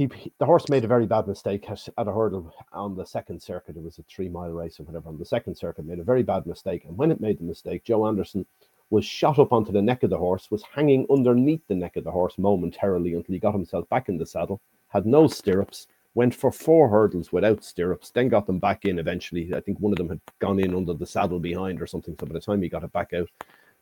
He, 0.02 0.32
the 0.40 0.48
horse 0.48 0.68
made 0.68 0.84
a 0.84 0.88
very 0.88 1.06
bad 1.06 1.28
mistake 1.28 1.70
at, 1.70 1.88
at 1.96 2.08
a 2.08 2.12
hurdle 2.12 2.52
on 2.74 2.96
the 2.96 3.06
second 3.06 3.40
circuit. 3.40 3.78
It 3.78 3.84
was 3.84 4.00
a 4.00 4.04
three 4.04 4.30
mile 4.30 4.50
race 4.50 4.80
or 4.80 4.84
whatever. 4.84 5.10
On 5.10 5.18
the 5.20 5.26
second 5.26 5.56
circuit, 5.56 5.86
made 5.86 6.00
a 6.00 6.04
very 6.04 6.24
bad 6.24 6.48
mistake. 6.48 6.86
And 6.86 6.98
when 6.98 7.12
it 7.12 7.22
made 7.22 7.38
the 7.38 7.44
mistake, 7.44 7.84
Joe 7.84 8.08
Anderson 8.08 8.48
was 8.90 9.06
shot 9.06 9.38
up 9.38 9.54
onto 9.54 9.72
the 9.72 9.82
neck 9.82 10.02
of 10.02 10.10
the 10.10 10.18
horse, 10.18 10.50
was 10.50 10.64
hanging 10.64 11.06
underneath 11.12 11.62
the 11.68 11.76
neck 11.76 11.98
of 11.98 12.04
the 12.04 12.10
horse 12.10 12.40
momentarily 12.40 13.14
until 13.14 13.34
he 13.34 13.38
got 13.38 13.54
himself 13.54 13.88
back 13.90 14.10
in 14.10 14.18
the 14.18 14.26
saddle, 14.26 14.60
had 14.88 15.06
no 15.06 15.28
stirrups, 15.28 15.86
went 16.16 16.34
for 16.34 16.52
four 16.52 16.90
hurdles 16.90 17.32
without 17.32 17.64
stirrups, 17.64 18.10
then 18.10 18.28
got 18.28 18.48
them 18.48 18.58
back 18.58 18.86
in 18.86 18.98
eventually. 18.98 19.54
I 19.54 19.62
think 19.62 19.80
one 19.80 19.94
of 19.94 20.00
them 20.00 20.10
had 20.10 20.20
gone 20.40 20.60
in 20.60 20.74
under 20.74 20.96
the 20.96 21.06
saddle 21.06 21.40
behind 21.40 21.80
or 21.80 21.86
something. 21.86 22.16
So 22.20 22.26
by 22.26 22.34
the 22.34 22.42
time 22.42 22.64
he 22.64 22.70
got 22.70 22.84
it 22.84 22.92
back 22.92 23.14
out, 23.14 23.30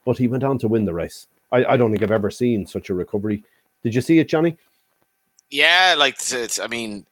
but 0.04 0.18
he 0.18 0.28
went 0.28 0.44
on 0.44 0.60
to 0.60 0.68
win 0.68 0.84
the 0.84 0.94
race. 0.94 1.28
I, 1.54 1.64
I 1.64 1.78
don't 1.78 1.92
think 1.92 2.04
I've 2.04 2.12
ever 2.12 2.30
seen 2.30 2.68
such 2.68 2.90
a 2.90 2.94
recovery. 2.94 3.42
Did 3.84 3.96
you 3.96 4.02
see 4.02 4.20
it, 4.20 4.28
Johnny? 4.28 4.58
Yeah, 5.50 5.96
like 5.98 6.16
it's, 6.32 6.60
I 6.60 6.68
mean, 6.68 7.06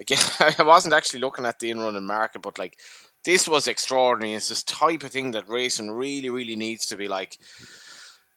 again, 0.00 0.18
I 0.58 0.62
wasn't 0.62 0.94
actually 0.94 1.20
looking 1.20 1.46
at 1.46 1.58
the 1.58 1.70
in 1.70 1.80
running 1.80 2.06
market, 2.06 2.42
but 2.42 2.58
like 2.58 2.78
this 3.24 3.48
was 3.48 3.68
extraordinary. 3.68 4.34
It's 4.34 4.48
this 4.48 4.62
type 4.64 5.02
of 5.04 5.10
thing 5.10 5.30
that 5.32 5.48
racing 5.48 5.90
really, 5.90 6.30
really 6.30 6.56
needs 6.56 6.86
to 6.86 6.96
be 6.96 7.08
like 7.08 7.38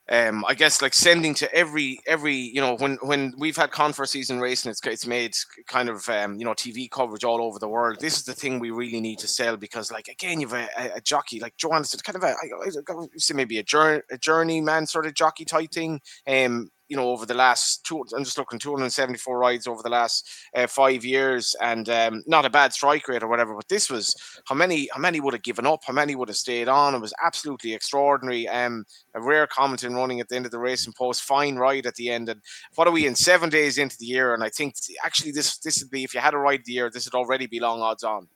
um, 0.10 0.46
I 0.48 0.54
guess 0.54 0.82
like 0.82 0.94
sending 0.94 1.34
to 1.36 1.54
every 1.54 2.00
every 2.08 2.34
you 2.34 2.62
know 2.62 2.76
when 2.78 2.98
when 3.02 3.34
we've 3.38 3.58
had 3.58 3.72
conference 3.72 4.12
season 4.12 4.40
racing, 4.40 4.72
it's 4.72 4.80
it's 4.86 5.06
made 5.06 5.36
kind 5.68 5.90
of 5.90 6.08
um, 6.08 6.38
you 6.38 6.46
know 6.46 6.54
TV 6.54 6.90
coverage 6.90 7.26
all 7.26 7.42
over 7.42 7.60
the 7.60 7.68
world. 7.68 7.98
This 8.00 8.18
is 8.18 8.24
the 8.24 8.34
thing 8.34 8.60
we 8.60 8.72
really 8.72 9.02
need 9.02 9.20
to 9.20 9.28
sell 9.28 9.58
because 9.58 9.92
like 9.92 10.08
again 10.08 10.40
you've 10.40 10.54
a, 10.54 10.70
a, 10.78 10.92
a 10.96 11.02
jockey 11.02 11.42
like 11.42 11.58
Joanne, 11.58 11.82
it's 11.82 12.02
kind 12.02 12.16
of 12.16 12.24
a 12.24 12.28
I, 12.28 12.32
I, 12.32 12.94
I 12.94 13.08
say 13.18 13.34
maybe 13.34 13.58
a 13.58 13.64
journey 13.64 14.02
a 14.10 14.18
journeyman 14.18 14.88
sort 14.88 15.06
of 15.06 15.14
jockey 15.14 15.44
type 15.44 15.72
thing. 15.72 16.00
Um, 16.26 16.70
you 16.88 16.96
know, 16.96 17.10
over 17.10 17.26
the 17.26 17.34
last 17.34 17.86
two, 17.86 18.04
I'm 18.16 18.24
just 18.24 18.38
looking 18.38 18.60
274 18.60 19.38
rides 19.38 19.68
over 19.68 19.84
the 19.84 19.90
last 19.90 20.30
uh, 20.56 20.68
five 20.68 21.04
years, 21.04 21.56
and 21.62 21.90
um, 21.90 22.24
not 22.28 22.46
a 22.46 22.50
bad 22.50 22.74
strike 22.74 23.08
rate 23.08 23.24
or 23.24 23.28
whatever. 23.28 23.56
But 23.56 23.68
this 23.68 23.90
was 23.90 24.16
how 24.46 24.56
many, 24.56 24.90
how 24.94 25.00
many 25.00 25.20
would 25.20 25.34
have 25.34 25.44
given 25.44 25.66
up, 25.66 25.82
how 25.86 25.94
many 25.94 26.16
would 26.16 26.30
have 26.30 26.38
stayed 26.38 26.68
on. 26.68 26.96
It 26.96 27.02
was 27.02 27.14
absolutely 27.24 27.74
extraordinary. 27.74 28.48
Um, 28.48 28.86
a 29.14 29.22
rare 29.22 29.48
commenting 29.48 29.96
running 29.96 30.20
at 30.20 30.30
the 30.30 30.36
end 30.36 30.46
of 30.46 30.52
the 30.52 30.60
race 30.60 30.86
and 30.86 30.96
post, 30.96 31.24
fine 31.24 31.56
ride 31.56 31.86
at 31.86 31.96
the 31.96 32.10
end. 32.10 32.30
And 32.30 32.42
what 32.76 32.88
are 32.88 32.92
we 32.92 33.08
in 33.08 33.16
seven 33.16 33.50
days 33.50 33.78
into 33.78 33.98
the 34.00 34.06
year? 34.06 34.34
And 34.34 34.44
I 34.44 34.50
think 34.50 34.76
actually 35.04 35.32
this 35.32 35.58
this 35.60 35.82
would 35.82 35.92
be 35.92 36.04
if 36.04 36.14
you 36.14 36.20
had 36.20 36.34
a 36.34 36.38
ride 36.38 36.62
the 36.66 36.74
year, 36.74 36.90
this 36.90 37.06
would 37.06 37.18
already 37.18 37.48
be 37.48 37.60
long 37.60 37.82
odds 37.82 38.04
on. 38.04 38.28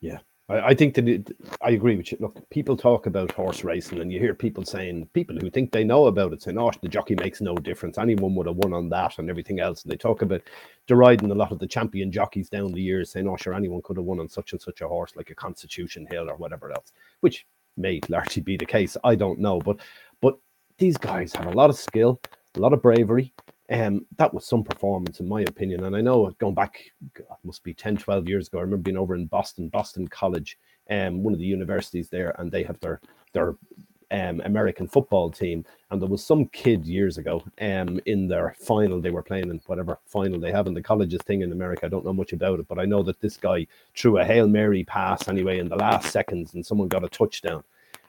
Yeah, 0.00 0.18
I, 0.48 0.74
think 0.74 0.94
that 0.94 1.08
it, 1.08 1.36
I 1.60 1.70
agree 1.70 1.96
with 1.96 2.12
you. 2.12 2.18
Look, 2.20 2.48
people 2.50 2.76
talk 2.76 3.06
about 3.06 3.32
horse 3.32 3.64
racing, 3.64 4.00
and 4.00 4.12
you 4.12 4.20
hear 4.20 4.32
people 4.32 4.64
saying, 4.64 5.08
people 5.12 5.36
who 5.40 5.50
think 5.50 5.72
they 5.72 5.82
know 5.82 6.06
about 6.06 6.32
it, 6.32 6.40
saying, 6.40 6.56
"Oh, 6.56 6.70
the 6.82 6.88
jockey 6.88 7.16
makes 7.16 7.40
no 7.40 7.56
difference. 7.56 7.98
Anyone 7.98 8.36
would 8.36 8.46
have 8.46 8.56
won 8.56 8.72
on 8.72 8.88
that 8.90 9.18
and 9.18 9.28
everything 9.28 9.58
else." 9.58 9.82
And 9.82 9.90
they 9.90 9.96
talk 9.96 10.22
about 10.22 10.42
deriding 10.86 11.32
a 11.32 11.34
lot 11.34 11.50
of 11.50 11.58
the 11.58 11.66
champion 11.66 12.12
jockeys 12.12 12.48
down 12.48 12.70
the 12.72 12.80
years, 12.80 13.10
saying, 13.10 13.26
"Oh, 13.26 13.36
sure, 13.36 13.54
anyone 13.54 13.82
could 13.82 13.96
have 13.96 14.06
won 14.06 14.20
on 14.20 14.28
such 14.28 14.52
and 14.52 14.62
such 14.62 14.82
a 14.82 14.88
horse, 14.88 15.16
like 15.16 15.30
a 15.30 15.34
Constitution 15.34 16.06
Hill 16.08 16.30
or 16.30 16.36
whatever 16.36 16.70
else," 16.70 16.92
which 17.20 17.44
may 17.76 18.00
largely 18.08 18.42
be 18.42 18.56
the 18.56 18.66
case. 18.66 18.96
I 19.02 19.16
don't 19.16 19.40
know, 19.40 19.58
but 19.60 19.80
but 20.20 20.38
these 20.78 20.96
guys 20.96 21.32
have 21.34 21.46
a 21.46 21.56
lot 21.56 21.70
of 21.70 21.76
skill, 21.76 22.20
a 22.54 22.60
lot 22.60 22.72
of 22.72 22.82
bravery, 22.82 23.34
um, 23.70 24.06
that 24.16 24.32
was 24.32 24.46
some 24.46 24.62
performance, 24.62 25.20
in 25.20 25.28
my 25.28 25.42
opinion. 25.42 25.84
And 25.84 25.96
I 25.96 26.00
know 26.00 26.30
going 26.38 26.54
back, 26.54 26.80
God, 27.14 27.36
must 27.44 27.64
be 27.64 27.74
10, 27.74 27.96
12 27.96 28.28
years 28.28 28.48
ago, 28.48 28.58
I 28.58 28.62
remember 28.62 28.82
being 28.82 28.96
over 28.96 29.14
in 29.14 29.26
Boston, 29.26 29.68
Boston 29.68 30.06
College, 30.08 30.58
um, 30.90 31.22
one 31.22 31.32
of 31.32 31.40
the 31.40 31.46
universities 31.46 32.08
there, 32.08 32.34
and 32.38 32.50
they 32.50 32.62
have 32.62 32.78
their 32.80 33.00
their 33.32 33.56
um, 34.10 34.40
American 34.44 34.86
football 34.86 35.30
team. 35.30 35.64
And 35.90 36.00
there 36.00 36.08
was 36.08 36.24
some 36.24 36.46
kid 36.46 36.86
years 36.86 37.18
ago 37.18 37.42
um, 37.60 38.00
in 38.06 38.28
their 38.28 38.54
final, 38.58 39.00
they 39.00 39.10
were 39.10 39.22
playing 39.22 39.50
in 39.50 39.60
whatever 39.66 39.98
final 40.06 40.38
they 40.38 40.52
have 40.52 40.66
in 40.66 40.74
the 40.74 40.82
colleges 40.82 41.20
thing 41.22 41.42
in 41.42 41.52
America. 41.52 41.86
I 41.86 41.88
don't 41.88 42.04
know 42.04 42.12
much 42.12 42.32
about 42.32 42.60
it, 42.60 42.68
but 42.68 42.78
I 42.78 42.84
know 42.84 43.02
that 43.02 43.20
this 43.20 43.36
guy 43.36 43.66
threw 43.96 44.18
a 44.18 44.24
Hail 44.24 44.48
Mary 44.48 44.84
pass 44.84 45.28
anyway 45.28 45.58
in 45.58 45.68
the 45.68 45.76
last 45.76 46.12
seconds 46.12 46.54
and 46.54 46.64
someone 46.64 46.88
got 46.88 47.04
a 47.04 47.08
touchdown. 47.08 47.64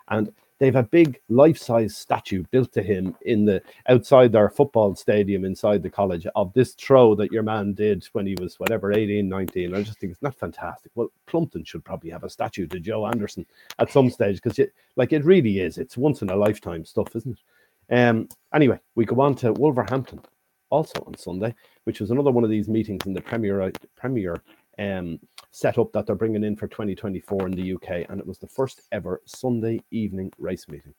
And 0.10 0.32
They've 0.60 0.76
a 0.76 0.84
big 0.84 1.20
life-size 1.30 1.96
statue 1.96 2.44
built 2.50 2.72
to 2.74 2.82
him 2.82 3.16
in 3.22 3.46
the 3.46 3.62
outside 3.88 4.32
their 4.32 4.50
football 4.50 4.96
stadium 4.96 5.46
inside 5.46 5.84
the 5.84 5.90
college 5.90 6.26
of 6.36 6.52
this 6.54 6.74
throw 6.74 7.14
that 7.16 7.32
your 7.32 7.44
man 7.44 7.74
did 7.74 8.06
when 8.14 8.26
he 8.26 8.36
was 8.40 8.60
whatever 8.60 8.92
18, 8.92 9.30
19. 9.30 9.76
I 9.76 9.84
just 9.84 10.00
think 10.00 10.12
it's 10.12 10.22
not 10.22 10.36
fantastic. 10.36 10.92
Well, 10.96 11.10
Plumpton 11.28 11.64
should 11.64 11.86
probably 11.86 12.10
have 12.10 12.24
a 12.24 12.30
statue 12.30 12.66
to 12.68 12.80
Joe 12.80 13.06
Anderson 13.06 13.46
at 13.78 13.92
some 13.92 14.10
stage 14.10 14.38
because 14.42 14.58
it 14.58 14.74
like 14.96 15.14
it 15.14 15.26
really 15.26 15.60
is. 15.60 15.78
It's 15.78 15.98
once 15.98 16.22
in 16.22 16.30
a 16.30 16.36
lifetime 16.36 16.86
stuff, 16.86 17.16
isn't 17.16 17.38
it? 17.38 17.96
Um 17.96 18.28
anyway, 18.54 18.80
we 18.96 19.06
go 19.06 19.22
on 19.22 19.36
to 19.36 19.54
Wolverhampton 19.54 20.22
also 20.70 21.04
on 21.06 21.16
Sunday, 21.16 21.54
which 21.84 22.00
was 22.00 22.12
another 22.12 22.32
one 22.32 22.44
of 22.44 22.50
these 22.50 22.68
meetings 22.68 23.06
in 23.06 23.14
the 23.14 23.22
Premier 23.22 23.72
Premier 23.96 24.42
um, 24.80 25.20
setup 25.52 25.92
that 25.94 26.06
they're 26.06 26.16
bringing 26.16 26.44
in 26.44 26.56
for 26.56 26.68
2024 26.68 27.48
in 27.48 27.52
the 27.52 27.74
UK, 27.74 28.10
and 28.10 28.20
it 28.20 28.28
was 28.28 28.38
the 28.38 28.48
first 28.48 28.82
ever 28.92 29.22
Sunday 29.26 29.82
evening 29.92 30.32
race 30.38 30.68
meeting. 30.68 30.94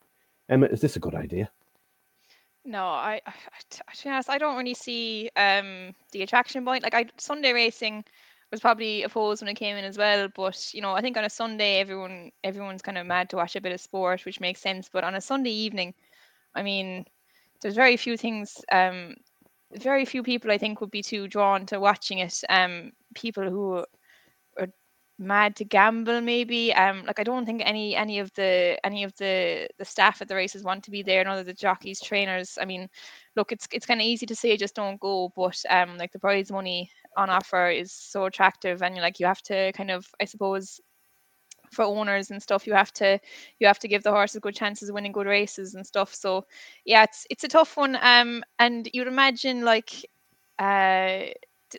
Emma, 0.49 0.65
is 0.67 0.81
this 0.81 0.95
a 0.95 0.99
good 0.99 1.15
idea? 1.15 1.49
No, 2.65 2.83
I, 2.83 3.21
I 3.25 3.33
to 3.69 4.03
be 4.03 4.09
honest, 4.09 4.29
I 4.29 4.37
don't 4.37 4.57
really 4.57 4.73
see 4.73 5.29
um, 5.35 5.93
the 6.11 6.23
attraction 6.23 6.65
point. 6.65 6.83
Like, 6.83 6.93
I 6.93 7.05
Sunday 7.17 7.53
racing 7.53 8.03
was 8.51 8.59
probably 8.59 9.03
opposed 9.03 9.41
when 9.41 9.49
it 9.49 9.55
came 9.55 9.77
in 9.77 9.85
as 9.85 9.97
well, 9.97 10.27
but 10.35 10.73
you 10.73 10.81
know, 10.81 10.93
I 10.93 11.01
think 11.01 11.17
on 11.17 11.23
a 11.23 11.29
Sunday, 11.29 11.79
everyone 11.79 12.31
everyone's 12.43 12.81
kind 12.81 12.97
of 12.97 13.05
mad 13.05 13.29
to 13.29 13.37
watch 13.37 13.55
a 13.55 13.61
bit 13.61 13.71
of 13.71 13.79
sport, 13.79 14.25
which 14.25 14.39
makes 14.39 14.59
sense. 14.59 14.89
But 14.91 15.03
on 15.03 15.15
a 15.15 15.21
Sunday 15.21 15.51
evening, 15.51 15.93
I 16.55 16.63
mean, 16.63 17.05
there's 17.61 17.75
very 17.75 17.97
few 17.97 18.17
things 18.17 18.57
um, 18.71 19.15
very 19.77 20.05
few 20.05 20.23
people 20.23 20.51
I 20.51 20.57
think 20.57 20.81
would 20.81 20.91
be 20.91 21.03
too 21.03 21.27
drawn 21.27 21.65
to 21.67 21.79
watching 21.79 22.19
it. 22.19 22.41
Um, 22.49 22.91
people 23.15 23.49
who 23.49 23.85
are 24.59 24.67
mad 25.19 25.55
to 25.57 25.65
gamble, 25.65 26.21
maybe. 26.21 26.73
Um, 26.73 27.03
like 27.05 27.19
I 27.19 27.23
don't 27.23 27.45
think 27.45 27.61
any 27.65 27.95
any 27.95 28.19
of 28.19 28.33
the 28.33 28.79
any 28.85 29.03
of 29.03 29.15
the 29.17 29.67
the 29.77 29.85
staff 29.85 30.21
at 30.21 30.27
the 30.27 30.35
races 30.35 30.63
want 30.63 30.83
to 30.85 30.91
be 30.91 31.03
there. 31.03 31.27
Of 31.27 31.45
the 31.45 31.53
jockeys, 31.53 32.01
trainers. 32.01 32.57
I 32.59 32.65
mean, 32.65 32.89
look, 33.35 33.51
it's 33.51 33.67
it's 33.71 33.85
kind 33.85 34.01
of 34.01 34.05
easy 34.05 34.25
to 34.27 34.35
say 34.35 34.57
just 34.57 34.75
don't 34.75 34.99
go, 34.99 35.31
but 35.35 35.61
um, 35.69 35.97
like 35.97 36.11
the 36.11 36.19
prize 36.19 36.51
money 36.51 36.89
on 37.17 37.29
offer 37.29 37.69
is 37.69 37.91
so 37.93 38.25
attractive, 38.25 38.81
and 38.81 38.95
like 38.97 39.19
you 39.19 39.25
have 39.25 39.41
to 39.43 39.71
kind 39.73 39.91
of, 39.91 40.07
I 40.21 40.25
suppose, 40.25 40.79
for 41.71 41.85
owners 41.85 42.31
and 42.31 42.41
stuff 42.41 42.67
you 42.67 42.73
have 42.73 42.91
to 42.93 43.19
you 43.59 43.67
have 43.67 43.79
to 43.79 43.87
give 43.87 44.03
the 44.03 44.11
horses 44.11 44.39
good 44.41 44.55
chances 44.55 44.89
of 44.89 44.95
winning 44.95 45.11
good 45.11 45.27
races 45.27 45.75
and 45.75 45.85
stuff. 45.85 46.13
So 46.13 46.45
yeah 46.85 47.03
it's 47.03 47.25
it's 47.29 47.43
a 47.43 47.47
tough 47.49 47.77
one. 47.77 47.97
Um 48.01 48.43
and 48.59 48.89
you'd 48.93 49.07
imagine 49.07 49.63
like 49.65 50.05
uh 50.59 51.25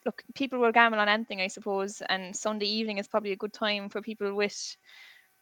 look, 0.06 0.22
people 0.34 0.58
will 0.60 0.72
gamble 0.72 1.00
on 1.00 1.08
anything, 1.08 1.40
I 1.40 1.48
suppose, 1.48 2.02
and 2.08 2.34
Sunday 2.36 2.66
evening 2.66 2.98
is 2.98 3.08
probably 3.08 3.32
a 3.32 3.36
good 3.36 3.52
time 3.52 3.88
for 3.88 4.00
people 4.00 4.34
with 4.34 4.76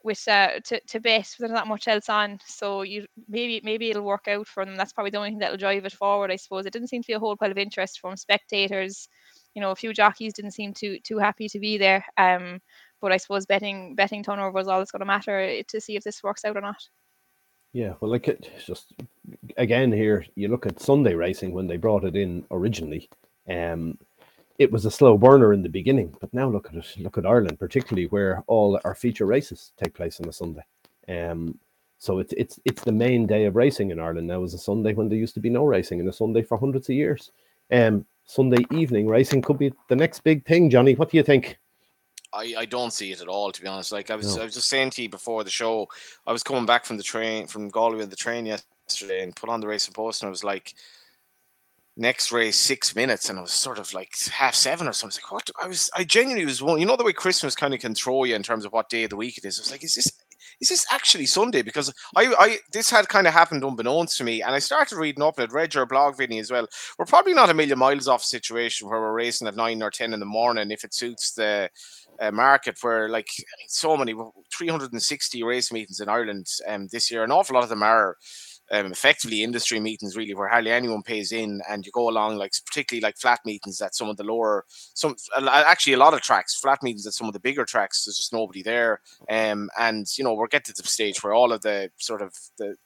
with 0.04 0.26
uh, 0.28 0.60
to, 0.64 0.80
to 0.86 1.00
bet 1.00 1.34
there's 1.38 1.50
not 1.50 1.66
much 1.66 1.88
else 1.88 2.08
on. 2.08 2.38
So 2.46 2.82
you 2.82 3.06
maybe 3.28 3.60
maybe 3.64 3.90
it'll 3.90 4.04
work 4.04 4.28
out 4.28 4.46
for 4.46 4.64
them. 4.64 4.76
That's 4.76 4.92
probably 4.92 5.10
the 5.10 5.18
only 5.18 5.30
thing 5.30 5.38
that'll 5.40 5.56
drive 5.56 5.84
it 5.84 5.92
forward 5.92 6.30
i 6.30 6.36
suppose. 6.36 6.66
It 6.66 6.72
didn't 6.72 6.88
seem 6.88 7.02
to 7.02 7.06
be 7.08 7.14
a 7.14 7.18
whole 7.18 7.36
pile 7.36 7.50
of 7.50 7.58
interest 7.58 8.00
from 8.00 8.16
spectators. 8.16 9.08
You 9.54 9.62
know 9.62 9.72
a 9.72 9.76
few 9.76 9.92
jockeys 9.92 10.34
didn't 10.34 10.52
seem 10.52 10.72
too 10.72 10.98
too 11.04 11.18
happy 11.18 11.48
to 11.48 11.58
be 11.58 11.78
there. 11.78 12.04
Um 12.16 12.60
but 13.00 13.12
i 13.12 13.16
suppose 13.16 13.46
betting 13.46 13.94
betting 13.94 14.22
turnover 14.22 14.58
is 14.58 14.68
all 14.68 14.78
that's 14.78 14.90
going 14.90 15.00
to 15.00 15.06
matter 15.06 15.62
to 15.62 15.80
see 15.80 15.96
if 15.96 16.04
this 16.04 16.22
works 16.22 16.44
out 16.44 16.56
or 16.56 16.60
not 16.60 16.82
yeah 17.72 17.94
well 18.00 18.10
like 18.10 18.28
it 18.28 18.50
just 18.64 18.94
again 19.56 19.92
here 19.92 20.24
you 20.34 20.48
look 20.48 20.66
at 20.66 20.80
sunday 20.80 21.14
racing 21.14 21.52
when 21.52 21.66
they 21.66 21.76
brought 21.76 22.04
it 22.04 22.16
in 22.16 22.44
originally 22.50 23.08
um 23.48 23.96
it 24.58 24.72
was 24.72 24.84
a 24.84 24.90
slow 24.90 25.16
burner 25.16 25.52
in 25.52 25.62
the 25.62 25.68
beginning, 25.68 26.14
but 26.20 26.34
now 26.34 26.48
look 26.48 26.66
at 26.66 26.74
it. 26.74 26.94
Look 26.98 27.16
at 27.16 27.26
Ireland, 27.26 27.58
particularly 27.58 28.08
where 28.08 28.42
all 28.48 28.78
our 28.84 28.94
feature 28.94 29.24
races 29.24 29.72
take 29.76 29.94
place 29.94 30.20
on 30.20 30.28
a 30.28 30.32
Sunday. 30.32 30.64
Um, 31.08 31.58
so 31.98 32.18
it's 32.18 32.32
it's 32.36 32.60
it's 32.64 32.82
the 32.82 32.92
main 32.92 33.26
day 33.26 33.44
of 33.44 33.56
racing 33.56 33.90
in 33.90 34.00
Ireland 34.00 34.26
now 34.26 34.42
is 34.42 34.54
a 34.54 34.58
Sunday 34.58 34.94
when 34.94 35.08
there 35.08 35.18
used 35.18 35.34
to 35.34 35.40
be 35.40 35.50
no 35.50 35.64
racing 35.64 36.00
and 36.00 36.08
a 36.08 36.12
Sunday 36.12 36.42
for 36.42 36.58
hundreds 36.58 36.88
of 36.88 36.96
years. 36.96 37.30
Um, 37.72 38.04
Sunday 38.24 38.64
evening 38.72 39.08
racing 39.08 39.42
could 39.42 39.58
be 39.58 39.72
the 39.88 39.96
next 39.96 40.20
big 40.20 40.44
thing, 40.44 40.70
Johnny. 40.70 40.94
What 40.94 41.10
do 41.10 41.16
you 41.16 41.22
think? 41.22 41.58
I, 42.32 42.54
I 42.58 42.64
don't 42.66 42.92
see 42.92 43.12
it 43.12 43.20
at 43.20 43.28
all, 43.28 43.52
to 43.52 43.60
be 43.60 43.68
honest. 43.68 43.92
Like 43.92 44.10
I 44.10 44.16
was 44.16 44.36
no. 44.36 44.42
I 44.42 44.44
was 44.44 44.54
just 44.54 44.68
saying 44.68 44.90
to 44.90 45.02
you 45.02 45.08
before 45.08 45.44
the 45.44 45.50
show, 45.50 45.88
I 46.26 46.32
was 46.32 46.42
coming 46.42 46.66
back 46.66 46.84
from 46.84 46.96
the 46.96 47.02
train 47.02 47.46
from 47.46 47.68
Galway 47.68 48.02
in 48.02 48.10
the 48.10 48.16
train 48.16 48.46
yesterday 48.46 49.22
and 49.22 49.34
put 49.34 49.48
on 49.48 49.60
the 49.60 49.66
racing 49.66 49.94
post 49.94 50.22
and 50.22 50.28
I 50.28 50.30
was 50.30 50.44
like, 50.44 50.74
next 51.96 52.30
race 52.30 52.56
six 52.56 52.94
minutes 52.94 53.28
and 53.28 53.38
I 53.38 53.42
was 53.42 53.52
sort 53.52 53.78
of 53.78 53.92
like 53.92 54.16
half 54.30 54.54
seven 54.54 54.86
or 54.86 54.92
something. 54.92 55.20
Like, 55.24 55.32
what 55.32 55.50
I 55.62 55.66
was 55.66 55.90
I 55.94 56.04
genuinely 56.04 56.44
was 56.44 56.60
you 56.60 56.86
know 56.86 56.96
the 56.96 57.04
way 57.04 57.12
Christmas 57.12 57.54
kind 57.56 57.74
of 57.74 57.80
can 57.80 57.94
throw 57.94 58.24
you 58.24 58.34
in 58.34 58.42
terms 58.42 58.64
of 58.64 58.72
what 58.72 58.88
day 58.88 59.04
of 59.04 59.10
the 59.10 59.16
week 59.16 59.38
it 59.38 59.44
is. 59.44 59.58
I 59.58 59.62
was 59.62 59.70
like, 59.72 59.84
is 59.84 59.94
this 59.94 60.12
is 60.60 60.68
this 60.68 60.86
actually 60.90 61.26
Sunday? 61.26 61.62
Because 61.62 61.92
I, 62.16 62.34
I 62.38 62.58
this 62.72 62.90
had 62.90 63.08
kind 63.08 63.26
of 63.26 63.32
happened 63.32 63.64
unbeknownst 63.64 64.18
to 64.18 64.24
me, 64.24 64.42
and 64.42 64.54
I 64.54 64.58
started 64.58 64.96
reading 64.96 65.22
up. 65.22 65.38
I'd 65.38 65.52
read 65.52 65.74
your 65.74 65.86
blog, 65.86 66.16
Vinny, 66.16 66.38
as 66.38 66.50
well. 66.50 66.66
We're 66.98 67.04
probably 67.04 67.34
not 67.34 67.50
a 67.50 67.54
million 67.54 67.78
miles 67.78 68.08
off 68.08 68.22
a 68.22 68.26
situation 68.26 68.88
where 68.88 69.00
we're 69.00 69.12
racing 69.12 69.46
at 69.46 69.56
nine 69.56 69.82
or 69.82 69.90
ten 69.90 70.12
in 70.12 70.20
the 70.20 70.26
morning 70.26 70.70
if 70.70 70.84
it 70.84 70.94
suits 70.94 71.32
the 71.32 71.70
uh, 72.20 72.30
market. 72.32 72.78
Where 72.80 73.08
like 73.08 73.28
so 73.68 73.96
many, 73.96 74.14
360 74.52 75.42
race 75.42 75.72
meetings 75.72 76.00
in 76.00 76.08
Ireland 76.08 76.46
um, 76.66 76.88
this 76.90 77.10
year, 77.10 77.24
an 77.24 77.32
awful 77.32 77.54
lot 77.54 77.62
of 77.64 77.70
them 77.70 77.82
are 77.82 78.16
um, 78.70 78.92
effectively 78.92 79.42
industry 79.42 79.80
meetings 79.80 80.16
really 80.16 80.34
where 80.34 80.48
hardly 80.48 80.70
anyone 80.70 81.02
pays 81.02 81.32
in 81.32 81.60
and 81.68 81.86
you 81.86 81.92
go 81.92 82.08
along 82.08 82.36
like 82.36 82.52
particularly 82.66 83.00
like 83.00 83.16
flat 83.16 83.40
meetings 83.44 83.80
at 83.80 83.94
some 83.94 84.08
of 84.08 84.16
the 84.16 84.24
lower 84.24 84.64
some 84.94 85.16
actually 85.50 85.92
a 85.92 85.98
lot 85.98 86.14
of 86.14 86.20
tracks 86.20 86.58
flat 86.58 86.82
meetings 86.82 87.06
at 87.06 87.14
some 87.14 87.26
of 87.26 87.32
the 87.32 87.40
bigger 87.40 87.64
tracks 87.64 88.04
there's 88.04 88.16
just 88.16 88.32
nobody 88.32 88.62
there. 88.62 89.00
Um, 89.28 89.70
and 89.78 90.06
you 90.16 90.24
know 90.24 90.34
we're 90.34 90.46
getting 90.48 90.74
to 90.74 90.82
the 90.82 90.88
stage 90.88 91.22
where 91.22 91.34
all 91.34 91.52
of 91.52 91.62
the 91.62 91.90
sort 91.98 92.22
of 92.22 92.34
the 92.58 92.76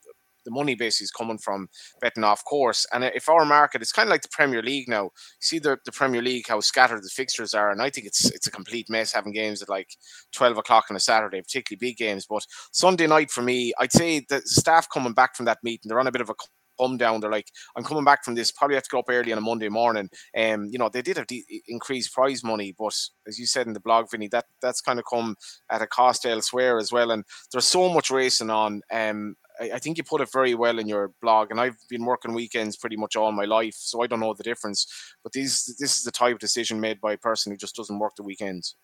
the 0.45 0.51
money 0.51 0.75
basically 0.75 1.05
is 1.05 1.11
coming 1.11 1.39
from 1.39 1.69
betting 2.01 2.25
off 2.25 2.45
course. 2.45 2.87
And 2.93 3.05
if 3.05 3.29
our 3.29 3.45
market, 3.45 3.83
it's 3.83 3.93
kind 3.93 4.09
of 4.09 4.11
like 4.11 4.23
the 4.23 4.29
Premier 4.31 4.63
League 4.63 4.89
now. 4.89 5.05
You 5.05 5.11
see 5.41 5.59
the, 5.59 5.79
the 5.85 5.93
Premier 5.93 6.23
League, 6.23 6.47
how 6.49 6.61
scattered 6.61 7.03
the 7.03 7.09
fixtures 7.09 7.55
are, 7.55 7.71
and 7.71 7.83
I 7.83 7.91
think 7.91 8.07
it's 8.07 8.31
it's 8.31 8.47
a 8.47 8.51
complete 8.51 8.89
mess 8.91 9.13
having 9.13 9.33
games 9.33 9.63
at 9.63 9.69
like 9.69 9.91
twelve 10.33 10.59
o'clock 10.59 10.87
on 10.91 10.97
a 10.97 11.01
Saturday, 11.01 11.41
particularly 11.41 11.79
big 11.79 11.97
games. 11.97 12.27
But 12.29 12.45
Sunday 12.73 13.07
night 13.07 13.31
for 13.31 13.43
me, 13.43 13.73
I'd 13.79 13.93
say 13.93 14.25
the 14.29 14.43
staff 14.45 14.89
coming 14.93 15.13
back 15.13 15.37
from 15.37 15.47
that 15.47 15.59
meeting, 15.63 15.89
they're 15.89 16.01
on 16.01 16.07
a 16.07 16.13
bit 16.13 16.23
of 16.23 16.31
a 16.31 16.35
come 16.81 16.97
down. 16.97 17.21
They're 17.21 17.31
like, 17.31 17.51
I'm 17.77 17.85
coming 17.85 18.05
back 18.05 18.25
from 18.25 18.35
this. 18.35 18.51
Probably 18.51 18.77
have 18.77 18.85
to 18.85 18.91
go 18.91 19.01
up 19.01 19.07
early 19.09 19.33
on 19.33 19.39
a 19.39 19.43
Monday 19.43 19.69
morning. 19.69 20.09
And 20.35 20.63
um, 20.63 20.69
you 20.71 20.79
know, 20.79 20.89
they 20.89 21.03
did 21.03 21.17
have 21.17 21.27
the 21.29 21.45
increased 21.69 22.13
prize 22.13 22.43
money, 22.45 22.75
but 22.79 22.97
as 23.27 23.39
you 23.39 23.47
said 23.47 23.67
in 23.67 23.73
the 23.73 23.81
blog, 23.81 24.11
Vinny, 24.11 24.29
that 24.29 24.47
that's 24.61 24.81
kind 24.81 24.99
of 24.99 25.05
come 25.11 25.37
at 25.71 25.83
a 25.83 25.87
cost 25.87 26.27
elsewhere 26.27 26.79
as 26.79 26.93
well. 26.93 27.11
And 27.11 27.25
there's 27.53 27.67
so 27.67 27.89
much 27.89 28.11
racing 28.11 28.51
on. 28.51 28.83
Um, 28.93 29.37
I, 29.63 29.77
I 29.77 29.79
think 29.79 29.97
you 29.97 30.05
put 30.05 30.21
it 30.21 30.33
very 30.33 30.55
well 30.55 30.79
in 30.79 30.89
your 30.89 31.13
blog, 31.21 31.51
and 31.51 31.61
I've 31.61 31.77
been 31.89 32.05
working 32.05 32.35
weekends 32.35 32.77
pretty 32.77 32.97
much 32.97 33.17
all 33.17 33.31
my 33.33 33.45
life, 33.45 33.75
so 33.77 34.03
I 34.03 34.07
don't 34.07 34.21
know 34.21 34.35
the 34.35 34.43
difference. 34.43 34.87
But 35.23 35.33
these 35.33 35.77
this 35.79 35.97
is 35.97 36.05
the 36.05 36.11
type 36.11 36.35
of 36.35 36.41
decision 36.41 36.81
made 36.81 37.01
by 37.01 37.13
a 37.13 37.19
person 37.19 37.53
who 37.53 37.57
just 37.57 37.77
doesn't 37.77 37.99
work 37.99 38.17
the 38.17 38.23
weekends. 38.25 38.77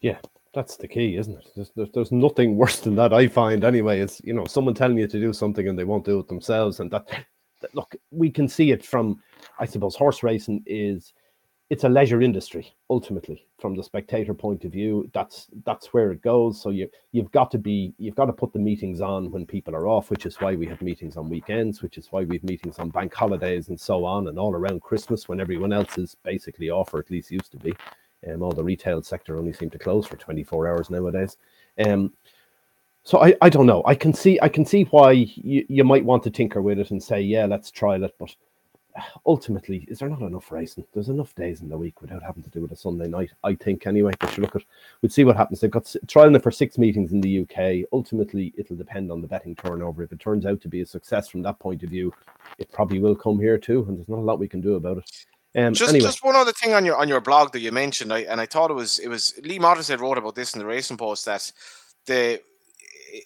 Yeah, 0.00 0.18
that's 0.54 0.76
the 0.76 0.88
key, 0.88 1.16
isn't 1.16 1.34
it? 1.34 1.48
There's, 1.54 1.70
there's, 1.76 1.90
there's, 1.94 2.12
nothing 2.12 2.56
worse 2.56 2.80
than 2.80 2.96
that. 2.96 3.12
I 3.12 3.28
find 3.28 3.64
anyway. 3.64 4.00
It's 4.00 4.20
you 4.24 4.32
know 4.32 4.46
someone 4.46 4.74
telling 4.74 4.98
you 4.98 5.06
to 5.06 5.20
do 5.20 5.32
something 5.32 5.68
and 5.68 5.78
they 5.78 5.84
won't 5.84 6.04
do 6.04 6.18
it 6.18 6.28
themselves, 6.28 6.80
and 6.80 6.90
that, 6.90 7.06
that 7.60 7.74
look 7.74 7.94
we 8.10 8.30
can 8.30 8.48
see 8.48 8.72
it 8.72 8.84
from, 8.84 9.22
I 9.58 9.66
suppose, 9.66 9.94
horse 9.94 10.22
racing 10.22 10.64
is 10.66 11.12
it's 11.70 11.84
a 11.84 11.88
leisure 11.88 12.20
industry 12.20 12.74
ultimately 12.90 13.46
from 13.58 13.74
the 13.74 13.82
spectator 13.82 14.34
point 14.34 14.64
of 14.64 14.72
view. 14.72 15.08
That's 15.14 15.46
that's 15.64 15.94
where 15.94 16.10
it 16.12 16.20
goes. 16.20 16.60
So 16.60 16.70
you 16.70 16.88
you've 17.12 17.32
got 17.32 17.50
to 17.52 17.58
be 17.58 17.94
you've 17.98 18.14
got 18.14 18.26
to 18.26 18.32
put 18.32 18.52
the 18.52 18.58
meetings 18.58 19.00
on 19.00 19.30
when 19.30 19.46
people 19.46 19.74
are 19.74 19.88
off 19.88 20.10
which 20.10 20.26
is 20.26 20.36
why 20.36 20.54
we 20.54 20.66
have 20.66 20.82
meetings 20.82 21.16
on 21.16 21.30
weekends 21.30 21.82
which 21.82 21.96
is 21.96 22.08
why 22.10 22.24
we 22.24 22.36
have 22.36 22.44
meetings 22.44 22.78
on 22.78 22.90
bank 22.90 23.14
holidays 23.14 23.68
and 23.68 23.80
so 23.80 24.04
on 24.04 24.28
and 24.28 24.38
all 24.38 24.54
around 24.54 24.82
christmas 24.82 25.28
when 25.28 25.40
everyone 25.40 25.72
else 25.72 25.96
is 25.96 26.14
basically 26.24 26.68
off 26.68 26.92
or 26.92 26.98
at 26.98 27.10
least 27.10 27.30
used 27.30 27.50
to 27.52 27.58
be. 27.58 27.74
Um, 28.30 28.42
all 28.42 28.52
the 28.52 28.62
retail 28.62 29.02
sector 29.02 29.36
only 29.36 29.52
seem 29.52 29.70
to 29.70 29.78
close 29.78 30.06
for 30.06 30.16
24 30.16 30.68
hours 30.68 30.90
nowadays. 30.90 31.36
Um, 31.84 32.12
so 33.02 33.20
I, 33.20 33.34
I 33.40 33.48
don't 33.48 33.66
know. 33.66 33.82
I 33.86 33.94
can 33.94 34.12
see 34.12 34.38
i 34.42 34.48
can 34.48 34.64
see 34.64 34.84
why 34.84 35.12
you, 35.12 35.64
you 35.68 35.84
might 35.84 36.04
want 36.04 36.22
to 36.24 36.30
tinker 36.30 36.62
with 36.62 36.78
it 36.78 36.90
and 36.90 37.02
say 37.02 37.20
yeah 37.20 37.46
let's 37.46 37.70
try 37.70 37.96
it 37.96 38.14
but 38.18 38.34
ultimately, 39.26 39.86
is 39.88 39.98
there 39.98 40.08
not 40.08 40.22
enough 40.22 40.50
racing? 40.50 40.84
There's 40.92 41.08
enough 41.08 41.34
days 41.34 41.60
in 41.60 41.68
the 41.68 41.76
week 41.76 42.00
without 42.00 42.22
having 42.22 42.42
to 42.42 42.50
do 42.50 42.64
it 42.64 42.72
a 42.72 42.76
Sunday 42.76 43.08
night, 43.08 43.30
I 43.44 43.54
think, 43.54 43.86
anyway. 43.86 44.12
But 44.18 44.36
you 44.36 44.42
look 44.42 44.56
at, 44.56 44.62
we'll 45.00 45.10
see 45.10 45.24
what 45.24 45.36
happens. 45.36 45.60
They've 45.60 45.70
got 45.70 45.84
trialing 46.06 46.36
it 46.36 46.42
for 46.42 46.50
six 46.50 46.78
meetings 46.78 47.12
in 47.12 47.20
the 47.20 47.40
UK. 47.40 47.88
Ultimately, 47.92 48.52
it'll 48.56 48.76
depend 48.76 49.10
on 49.10 49.20
the 49.20 49.28
betting 49.28 49.56
turnover. 49.56 50.02
If 50.02 50.12
it 50.12 50.20
turns 50.20 50.46
out 50.46 50.60
to 50.62 50.68
be 50.68 50.80
a 50.80 50.86
success 50.86 51.28
from 51.28 51.42
that 51.42 51.58
point 51.58 51.82
of 51.82 51.90
view, 51.90 52.12
it 52.58 52.70
probably 52.72 53.00
will 53.00 53.16
come 53.16 53.38
here 53.38 53.58
too. 53.58 53.84
And 53.88 53.96
there's 53.96 54.08
not 54.08 54.18
a 54.18 54.22
lot 54.22 54.38
we 54.38 54.48
can 54.48 54.60
do 54.60 54.74
about 54.74 54.98
it. 54.98 55.10
Um, 55.54 55.74
just, 55.74 55.90
anyway. 55.90 56.06
just 56.06 56.24
one 56.24 56.34
other 56.34 56.52
thing 56.52 56.72
on 56.72 56.84
your 56.84 56.96
on 56.96 57.08
your 57.08 57.20
blog 57.20 57.52
that 57.52 57.60
you 57.60 57.72
mentioned, 57.72 58.10
I, 58.10 58.20
and 58.20 58.40
I 58.40 58.46
thought 58.46 58.70
it 58.70 58.74
was 58.74 58.98
it 58.98 59.08
was 59.08 59.38
Lee 59.42 59.58
Mottershead 59.58 60.00
wrote 60.00 60.16
about 60.16 60.34
this 60.34 60.54
in 60.54 60.60
the 60.60 60.66
Racing 60.66 60.96
Post 60.96 61.26
that 61.26 61.52
the 62.06 62.40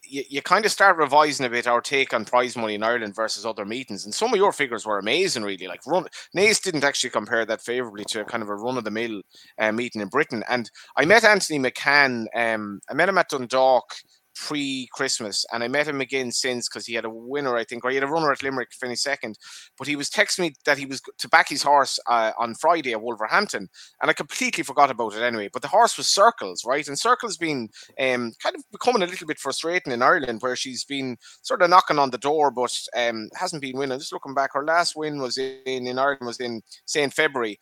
you, 0.04 0.22
you 0.28 0.42
kind 0.42 0.64
of 0.64 0.72
start 0.72 0.96
revising 0.96 1.46
a 1.46 1.50
bit 1.50 1.66
our 1.66 1.80
take 1.80 2.12
on 2.12 2.24
prize 2.24 2.56
money 2.56 2.74
in 2.74 2.82
Ireland 2.82 3.14
versus 3.14 3.46
other 3.46 3.64
meetings. 3.64 4.04
And 4.04 4.14
some 4.14 4.32
of 4.32 4.36
your 4.36 4.52
figures 4.52 4.86
were 4.86 4.98
amazing, 4.98 5.42
really. 5.42 5.66
Like 5.66 5.86
run 5.86 6.06
Naas 6.36 6.62
didn't 6.62 6.84
actually 6.84 7.10
compare 7.10 7.44
that 7.46 7.62
favorably 7.62 8.04
to 8.06 8.20
a 8.20 8.24
kind 8.24 8.42
of 8.42 8.48
a 8.48 8.54
run 8.54 8.76
of 8.76 8.84
the 8.84 8.90
mill 8.90 9.22
uh, 9.58 9.72
meeting 9.72 10.02
in 10.02 10.08
Britain. 10.08 10.42
And 10.48 10.70
I 10.96 11.04
met 11.04 11.24
Anthony 11.24 11.58
McCann. 11.58 12.26
Um, 12.34 12.80
I 12.90 12.94
met 12.94 13.08
him 13.08 13.18
at 13.18 13.28
Dundalk 13.28 13.94
pre 14.36 14.88
Christmas, 14.92 15.44
and 15.52 15.64
I 15.64 15.68
met 15.68 15.88
him 15.88 16.00
again 16.00 16.30
since 16.30 16.68
because 16.68 16.86
he 16.86 16.94
had 16.94 17.04
a 17.04 17.10
winner, 17.10 17.56
I 17.56 17.64
think, 17.64 17.84
or 17.84 17.90
he 17.90 17.96
had 17.96 18.04
a 18.04 18.08
runner 18.08 18.30
at 18.30 18.42
Limerick, 18.42 18.72
finished 18.72 19.02
second. 19.02 19.38
But 19.78 19.88
he 19.88 19.96
was 19.96 20.10
texting 20.10 20.40
me 20.40 20.54
that 20.64 20.78
he 20.78 20.86
was 20.86 21.00
to 21.18 21.28
back 21.28 21.48
his 21.48 21.62
horse 21.62 21.98
uh, 22.06 22.32
on 22.38 22.54
Friday 22.54 22.92
at 22.92 23.02
Wolverhampton, 23.02 23.68
and 24.00 24.10
I 24.10 24.12
completely 24.12 24.62
forgot 24.62 24.90
about 24.90 25.14
it 25.14 25.22
anyway. 25.22 25.48
But 25.52 25.62
the 25.62 25.68
horse 25.68 25.96
was 25.96 26.08
Circles, 26.08 26.64
right? 26.64 26.86
And 26.86 26.98
Circles 26.98 27.36
been 27.36 27.68
um, 27.98 28.32
kind 28.42 28.54
of 28.54 28.62
becoming 28.70 29.02
a 29.02 29.06
little 29.06 29.26
bit 29.26 29.38
frustrating 29.38 29.92
in 29.92 30.02
Ireland, 30.02 30.42
where 30.42 30.56
she's 30.56 30.84
been 30.84 31.16
sort 31.42 31.62
of 31.62 31.70
knocking 31.70 31.98
on 31.98 32.10
the 32.10 32.18
door, 32.18 32.50
but 32.50 32.76
um, 32.96 33.28
hasn't 33.34 33.62
been 33.62 33.78
winning. 33.78 33.98
Just 33.98 34.12
looking 34.12 34.34
back, 34.34 34.50
her 34.52 34.64
last 34.64 34.96
win 34.96 35.20
was 35.20 35.38
in 35.38 35.86
in 35.86 35.98
Ireland 35.98 36.26
was 36.26 36.40
in 36.40 36.62
say 36.84 37.02
in 37.02 37.10
February, 37.10 37.58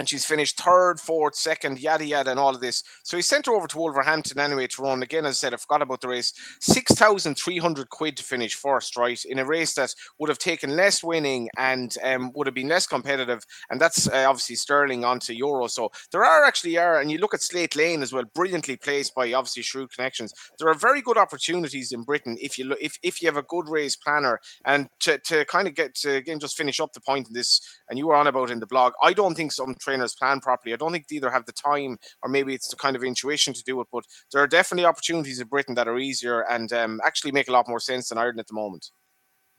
and 0.00 0.08
she's 0.08 0.24
finished 0.24 0.58
third, 0.58 0.98
fourth, 0.98 1.34
second, 1.34 1.78
yada 1.78 2.06
yada, 2.06 2.30
and 2.30 2.40
all 2.40 2.54
of 2.54 2.62
this. 2.62 2.82
So 3.02 3.18
he 3.18 3.22
sent 3.22 3.44
her 3.44 3.52
over 3.52 3.66
to 3.66 3.76
Wolverhampton 3.76 4.40
anyway 4.40 4.66
to 4.68 4.82
run. 4.82 5.02
Again, 5.02 5.26
as 5.26 5.32
I 5.32 5.38
said, 5.38 5.52
I 5.52 5.58
forgot 5.58 5.82
about 5.82 6.00
the 6.00 6.08
race. 6.08 6.32
Six 6.58 6.92
thousand 6.92 7.34
three 7.34 7.58
hundred 7.58 7.90
quid 7.90 8.16
to 8.16 8.24
finish 8.24 8.54
first, 8.54 8.96
right? 8.96 9.22
In 9.26 9.38
a 9.40 9.44
race 9.44 9.74
that 9.74 9.94
would 10.18 10.30
have 10.30 10.38
taken 10.38 10.74
less 10.74 11.04
winning 11.04 11.50
and 11.58 11.94
um, 12.02 12.32
would 12.34 12.46
have 12.46 12.54
been 12.54 12.68
less 12.68 12.86
competitive. 12.86 13.44
And 13.68 13.78
that's 13.78 14.08
uh, 14.08 14.24
obviously 14.26 14.56
Sterling 14.56 15.04
onto 15.04 15.34
Euro. 15.34 15.66
So 15.66 15.92
there 16.12 16.24
are 16.24 16.46
actually 16.46 16.78
are, 16.78 17.00
and 17.00 17.10
you 17.10 17.18
look 17.18 17.34
at 17.34 17.42
Slate 17.42 17.76
Lane 17.76 18.02
as 18.02 18.10
well, 18.10 18.24
brilliantly 18.34 18.76
placed 18.76 19.14
by 19.14 19.34
obviously 19.34 19.62
Shrewd 19.62 19.92
Connections. 19.94 20.32
There 20.58 20.70
are 20.70 20.74
very 20.74 21.02
good 21.02 21.18
opportunities 21.18 21.92
in 21.92 22.04
Britain 22.04 22.38
if 22.40 22.58
you 22.58 22.64
look 22.64 22.78
if 22.80 22.98
if 23.02 23.20
you 23.20 23.28
have 23.28 23.36
a 23.36 23.42
good 23.42 23.68
race 23.68 23.96
planner 23.96 24.40
and 24.64 24.88
to, 25.00 25.18
to 25.18 25.44
kind 25.44 25.68
of 25.68 25.74
get 25.74 25.94
to 25.96 26.14
again 26.14 26.40
just 26.40 26.56
finish 26.56 26.80
up 26.80 26.94
the 26.94 27.02
point 27.02 27.28
in 27.28 27.34
this. 27.34 27.60
And 27.90 27.98
you 27.98 28.06
were 28.06 28.14
on 28.14 28.28
about 28.28 28.50
in 28.50 28.60
the 28.60 28.66
blog. 28.66 28.94
I 29.02 29.12
don't 29.12 29.34
think 29.34 29.52
some 29.52 29.74
trainers 29.90 30.14
plan 30.14 30.40
properly. 30.40 30.72
I 30.72 30.76
don't 30.76 30.92
think 30.92 31.08
they 31.08 31.16
either 31.16 31.30
have 31.30 31.46
the 31.46 31.52
time 31.52 31.98
or 32.22 32.28
maybe 32.28 32.54
it's 32.54 32.68
the 32.68 32.76
kind 32.76 32.96
of 32.96 33.02
intuition 33.02 33.52
to 33.54 33.62
do 33.64 33.80
it. 33.80 33.88
But 33.92 34.04
there 34.32 34.42
are 34.42 34.46
definitely 34.46 34.86
opportunities 34.86 35.40
in 35.40 35.48
Britain 35.48 35.74
that 35.74 35.88
are 35.88 35.98
easier 35.98 36.42
and 36.50 36.72
um, 36.72 37.00
actually 37.04 37.32
make 37.32 37.48
a 37.48 37.52
lot 37.52 37.68
more 37.68 37.80
sense 37.80 38.08
than 38.08 38.18
Ireland 38.18 38.40
at 38.40 38.46
the 38.46 38.54
moment. 38.54 38.90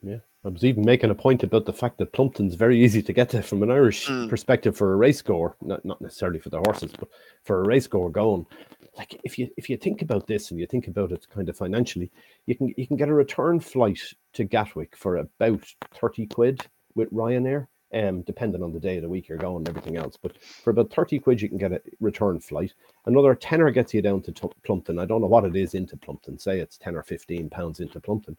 Yeah, 0.04 0.17
I 0.44 0.48
was 0.48 0.63
even 0.63 0.84
making 0.84 1.12
a 1.12 1.15
point 1.15 1.44
about 1.44 1.65
the 1.65 1.74
fact 1.74 2.00
that 2.00 2.13
Plumpton's 2.13 2.56
very 2.56 2.84
easy 2.84 3.04
to 3.04 3.13
get 3.13 3.30
to 3.30 3.44
from 3.44 3.62
an 3.62 3.70
Irish 3.70 4.08
mm. 4.08 4.28
perspective 4.30 4.75
for 4.75 4.94
a 4.94 4.96
race 4.96 5.21
goer, 5.21 5.56
not 5.62 5.86
not 5.86 6.02
necessarily 6.02 6.40
for 6.40 6.50
the 6.50 6.58
horses, 6.58 6.92
but 6.98 7.10
for 7.44 7.62
a 7.62 7.67
race 7.67 7.86
goer 7.86 8.10
going. 8.10 8.48
Like 8.98 9.19
if 9.23 9.38
you 9.38 9.50
if 9.58 9.69
you 9.69 9.77
think 9.77 10.02
about 10.02 10.25
this 10.25 10.50
and 10.50 10.60
you 10.60 10.65
think 10.65 10.88
about 10.88 11.12
it 11.12 11.27
kind 11.29 11.48
of 11.48 11.56
financially, 11.56 12.12
you 12.48 12.56
can 12.56 12.73
you 12.77 12.88
can 12.88 12.98
get 12.98 13.10
a 13.10 13.13
return 13.13 13.60
flight 13.60 14.02
to 14.34 14.44
Gatwick 14.44 14.96
for 14.96 15.17
about 15.17 15.63
thirty 15.94 16.25
quid 16.25 16.65
with 16.96 17.12
Ryanair 17.12 17.67
um, 17.94 18.21
depending 18.21 18.63
on 18.63 18.73
the 18.73 18.79
day 18.79 18.98
of 18.98 19.04
the 19.04 19.10
week 19.10 19.27
you're 19.27 19.37
going 19.37 19.58
and 19.58 19.69
everything 19.69 19.98
else. 19.98 20.17
But 20.21 20.42
for 20.42 20.69
about 20.71 20.94
30 20.94 21.19
quid, 21.19 21.42
you 21.42 21.50
can 21.50 21.58
get 21.58 21.71
a 21.71 21.81
return 22.00 22.39
flight. 22.39 22.73
Another 23.06 23.35
tenner 23.35 23.71
gets 23.71 23.94
you 23.94 24.02
down 24.02 24.21
to 24.23 24.31
T- 24.31 24.50
Plumpton. 24.63 25.00
I 25.00 25.06
don't 25.06 25.21
know 25.21 25.27
what 25.27 25.46
it 25.46 25.56
is 25.56 25.73
into 25.73 25.98
Plumpton. 25.98 26.37
Say 26.37 26.60
it's 26.60 26.77
10 26.77 26.96
or 26.96 27.04
15 27.04 27.50
pounds 27.50 27.79
into 27.79 28.00
Plumpton, 28.00 28.37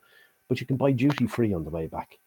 but 0.49 0.61
you 0.61 0.67
can 0.67 0.77
buy 0.77 0.93
duty 0.93 1.27
free 1.27 1.53
on 1.53 1.65
the 1.65 1.71
way 1.71 1.87
back. 1.87 2.19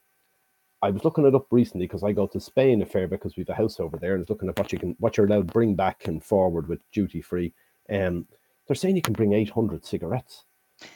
I 0.82 0.91
was 0.91 1.03
looking 1.03 1.26
it 1.26 1.34
up 1.34 1.47
recently 1.49 1.88
because 1.88 2.03
I 2.03 2.11
go 2.11 2.28
to 2.28 2.39
Spain 2.39 2.82
a 2.82 2.86
fair 2.86 3.07
because 3.07 3.36
we've 3.36 3.49
a 3.49 3.55
house 3.55 3.80
over 3.80 3.97
there 3.97 4.13
and 4.13 4.19
I 4.19 4.23
was 4.23 4.30
looking 4.30 4.49
at 4.49 4.59
what 4.59 4.71
you 4.71 4.78
can 4.78 4.95
what 4.99 5.17
you're 5.17 5.26
allowed 5.26 5.47
to 5.47 5.53
bring 5.53 5.73
back 5.73 6.07
and 6.07 6.23
forward 6.23 6.67
with 6.67 6.80
duty 6.91 7.21
free. 7.21 7.53
Um, 7.89 8.28
they're 8.67 8.76
saying 8.76 8.95
you 8.95 9.01
can 9.01 9.13
bring 9.13 9.34
800 9.34 9.86
cigarettes. 9.86 10.45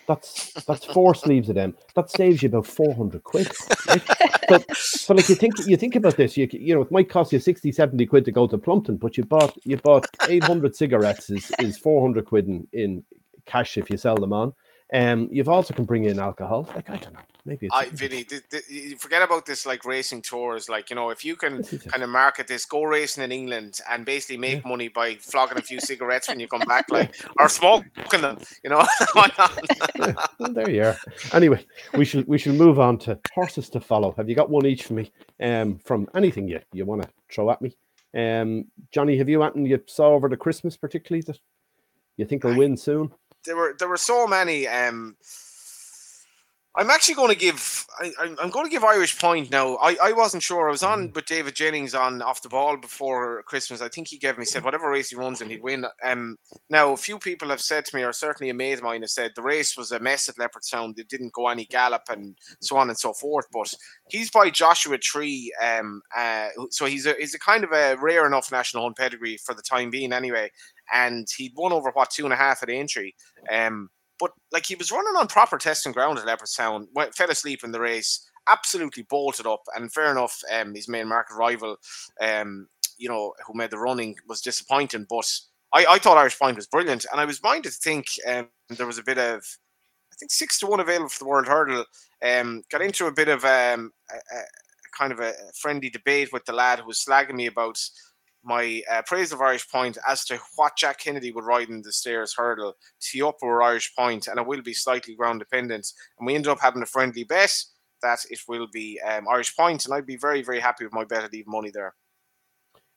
That's 0.07 0.53
that's 0.65 0.85
four 0.85 1.15
sleeves 1.15 1.49
of 1.49 1.55
them. 1.55 1.75
That 1.95 2.09
saves 2.09 2.43
you 2.43 2.49
about 2.49 2.67
400 2.67 3.23
quid. 3.23 3.47
Right? 3.87 4.01
so, 4.49 4.59
so 4.73 5.13
like 5.13 5.29
you 5.29 5.35
think 5.35 5.53
you 5.65 5.77
think 5.77 5.95
about 5.95 6.17
this, 6.17 6.35
you 6.35 6.47
you 6.51 6.75
know 6.75 6.81
it 6.81 6.91
might 6.91 7.09
cost 7.09 7.31
you 7.31 7.39
60, 7.39 7.71
70 7.71 8.05
quid 8.07 8.25
to 8.25 8.31
go 8.31 8.47
to 8.47 8.57
Plumpton, 8.57 8.97
but 8.97 9.17
you 9.17 9.23
bought 9.23 9.57
you 9.63 9.77
bought 9.77 10.07
800 10.27 10.75
cigarettes 10.75 11.29
is 11.29 11.51
is 11.59 11.77
400 11.77 12.25
quid 12.25 12.47
in, 12.47 12.67
in 12.73 13.03
cash 13.45 13.77
if 13.77 13.89
you 13.89 13.97
sell 13.97 14.15
them 14.15 14.33
on. 14.33 14.53
Um, 14.91 15.29
you've 15.31 15.49
also 15.49 15.73
can 15.73 15.85
bring 15.85 16.05
in 16.05 16.19
alcohol. 16.19 16.67
Like 16.75 16.89
I 16.89 16.97
don't 16.97 17.13
know, 17.13 17.19
maybe 17.49 17.67
I, 17.71 17.89
Vinny, 17.89 18.23
th- 18.23 18.43
th- 18.49 18.69
you 18.69 18.95
forget 18.97 19.21
about 19.21 19.45
this 19.45 19.65
like 19.65 19.83
racing 19.85 20.21
tours. 20.21 20.69
Like 20.69 20.89
you 20.89 20.95
know, 20.95 21.09
if 21.09 21.25
you 21.25 21.35
can 21.35 21.57
This 21.57 21.73
is 21.73 21.85
it. 21.85 21.91
kind 21.91 22.03
of 22.03 22.09
market 22.09 22.47
this, 22.47 22.65
go 22.65 22.83
racing 22.83 23.23
in 23.23 23.31
England 23.31 23.79
and 23.89 24.05
basically 24.05 24.37
make 24.37 24.65
money 24.65 24.87
by 24.87 25.15
flogging 25.15 25.57
a 25.57 25.61
few 25.61 25.79
cigarettes 25.79 26.27
when 26.29 26.39
you 26.39 26.47
come 26.47 26.61
back, 26.61 26.89
like 26.91 27.15
or 27.39 27.49
smoking 27.49 28.21
them. 28.21 28.37
You 28.63 28.69
know? 28.71 28.85
Yeah, 29.99 30.13
there 30.51 30.69
you 30.69 30.83
are. 30.83 30.97
Anyway, 31.33 31.65
we 31.97 32.05
should 32.05 32.27
we 32.27 32.37
should 32.37 32.55
move 32.55 32.79
on 32.79 32.97
to 32.99 33.19
horses 33.33 33.69
to 33.71 33.79
follow. 33.81 34.13
Have 34.17 34.29
you 34.29 34.35
got 34.35 34.49
one 34.49 34.65
each 34.65 34.83
for 34.83 34.93
me? 34.93 35.11
Um, 35.41 35.79
from 35.79 36.07
anything 36.15 36.47
you 36.47 36.59
you 36.71 36.85
want 36.85 37.01
to 37.01 37.09
throw 37.31 37.49
at 37.49 37.61
me? 37.61 37.75
Um, 38.15 38.65
Johnny, 38.91 39.17
have 39.17 39.29
you 39.29 39.43
anything 39.43 39.65
you 39.65 39.81
saw 39.87 40.09
over 40.09 40.29
the 40.29 40.37
Christmas 40.37 40.77
particularly 40.77 41.23
that 41.27 41.39
you 42.17 42.25
think 42.25 42.43
will 42.43 42.55
win 42.55 42.77
soon? 42.77 43.11
there 43.45 43.55
were 43.55 43.75
there 43.77 43.87
were 43.87 43.97
so 43.97 44.27
many. 44.27 44.67
Um, 44.67 45.15
I'm 46.79 46.89
actually 46.89 47.15
going 47.15 47.29
to 47.29 47.35
give. 47.37 47.85
I, 47.99 48.13
I'm- 48.21 48.37
I'm 48.39 48.49
going 48.49 48.65
to 48.65 48.71
give 48.71 48.85
Irish 48.85 49.19
Point 49.19 49.51
now. 49.51 49.75
I, 49.75 49.97
I 50.01 50.11
wasn't 50.13 50.41
sure. 50.43 50.69
I 50.69 50.71
was 50.71 50.81
on 50.81 51.11
with 51.13 51.25
David 51.25 51.53
Jennings 51.53 51.93
on 51.93 52.21
off 52.21 52.41
the 52.41 52.47
ball 52.47 52.77
before 52.77 53.43
Christmas. 53.43 53.81
I 53.81 53.89
think 53.89 54.07
he 54.07 54.17
gave 54.17 54.37
me 54.37 54.45
said 54.45 54.63
whatever 54.63 54.89
race 54.89 55.09
he 55.09 55.17
runs 55.17 55.41
and 55.41 55.51
he'd 55.51 55.61
win. 55.61 55.85
Um, 56.05 56.37
now 56.69 56.93
a 56.93 56.97
few 56.97 57.19
people 57.19 57.49
have 57.49 57.59
said 57.59 57.83
to 57.85 57.95
me, 57.97 58.03
or 58.03 58.13
certainly 58.13 58.49
a 58.49 58.53
mate 58.53 58.73
of 58.77 58.83
mine 58.83 59.01
has 59.01 59.13
said 59.13 59.31
the 59.35 59.41
race 59.41 59.75
was 59.75 59.91
a 59.91 59.99
mess 59.99 60.29
at 60.29 60.35
Leopardstown. 60.37 60.97
It 60.97 61.09
didn't 61.09 61.33
go 61.33 61.49
any 61.49 61.65
gallop 61.65 62.03
and 62.09 62.37
so 62.61 62.77
on 62.77 62.87
and 62.87 62.97
so 62.97 63.11
forth. 63.11 63.47
But 63.51 63.73
he's 64.07 64.31
by 64.31 64.49
Joshua 64.49 64.97
Tree. 64.97 65.53
Um, 65.61 66.01
uh, 66.17 66.47
so 66.69 66.85
he's 66.85 67.05
a 67.05 67.13
he's 67.19 67.35
a 67.35 67.39
kind 67.39 67.65
of 67.65 67.73
a 67.73 67.97
rare 68.01 68.25
enough 68.25 68.53
national 68.53 68.83
hunt 68.83 68.95
pedigree 68.95 69.35
for 69.37 69.53
the 69.53 69.61
time 69.63 69.89
being, 69.89 70.13
anyway. 70.13 70.49
And 70.93 71.27
he'd 71.37 71.51
won 71.57 71.73
over 71.73 71.91
what 71.91 72.09
two 72.09 72.23
and 72.23 72.33
a 72.33 72.37
half 72.37 72.63
at 72.63 72.69
Aintree. 72.69 73.11
Um, 73.51 73.89
but 74.19 74.31
like 74.51 74.65
he 74.65 74.75
was 74.75 74.91
running 74.91 75.15
on 75.15 75.27
proper 75.27 75.57
testing 75.57 75.91
ground 75.91 76.19
at 76.19 76.25
Leopardstown, 76.25 76.87
went, 76.93 77.15
fell 77.15 77.31
asleep 77.31 77.63
in 77.63 77.71
the 77.71 77.79
race, 77.79 78.29
absolutely 78.49 79.03
bolted 79.03 79.47
up. 79.47 79.63
And 79.75 79.91
fair 79.91 80.11
enough, 80.11 80.41
um, 80.51 80.73
his 80.75 80.89
main 80.89 81.07
market 81.07 81.35
rival, 81.35 81.77
um, 82.21 82.67
you 82.97 83.09
know, 83.09 83.33
who 83.45 83.53
made 83.53 83.71
the 83.71 83.77
running 83.77 84.15
was 84.27 84.41
disappointing. 84.41 85.05
But 85.09 85.29
I, 85.73 85.85
I 85.89 85.99
thought 85.99 86.17
Irish 86.17 86.37
Point 86.37 86.57
was 86.57 86.67
brilliant, 86.67 87.05
and 87.11 87.21
I 87.21 87.25
was 87.25 87.43
minded 87.43 87.71
to 87.71 87.77
think 87.77 88.07
um, 88.27 88.49
there 88.69 88.87
was 88.87 88.97
a 88.97 89.03
bit 89.03 89.17
of, 89.17 89.43
I 90.11 90.15
think 90.19 90.31
six 90.31 90.59
to 90.59 90.67
one 90.67 90.79
available 90.79 91.09
for 91.09 91.19
the 91.19 91.29
World 91.29 91.47
Hurdle. 91.47 91.85
Um, 92.21 92.63
got 92.69 92.81
into 92.81 93.05
a 93.05 93.13
bit 93.13 93.29
of 93.29 93.45
um, 93.45 93.91
a, 94.11 94.15
a 94.15 94.41
kind 94.97 95.13
of 95.13 95.19
a 95.19 95.33
friendly 95.55 95.89
debate 95.89 96.33
with 96.33 96.43
the 96.45 96.53
lad 96.53 96.79
who 96.79 96.87
was 96.87 97.03
slagging 97.07 97.35
me 97.35 97.45
about 97.45 97.79
my 98.43 98.81
uh, 98.89 99.01
praise 99.05 99.31
of 99.31 99.41
Irish 99.41 99.69
Point 99.69 99.97
as 100.07 100.23
to 100.25 100.39
what 100.55 100.77
Jack 100.77 100.99
Kennedy 100.99 101.31
would 101.31 101.45
ride 101.45 101.69
in 101.69 101.81
the 101.81 101.91
Stayers' 101.91 102.33
Hurdle 102.35 102.75
tee 103.01 103.21
up 103.21 103.37
or 103.41 103.61
Irish 103.61 103.93
Point, 103.95 104.27
and 104.27 104.39
it 104.39 104.45
will 104.45 104.61
be 104.61 104.73
slightly 104.73 105.15
ground 105.15 105.39
dependent. 105.39 105.87
And 106.17 106.25
we 106.25 106.35
ended 106.35 106.51
up 106.51 106.59
having 106.61 106.81
a 106.81 106.87
friendly 106.87 107.23
bet 107.23 107.53
that 108.01 108.19
it 108.29 108.39
will 108.47 108.67
be 108.71 108.99
um, 109.01 109.27
Irish 109.29 109.55
Point, 109.55 109.85
and 109.85 109.93
I'd 109.93 110.05
be 110.05 110.17
very, 110.17 110.41
very 110.41 110.59
happy 110.59 110.85
with 110.85 110.93
my 110.93 111.03
bet 111.03 111.23
at 111.23 111.33
even 111.33 111.51
money 111.51 111.71
there. 111.71 111.93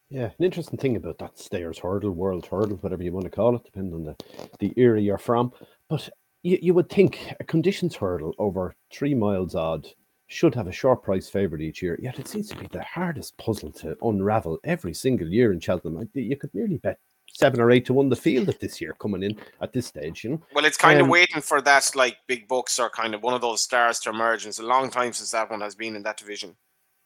Yeah, 0.08 0.26
an 0.26 0.44
interesting 0.44 0.78
thing 0.78 0.96
about 0.96 1.18
that 1.18 1.38
Stayers' 1.38 1.78
Hurdle, 1.78 2.10
world 2.10 2.46
hurdle, 2.46 2.76
whatever 2.76 3.02
you 3.02 3.12
want 3.12 3.24
to 3.24 3.30
call 3.30 3.56
it, 3.56 3.64
depending 3.64 3.94
on 3.94 4.04
the, 4.04 4.16
the 4.58 4.72
era 4.76 5.00
you're 5.00 5.18
from. 5.18 5.52
But 5.88 6.08
you, 6.42 6.58
you 6.60 6.74
would 6.74 6.90
think 6.90 7.34
a 7.40 7.44
conditions 7.44 7.96
hurdle 7.96 8.34
over 8.38 8.74
three 8.92 9.14
miles 9.14 9.54
odd 9.54 9.88
should 10.32 10.54
have 10.54 10.66
a 10.66 10.72
short 10.72 11.02
price 11.02 11.28
favourite 11.28 11.62
each 11.62 11.82
year. 11.82 11.98
Yet 12.02 12.18
it 12.18 12.28
seems 12.28 12.48
to 12.48 12.56
be 12.56 12.66
the 12.68 12.82
hardest 12.82 13.36
puzzle 13.36 13.70
to 13.72 13.96
unravel 14.02 14.58
every 14.64 14.94
single 14.94 15.28
year 15.28 15.52
in 15.52 15.60
Cheltenham. 15.60 16.08
You 16.14 16.36
could 16.36 16.54
nearly 16.54 16.78
bet 16.78 16.98
seven 17.32 17.60
or 17.60 17.70
eight 17.70 17.86
to 17.86 17.94
one 17.94 18.08
the 18.08 18.16
field 18.16 18.48
at 18.48 18.60
this 18.60 18.80
year 18.80 18.94
coming 18.98 19.22
in 19.22 19.36
at 19.60 19.72
this 19.72 19.86
stage, 19.86 20.24
you 20.24 20.30
know. 20.30 20.42
Well, 20.54 20.64
it's 20.64 20.76
kind 20.76 20.98
Um, 21.00 21.04
of 21.04 21.10
waiting 21.10 21.40
for 21.40 21.60
that, 21.62 21.90
like 21.94 22.16
Big 22.26 22.48
Buck's 22.48 22.78
or 22.78 22.90
kind 22.90 23.14
of 23.14 23.22
one 23.22 23.34
of 23.34 23.40
those 23.40 23.60
stars 23.62 24.00
to 24.00 24.10
emerge. 24.10 24.44
And 24.44 24.50
it's 24.50 24.58
a 24.58 24.64
long 24.64 24.90
time 24.90 25.12
since 25.12 25.30
that 25.30 25.50
one 25.50 25.60
has 25.60 25.74
been 25.74 25.96
in 25.96 26.02
that 26.02 26.18
division. 26.18 26.56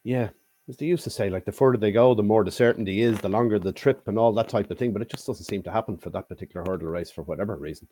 Yeah. 0.05 0.31
As 0.69 0.77
they 0.77 0.87
used 0.87 1.05
to 1.05 1.11
say, 1.11 1.31
like 1.31 1.45
the 1.45 1.53
further 1.53 1.79
they 1.79 1.93
go, 1.93 2.13
the 2.15 2.25
more 2.25 2.43
the 2.43 2.51
certainty 2.51 3.03
is, 3.03 3.21
the 3.21 3.29
longer 3.29 3.59
the 3.61 3.73
trip 3.73 4.09
and 4.09 4.19
all 4.19 4.33
that 4.33 4.49
type 4.49 4.69
of 4.71 4.79
thing. 4.79 4.93
But 4.93 5.03
it 5.03 5.11
just 5.11 5.27
doesn't 5.27 5.45
seem 5.45 5.63
to 5.63 5.71
happen 5.71 5.97
for 5.97 6.11
that 6.11 6.29
particular 6.29 6.65
hurdle 6.69 6.89
race 6.89 7.11
for 7.11 7.23
whatever 7.23 7.55
reason. 7.57 7.87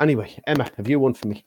Anyway, 0.00 0.34
Emma, 0.46 0.70
have 0.76 0.88
you 0.88 0.98
one 0.98 1.12
for 1.12 1.28
me? 1.28 1.44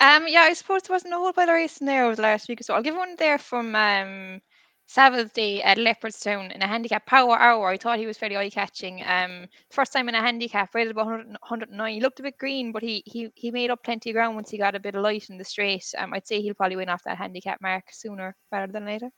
Um, 0.00 0.26
yeah, 0.26 0.42
I 0.42 0.54
suppose 0.54 0.82
there 0.82 0.94
wasn't 0.94 1.14
a 1.14 1.18
whole 1.18 1.32
pile 1.32 1.48
of 1.48 1.54
racing 1.54 1.86
there 1.86 2.06
over 2.06 2.16
the 2.16 2.22
last 2.22 2.48
week 2.48 2.62
so. 2.62 2.74
I'll 2.74 2.82
give 2.82 2.96
one 2.96 3.14
there 3.18 3.38
from 3.38 3.74
um 3.76 4.40
Sabbath 4.86 5.32
Day 5.32 5.62
at 5.62 5.78
Leopardstown 5.78 6.52
in 6.54 6.60
a 6.60 6.66
handicap 6.66 7.06
power 7.06 7.38
hour. 7.38 7.68
I 7.68 7.78
thought 7.78 7.98
he 7.98 8.06
was 8.06 8.18
fairly 8.18 8.36
eye 8.36 8.50
catching. 8.50 9.02
Um, 9.06 9.46
first 9.70 9.92
time 9.92 10.08
in 10.08 10.14
a 10.14 10.20
handicap, 10.20 10.74
rated 10.74 10.90
about 10.90 11.06
100, 11.06 11.26
109. 11.28 11.94
He 11.94 12.00
looked 12.00 12.20
a 12.20 12.24
bit 12.24 12.36
green, 12.36 12.72
but 12.72 12.82
he 12.82 13.02
he 13.06 13.30
he 13.34 13.50
made 13.50 13.70
up 13.70 13.82
plenty 13.84 14.10
of 14.10 14.14
ground 14.14 14.34
once 14.34 14.50
he 14.50 14.58
got 14.58 14.74
a 14.74 14.80
bit 14.80 14.94
of 14.94 15.02
light 15.02 15.30
in 15.30 15.38
the 15.38 15.44
straight. 15.44 15.86
Um, 15.96 16.12
I'd 16.12 16.26
say 16.26 16.42
he'll 16.42 16.54
probably 16.54 16.76
win 16.76 16.88
off 16.88 17.04
that 17.04 17.16
handicap 17.16 17.60
mark 17.62 17.84
sooner 17.90 18.36
rather 18.50 18.72
than 18.72 18.84
later. 18.84 19.08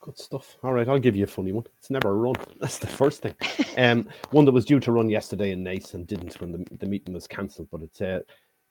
Good 0.00 0.16
stuff. 0.16 0.56
All 0.62 0.72
right, 0.72 0.88
I'll 0.88 0.98
give 0.98 1.16
you 1.16 1.24
a 1.24 1.26
funny 1.26 1.52
one. 1.52 1.64
It's 1.76 1.90
never 1.90 2.10
a 2.10 2.14
run. 2.14 2.36
That's 2.60 2.78
the 2.78 2.86
first 2.86 3.20
thing. 3.20 3.34
Um, 3.76 4.08
one 4.30 4.44
that 4.44 4.52
was 4.52 4.64
due 4.64 4.80
to 4.80 4.92
run 4.92 5.10
yesterday 5.10 5.50
in 5.50 5.64
Naas 5.64 5.94
and 5.94 6.06
didn't 6.06 6.40
when 6.40 6.52
the, 6.52 6.64
the 6.78 6.86
meeting 6.86 7.14
was 7.14 7.26
cancelled. 7.26 7.68
But 7.70 7.82
it's 7.82 8.00
uh, 8.00 8.20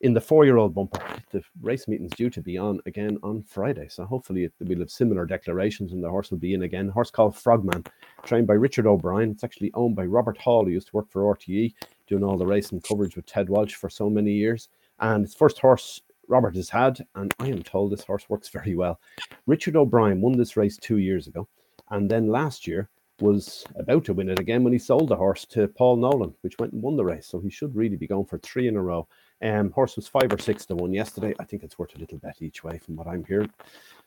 in 0.02 0.14
the 0.14 0.22
four-year-old 0.22 0.76
bumper. 0.76 1.02
The 1.32 1.42
race 1.62 1.88
meeting's 1.88 2.14
due 2.16 2.30
to 2.30 2.42
be 2.42 2.58
on 2.58 2.80
again 2.86 3.18
on 3.24 3.44
Friday. 3.44 3.88
So 3.90 4.06
hopefully 4.06 4.46
it, 4.46 4.54
we'll 4.60 4.80
have 4.80 4.92
similar 4.92 5.26
declarations 5.26 5.92
and 5.92 6.04
the 6.04 6.10
horse 6.10 6.30
will 6.32 6.38
be 6.38 6.54
in 6.54 6.64
again. 6.64 6.90
Horse 6.90 7.10
called 7.10 7.36
Frogman, 7.36 7.84
trained 8.24 8.48
by 8.48 8.54
Richard 8.54 8.86
O'Brien. 8.86 9.32
It's 9.32 9.44
actually 9.44 9.72
owned 9.74 9.96
by 9.96 10.06
Robert 10.06 10.38
Hall, 10.38 10.66
who 10.66 10.72
used 10.72 10.88
to 10.88 10.96
work 10.96 11.10
for 11.10 11.24
RTE, 11.36 11.74
doing 12.08 12.24
all 12.24 12.38
the 12.38 12.46
racing 12.46 12.82
coverage 12.82 13.16
with 13.16 13.26
Ted 13.26 13.50
Walsh 13.50 13.74
for 13.74 13.90
so 13.90 14.10
many 14.10 14.32
years. 14.32 14.70
And 15.00 15.26
it's 15.26 15.36
first 15.36 15.60
horse 15.60 16.02
Robert 16.28 16.56
has 16.56 16.70
had, 16.70 17.06
and 17.16 17.34
I 17.40 17.48
am 17.48 17.64
told 17.64 17.92
this 17.92 18.04
horse 18.04 18.30
works 18.30 18.50
very 18.50 18.76
well. 18.76 19.00
Richard 19.46 19.76
O'Brien 19.76 20.22
won 20.22 20.38
this 20.38 20.58
race 20.58 20.78
two 20.78 20.98
years 20.98 21.28
ago, 21.28 21.48
and 21.90 22.10
then 22.10 22.28
last 22.28 22.68
year 22.68 22.90
was 23.22 23.64
about 23.76 24.06
to 24.06 24.14
win 24.14 24.30
it 24.30 24.40
again 24.40 24.64
when 24.64 24.74
he 24.74 24.80
sold 24.80 25.10
the 25.10 25.16
horse 25.16 25.46
to 25.46 25.68
Paul 25.70 25.96
Nolan, 25.98 26.36
which 26.42 26.58
went 26.60 26.74
and 26.74 26.82
won 26.82 26.96
the 26.96 27.06
race. 27.06 27.28
So 27.28 27.40
he 27.40 27.50
should 27.50 27.76
really 27.76 27.96
be 27.96 28.08
going 28.08 28.26
for 28.26 28.38
three 28.40 28.68
in 28.68 28.76
a 28.76 28.82
row. 28.82 29.08
Um, 29.42 29.72
horse 29.72 29.96
was 29.96 30.08
five 30.08 30.32
or 30.34 30.40
six 30.40 30.66
to 30.66 30.76
one 30.76 30.94
yesterday. 30.94 31.34
I 31.40 31.44
think 31.44 31.64
it's 31.64 31.78
worth 31.78 31.96
a 31.96 32.00
little 32.00 32.18
bet 32.18 32.42
each 32.42 32.64
way 32.64 32.80
from 32.80 32.96
what 32.96 33.08
I'm 33.08 33.24
hearing. 33.24 33.52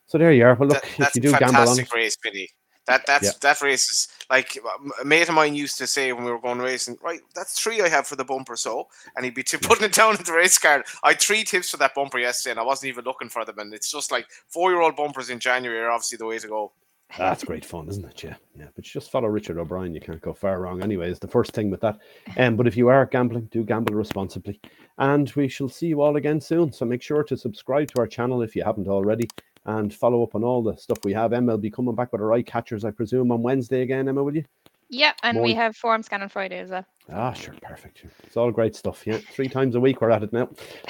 So 0.07 0.19
there 0.19 0.33
you 0.33 0.45
are. 0.45 0.55
Well, 0.55 0.71
look, 0.71 0.83
That- 0.99 1.09
if 1.09 1.15
you 1.15 1.21
do 1.23 1.31
gamble 1.31 1.47
on 1.47 1.51
it, 1.51 1.67
fantastic 1.67 1.95
race, 1.95 2.17
Billy. 2.17 2.51
That 2.87 3.07
that's 3.07 3.25
Yeah. 3.25 3.31
that 3.43 3.61
race 3.61 3.89
is 3.93 4.09
like 4.31 4.59
a 5.01 5.05
mate 5.05 5.29
of 5.29 5.35
mine 5.35 5.55
used 5.55 5.79
to 5.79 5.87
say 5.87 6.13
when 6.13 6.25
we 6.25 6.33
were 6.33 6.41
going 6.41 6.59
racing. 6.59 6.97
Right, 7.03 7.21
that's 7.35 7.61
three 7.61 7.81
I 7.83 7.89
have 7.89 8.09
for 8.09 8.17
the 8.17 8.25
bumper. 8.25 8.57
So, 8.57 8.89
and 9.15 9.25
he'd 9.25 9.35
be 9.35 9.45
t- 9.45 9.59
putting 9.59 9.85
it 9.85 9.93
down 9.93 10.17
in 10.17 10.25
the 10.25 10.33
race 10.33 10.59
card. 10.59 10.85
I 11.05 11.11
had 11.11 11.21
three 11.21 11.45
tips 11.45 11.71
for 11.71 11.77
that 11.77 11.95
bumper 11.95 12.19
yesterday, 12.19 12.53
and 12.53 12.59
I 12.61 12.65
wasn't 12.65 12.89
even 12.89 13.05
looking 13.05 13.29
for 13.29 13.45
them. 13.45 13.59
And 13.61 13.73
it's 13.73 13.93
just 13.93 14.11
like 14.11 14.27
four-year-old 14.49 14.97
bumpers 14.97 15.31
in 15.31 15.39
January 15.39 15.79
are 15.81 15.91
obviously 15.91 16.17
the 16.19 16.27
way 16.27 16.39
to 16.39 16.49
go. 16.49 16.73
That's 17.19 17.45
great 17.45 17.65
fun, 17.65 17.89
isn't 17.89 18.05
it? 18.05 18.23
Yeah, 18.23 18.37
yeah. 18.57 18.67
But 18.75 18.85
just 18.85 19.11
follow 19.11 19.29
Richard 19.29 19.59
O'Brien. 19.59 19.95
You 19.95 20.01
can't 20.01 20.21
go 20.21 20.33
far 20.33 20.61
wrong, 20.61 20.83
anyway. 20.83 21.11
Is 21.11 21.19
the 21.19 21.29
first 21.29 21.53
thing 21.53 21.71
with 21.71 21.81
that. 21.81 21.99
Um, 22.37 22.57
but 22.57 22.67
if 22.67 22.77
you 22.77 22.89
are 22.89 23.07
gambling, 23.07 23.49
do 23.51 23.65
gamble 23.65 23.95
responsibly. 23.95 24.61
And 24.99 25.31
we 25.35 25.49
shall 25.49 25.69
see 25.69 25.89
you 25.89 26.01
all 26.01 26.17
again 26.17 26.41
soon. 26.41 26.73
So 26.73 26.87
make 26.87 27.03
sure 27.03 27.25
to 27.25 27.37
subscribe 27.37 27.89
to 27.89 28.01
our 28.01 28.07
channel 28.07 28.43
if 28.43 28.55
you 28.55 28.63
haven't 28.63 28.87
already, 28.87 29.29
and 29.67 29.93
follow 29.93 30.23
up 30.23 30.35
on 30.35 30.45
all 30.45 30.63
the 30.63 30.77
stuff 30.77 30.99
we 31.05 31.13
have. 31.13 31.33
Emma 31.33 31.53
will 31.53 31.59
be 31.59 31.71
coming 31.71 31.95
back 31.95 32.13
with 32.13 32.21
our 32.21 32.33
eye 32.33 32.43
catchers, 32.43 32.85
I 32.85 32.93
presume, 32.93 33.33
on 33.33 33.43
Wednesday 33.43 33.83
again. 33.83 34.09
Emma, 34.09 34.23
will 34.23 34.37
you? 34.37 34.45
Yeah, 34.91 35.13
and 35.23 35.41
we 35.41 35.55
have 35.55 35.77
form 35.77 36.03
scan 36.03 36.21
on 36.23 36.29
Friday 36.29 36.59
as 36.59 36.71
well. 36.71 36.85
Ah, 37.13 37.33
sure, 37.33 37.55
perfect. 37.63 38.05
It's 38.25 38.37
all 38.37 38.51
great 38.51 38.75
stuff. 38.75 39.07
Yeah, 39.07 39.19
three 39.19 39.49
times 39.49 39.77
a 39.77 39.81
week 39.81 40.01
we're 40.01 40.11
at 40.11 40.25
it 40.25 40.33
now. 40.33 40.49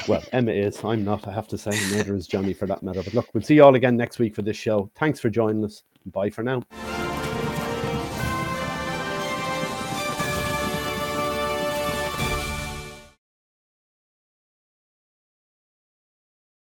Well, 0.09 0.23
Emma 0.33 0.53
is. 0.53 0.83
I'm 0.83 1.05
not. 1.05 1.29
I 1.29 1.33
have 1.33 1.49
to 1.49 1.59
say, 1.59 1.71
neither 1.95 2.17
is 2.17 2.27
Johnny 2.27 2.55
for 2.55 2.67
that 2.67 2.83
matter. 2.83 3.03
But 3.03 3.15
look, 3.15 3.29
we'll 3.35 3.43
see 3.43 3.57
you 3.57 3.65
all 3.65 3.75
again 3.75 3.97
next 3.97 4.19
week 4.19 4.35
for 4.35 4.43
this 4.43 4.57
show. 4.57 4.91
Thanks 4.97 5.21
for 5.21 5.29
joining 5.29 5.65
us. 5.65 5.83
Bye 6.07 6.31
for 6.31 6.43
now. 6.43 6.63